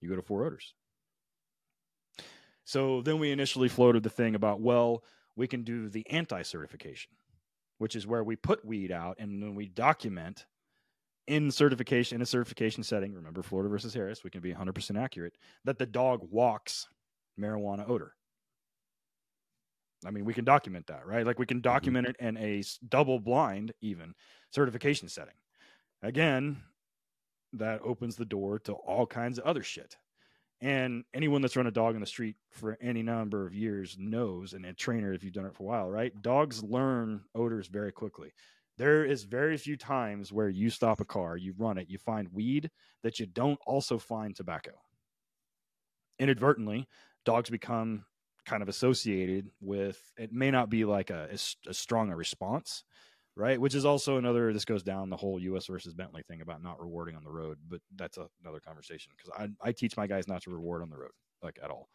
[0.00, 0.74] you go to four odors.
[2.64, 5.02] So then we initially floated the thing about, well,
[5.36, 7.12] we can do the anti certification,
[7.78, 10.46] which is where we put weed out and then we document
[11.26, 15.36] in certification, in a certification setting, remember Florida versus Harris, we can be 100% accurate,
[15.64, 16.88] that the dog walks
[17.38, 18.14] marijuana odor.
[20.06, 21.26] I mean, we can document that, right?
[21.26, 21.72] Like we can mm-hmm.
[21.72, 24.14] document it in a double blind, even
[24.50, 25.34] certification setting.
[26.02, 26.62] Again,
[27.52, 29.96] that opens the door to all kinds of other shit.
[30.62, 34.52] And anyone that's run a dog in the street for any number of years knows,
[34.52, 36.12] and a trainer, if you've done it for a while, right?
[36.22, 38.32] Dogs learn odors very quickly.
[38.76, 42.28] There is very few times where you stop a car, you run it, you find
[42.32, 42.70] weed
[43.02, 44.72] that you don't also find tobacco.
[46.18, 46.86] Inadvertently,
[47.24, 48.04] dogs become
[48.46, 51.28] kind of associated with it may not be like a,
[51.68, 52.84] a, strong a response
[53.36, 53.60] right?
[53.60, 56.80] Which is also another this goes down the whole us versus bentley thing about not
[56.80, 60.28] rewarding on the road but that's a, another conversation because I, I teach my guys
[60.28, 61.12] not to reward on the road
[61.42, 61.88] like at all.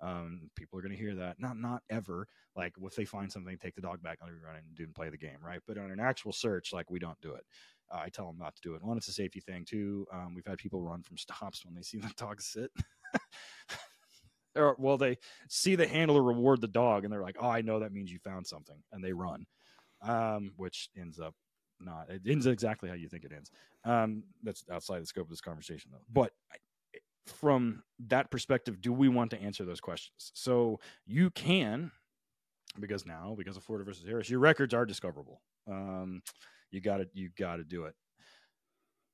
[0.00, 1.40] Um, people are going to hear that.
[1.40, 2.28] Not not ever.
[2.54, 5.18] Like if they find something take the dog back the run and do play the
[5.18, 5.60] game right?
[5.66, 7.44] But on an actual search like we don't do it.
[7.92, 8.82] Uh, i tell them not to do it.
[8.82, 9.64] One it's a safety thing.
[9.64, 12.70] Too um, we've had people run from stops when they see the dog sit
[14.56, 15.16] or well they
[15.48, 18.18] see the handler reward the dog and they're like oh i know that means you
[18.18, 19.46] found something and they run
[20.02, 21.34] um, which ends up
[21.80, 23.50] not it ends exactly how you think it ends.
[23.84, 26.04] Um, that's outside the scope of this conversation though.
[26.12, 26.32] But
[27.26, 30.32] from that perspective do we want to answer those questions?
[30.34, 31.90] So you can
[32.78, 35.42] because now because of florida versus harris your records are discoverable.
[35.70, 36.22] Um,
[36.70, 37.94] you got to you got to do it.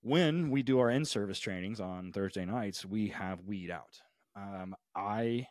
[0.02, 4.00] When we do our in service trainings on thursday nights we have weed out.
[4.36, 5.46] Um, I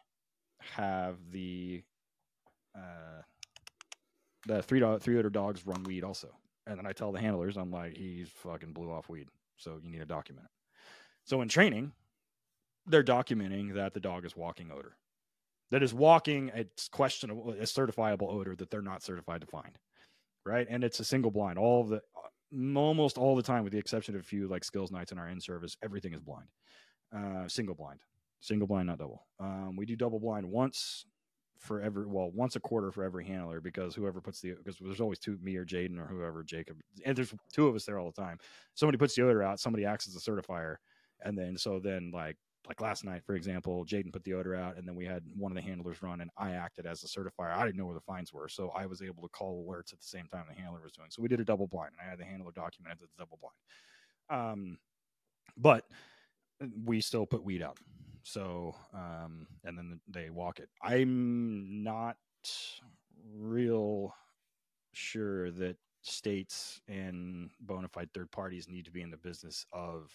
[0.76, 1.84] have the
[2.76, 3.22] uh,
[4.48, 6.30] the three three odor dogs run weed also,
[6.68, 9.28] and then I tell the handlers I'm like he's fucking blew off weed,
[9.58, 10.52] so you need to document it.
[11.26, 11.92] So in training,
[12.86, 14.98] they're documenting that the dog is walking odor,
[15.72, 19.78] that is walking it's questionable a certifiable odor that they're not certified to find,
[20.46, 20.68] right?
[20.70, 21.58] And it's a single blind.
[21.58, 22.02] All of the
[22.76, 25.30] almost all the time, with the exception of a few like skills nights in our
[25.30, 26.48] in service, everything is blind,
[27.16, 28.00] uh, single blind
[28.42, 29.26] single blind, not double.
[29.40, 31.06] Um, we do double blind once
[31.62, 35.00] for every well once a quarter for every handler because whoever puts the because there's
[35.00, 38.12] always two me or Jaden or whoever Jacob and there's two of us there all
[38.12, 38.40] the time.
[38.74, 40.78] Somebody puts the odor out, somebody acts as a certifier,
[41.22, 42.36] and then so then like
[42.68, 45.52] like last night for example, Jaden put the odor out, and then we had one
[45.52, 47.56] of the handlers run, and I acted as a certifier.
[47.56, 50.00] I didn't know where the fines were, so I was able to call alerts at
[50.00, 51.10] the same time the handler was doing.
[51.12, 54.42] So we did a double blind, and I had the handler documented the double blind.
[54.42, 54.78] Um,
[55.58, 55.86] but
[56.86, 57.78] we still put weed out
[58.24, 60.70] so, um, and then they walk it.
[60.82, 62.18] I'm not
[63.36, 64.14] real
[64.94, 70.12] sure that states and bona fide third parties need to be in the business of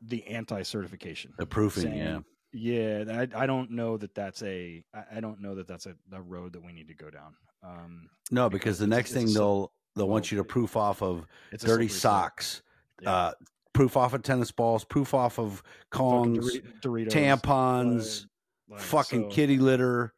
[0.00, 1.34] the anti-certification.
[1.38, 2.18] The proofing saying, yeah
[2.52, 6.20] yeah I, I don't know that that's a i don't know that that's a, a
[6.20, 7.34] road that we need to go down.
[7.62, 11.26] Um no because, because the next thing they'll they'll want you to proof off of
[11.58, 12.62] dirty socks
[13.02, 13.12] yeah.
[13.12, 13.32] uh
[13.78, 18.26] proof off of tennis balls, proof off of Kongs, Doritos, tampons,
[18.68, 20.12] like, like, fucking so, kitty litter,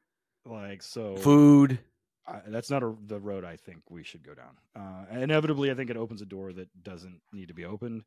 [0.47, 1.79] like so food.
[2.27, 4.57] I, that's not a, the road I think we should go down.
[4.75, 8.03] Uh, inevitably, I think it opens a door that doesn't need to be opened.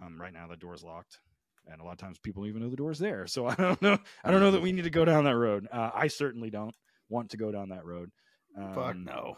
[0.00, 1.20] Um, right now, the door is locked.
[1.70, 3.26] and a lot of times people don't even know the door is there.
[3.26, 3.98] So I don't know.
[4.24, 5.68] I don't know that we need to go down that road.
[5.70, 6.74] Uh, I certainly don't
[7.10, 8.10] want to go down that road.
[8.56, 9.36] Um, Fuck no.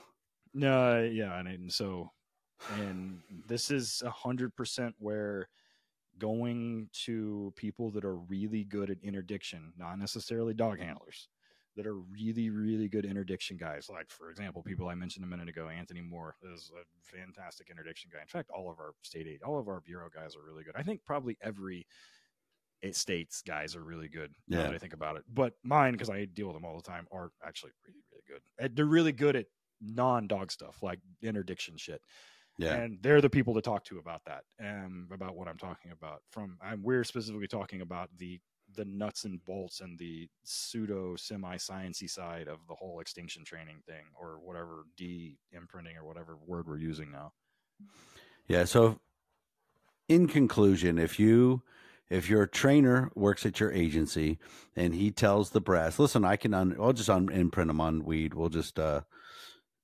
[0.55, 2.13] No, yeah, and, and so,
[2.79, 5.49] and this is a hundred percent where
[6.19, 10.87] going to people that are really good at interdiction, not necessarily dog mm-hmm.
[10.87, 11.29] handlers,
[11.77, 13.89] that are really, really good interdiction guys.
[13.91, 16.85] Like, for example, people I mentioned a minute ago, Anthony Moore is a
[17.17, 18.21] fantastic interdiction guy.
[18.21, 20.75] In fact, all of our state aid, all of our bureau guys are really good.
[20.75, 21.87] I think probably every
[22.93, 24.33] states guys are really good.
[24.49, 24.69] Yeah.
[24.69, 27.07] Now I think about it, but mine, because I deal with them all the time,
[27.11, 28.77] are actually really, really good.
[28.77, 29.47] They're really good at
[29.81, 32.01] non dog stuff like interdiction shit.
[32.59, 32.75] Yeah.
[32.75, 36.23] And they're the people to talk to about that and about what I'm talking about.
[36.31, 38.41] From I'm, we're specifically talking about the
[38.75, 43.83] the nuts and bolts and the pseudo semi sciency side of the whole extinction training
[43.87, 47.33] thing or whatever D imprinting or whatever word we're using now.
[48.47, 48.65] Yeah.
[48.65, 49.01] So,
[50.09, 51.63] in conclusion, if you
[52.09, 54.39] if your trainer works at your agency
[54.77, 58.05] and he tells the brass, listen, I can un- I'll just un- imprint them on
[58.05, 58.35] weed.
[58.35, 59.03] We'll just uh,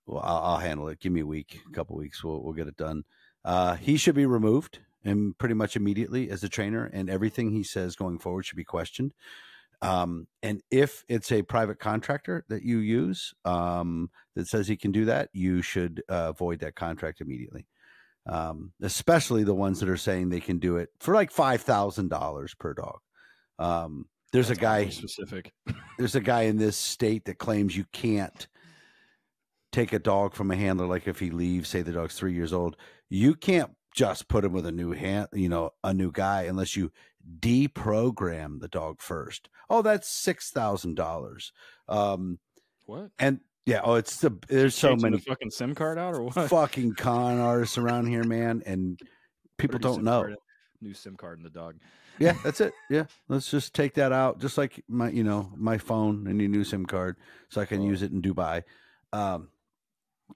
[0.06, 1.00] well, I'll, I'll, handle it.
[1.00, 2.22] Give me a week, a couple weeks.
[2.22, 3.04] We'll we'll get it done.
[3.44, 7.62] Uh, he should be removed and pretty much immediately as a trainer, and everything he
[7.62, 9.12] says going forward should be questioned.
[9.80, 14.92] Um, and if it's a private contractor that you use um, that says he can
[14.92, 17.66] do that, you should uh, void that contract immediately.
[18.24, 22.08] Um, especially the ones that are saying they can do it for like five thousand
[22.08, 23.00] dollars per dog.
[23.58, 25.52] Um, there's That's a guy specific.
[25.98, 28.46] there's a guy in this state that claims you can't
[29.72, 32.52] take a dog from a handler, like if he leaves, say the dog's three years
[32.52, 32.76] old,
[33.08, 36.76] you can't just put him with a new hand, you know, a new guy unless
[36.76, 36.92] you
[37.40, 39.48] deprogram the dog first.
[39.68, 41.52] Oh, that's six thousand dollars.
[41.88, 42.38] Um,
[42.86, 43.10] what?
[43.18, 46.50] And yeah, oh, it's the there's so many the fucking SIM card out or what?
[46.50, 48.98] Fucking con artists around here, man, and
[49.56, 50.22] people don't know.
[50.22, 50.36] Card,
[50.80, 51.76] new SIM card in the dog.
[52.18, 52.72] yeah, that's it.
[52.90, 56.50] Yeah, let's just take that out, just like my, you know, my phone and your
[56.50, 57.16] new SIM card,
[57.50, 57.84] so I can oh.
[57.84, 58.62] use it in Dubai.
[59.12, 59.48] Um,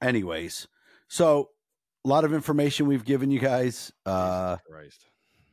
[0.03, 0.69] anyways,
[1.09, 1.51] so
[2.05, 3.93] a lot of information we've given you guys.
[4.05, 4.57] Uh,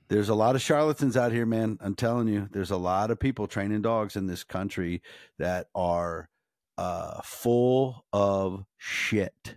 [0.09, 1.77] there's a lot of charlatans out here, man.
[1.81, 5.01] I'm telling you, there's a lot of people training dogs in this country
[5.39, 6.29] that are
[6.77, 9.55] uh, full of shit,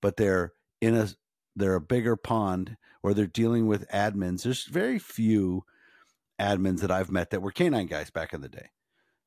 [0.00, 1.08] but they're in a
[1.56, 4.42] they're a bigger pond or they're dealing with admins.
[4.42, 5.64] There's very few
[6.40, 8.70] admins that I've met that were canine guys back in the day.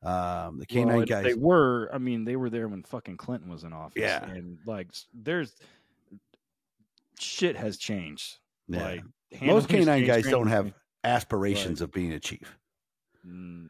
[0.03, 1.23] Um, the canine well, guys.
[1.23, 1.90] They were.
[1.94, 4.02] I mean, they were there when fucking Clinton was in office.
[4.02, 5.53] Yeah, and like, there's
[7.19, 8.38] shit has changed.
[8.68, 8.84] Yeah.
[8.84, 9.03] Like
[9.41, 10.73] most canine guys don't have
[11.03, 12.57] aspirations of being a chief.
[13.23, 13.69] No,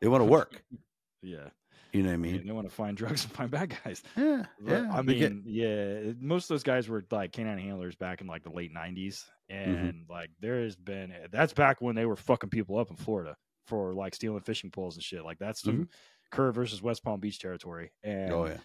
[0.00, 0.62] they want to work.
[1.22, 1.48] yeah,
[1.92, 2.46] you know what I mean?
[2.46, 4.02] They want to find drugs and find bad guys.
[4.16, 4.90] Yeah, yeah.
[4.92, 5.32] I mean, get...
[5.46, 6.12] yeah.
[6.20, 9.54] Most of those guys were like canine handlers back in like the late '90s, mm-hmm.
[9.54, 10.12] and mm-hmm.
[10.12, 13.36] like there has been that's back when they were fucking people up in Florida
[13.70, 15.24] for like stealing fishing poles and shit.
[15.24, 15.84] Like that's mm-hmm.
[16.30, 17.92] Kerr versus West Palm Beach territory.
[18.02, 18.58] And oh yeah.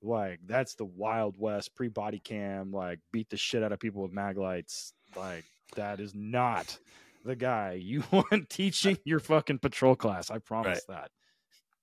[0.00, 4.02] Like that's the Wild West pre body cam, like beat the shit out of people
[4.02, 4.94] with mag lights.
[5.16, 5.44] Like
[5.76, 6.78] that is not
[7.24, 10.30] the guy you want teaching your fucking patrol class.
[10.30, 10.96] I promise right.
[10.96, 11.10] that.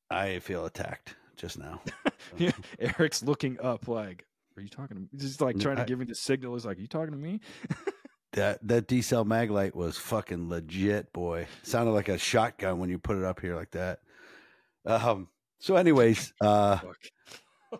[0.09, 1.81] I feel attacked just now.
[2.37, 4.25] yeah, Eric's looking up like,
[4.57, 5.09] are you talking to me?
[5.17, 6.53] He's like trying to give me the signal.
[6.53, 7.39] He's like, are you talking to me?
[8.33, 11.47] that that D cell maglite was fucking legit, boy.
[11.63, 13.99] Sounded like a shotgun when you put it up here like that.
[14.85, 15.29] Um.
[15.59, 16.79] So, anyways, uh,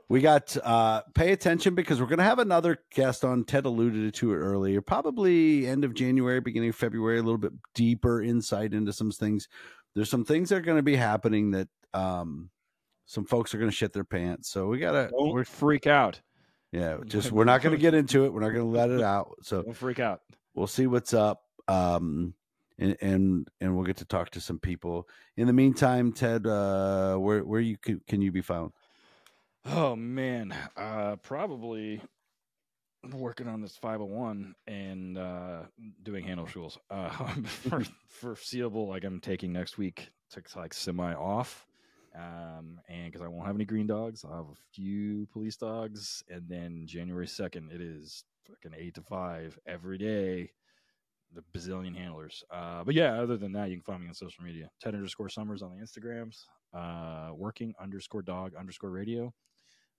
[0.07, 3.43] we got uh pay attention because we're gonna have another guest on.
[3.43, 7.19] Ted alluded to it earlier, probably end of January, beginning of February.
[7.19, 9.47] A little bit deeper insight into some things.
[9.95, 12.49] There's some things that are going to be happening that um
[13.05, 14.49] some folks are going to shit their pants.
[14.49, 16.21] So we gotta don't freak out.
[16.71, 18.33] Yeah, just we're not going to get into it.
[18.33, 19.37] We're not going to let it out.
[19.41, 20.21] So don't freak out
[20.53, 21.43] we'll see what's up.
[21.67, 22.33] Um,
[22.79, 25.07] and, and and we'll get to talk to some people.
[25.37, 28.71] In the meantime, Ted, uh, where where you can, can you be found?
[29.65, 32.01] Oh man, uh, probably
[33.13, 35.61] working on this 501 and uh,
[36.03, 37.09] doing handle schools uh,
[37.45, 38.87] for foreseeable.
[38.87, 41.67] Like I'm taking next week to like semi off,
[42.15, 46.23] um, and because I won't have any green dogs, I'll have a few police dogs,
[46.29, 50.51] and then January 2nd, it is fucking eight to five every day.
[51.33, 52.43] The bazillion handlers.
[52.51, 54.69] Uh, but yeah, other than that, you can find me on social media.
[54.81, 56.37] Ted underscore Summers on the Instagrams.
[56.73, 59.31] Uh, working underscore dog underscore radio.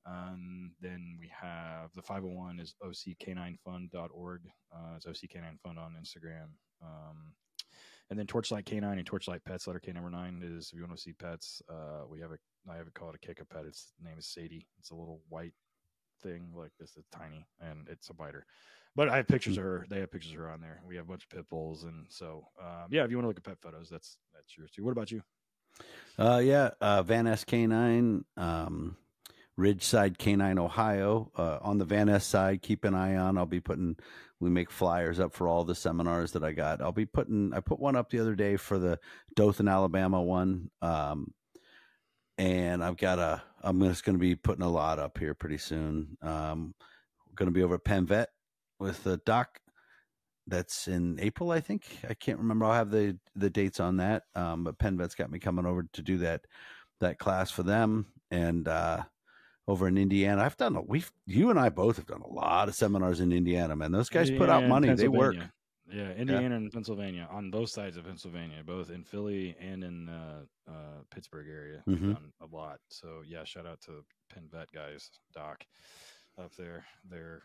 [0.06, 4.40] Um, then we have the 501 is ock9fund.org.
[4.74, 6.48] Uh, it's ock9fund on Instagram.
[6.82, 7.34] Um,
[8.10, 10.96] and then Torchlight Canine and Torchlight Pets, letter K number nine is if you want
[10.96, 13.66] to see pets, uh, we have a, I have it called a kick a pet.
[13.66, 14.66] Its name is Sadie.
[14.80, 15.54] It's a little white
[16.22, 16.96] thing like this.
[16.96, 18.46] is tiny and it's a biter.
[18.96, 19.86] But I have pictures of her.
[19.88, 20.80] They have pictures of her on there.
[20.86, 23.04] We have a bunch of pit bulls, and so um, yeah.
[23.04, 24.84] If you want to look at pet photos, that's that's yours too.
[24.84, 25.22] What about you?
[26.18, 28.96] Uh, yeah, uh, Van S Canine, um,
[29.58, 31.30] Ridgeside Canine, Ohio.
[31.36, 33.38] Uh, on the Van S side, keep an eye on.
[33.38, 33.96] I'll be putting.
[34.40, 36.82] We make flyers up for all the seminars that I got.
[36.82, 37.52] I'll be putting.
[37.54, 38.98] I put one up the other day for the
[39.36, 40.70] Dothan, Alabama one.
[40.82, 41.32] Um,
[42.38, 43.42] and I've got a.
[43.62, 46.16] I'm just going to be putting a lot up here pretty soon.
[46.22, 46.74] Um,
[47.34, 48.28] going to be over at Penn Vet
[48.78, 49.60] with the doc.
[50.46, 51.84] That's in April, I think.
[52.08, 52.64] I can't remember.
[52.64, 54.24] I'll have the the dates on that.
[54.34, 56.42] Um, but Penn Vet's got me coming over to do that
[57.00, 59.04] that class for them, and uh,
[59.68, 60.76] over in Indiana, I've done.
[60.76, 63.92] A, we've you and I both have done a lot of seminars in Indiana, man.
[63.92, 64.92] Those guys Indiana put out money.
[64.94, 65.36] They work.
[65.92, 66.56] Yeah, Indiana yeah.
[66.56, 71.46] and Pennsylvania on both sides of Pennsylvania, both in Philly and in uh, uh, Pittsburgh
[71.48, 72.12] area, mm-hmm.
[72.12, 72.78] a lot.
[72.88, 75.64] So yeah, shout out to Penn Vet guys, Doc,
[76.38, 76.84] up there.
[77.10, 77.42] They're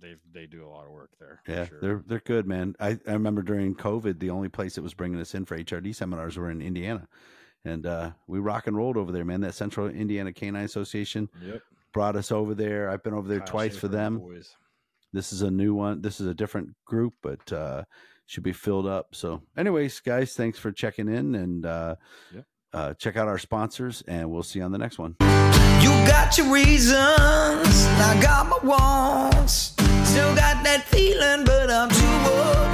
[0.00, 1.42] they they do a lot of work there.
[1.46, 1.80] Yeah, sure.
[1.80, 2.74] they're they're good, man.
[2.80, 5.94] I, I remember during COVID, the only place that was bringing us in for HRD
[5.94, 7.06] seminars were in Indiana,
[7.64, 9.40] and uh, we rock and rolled over there, man.
[9.40, 11.60] That Central Indiana Canine Association yep.
[11.92, 12.88] brought us over there.
[12.90, 14.18] I've been over there Kyle twice Schaefer for them.
[14.18, 14.56] Boys.
[15.14, 16.02] This is a new one.
[16.02, 17.84] This is a different group, but uh,
[18.26, 19.14] should be filled up.
[19.14, 21.64] So, anyways, guys, thanks for checking in and.
[21.64, 21.94] Uh,
[22.34, 22.44] yep.
[22.72, 25.14] Uh, check out our sponsors, and we'll see you on the next one.
[25.80, 29.76] You got your reasons, I got my wants.
[30.10, 32.73] Still got that feeling, but I'm too old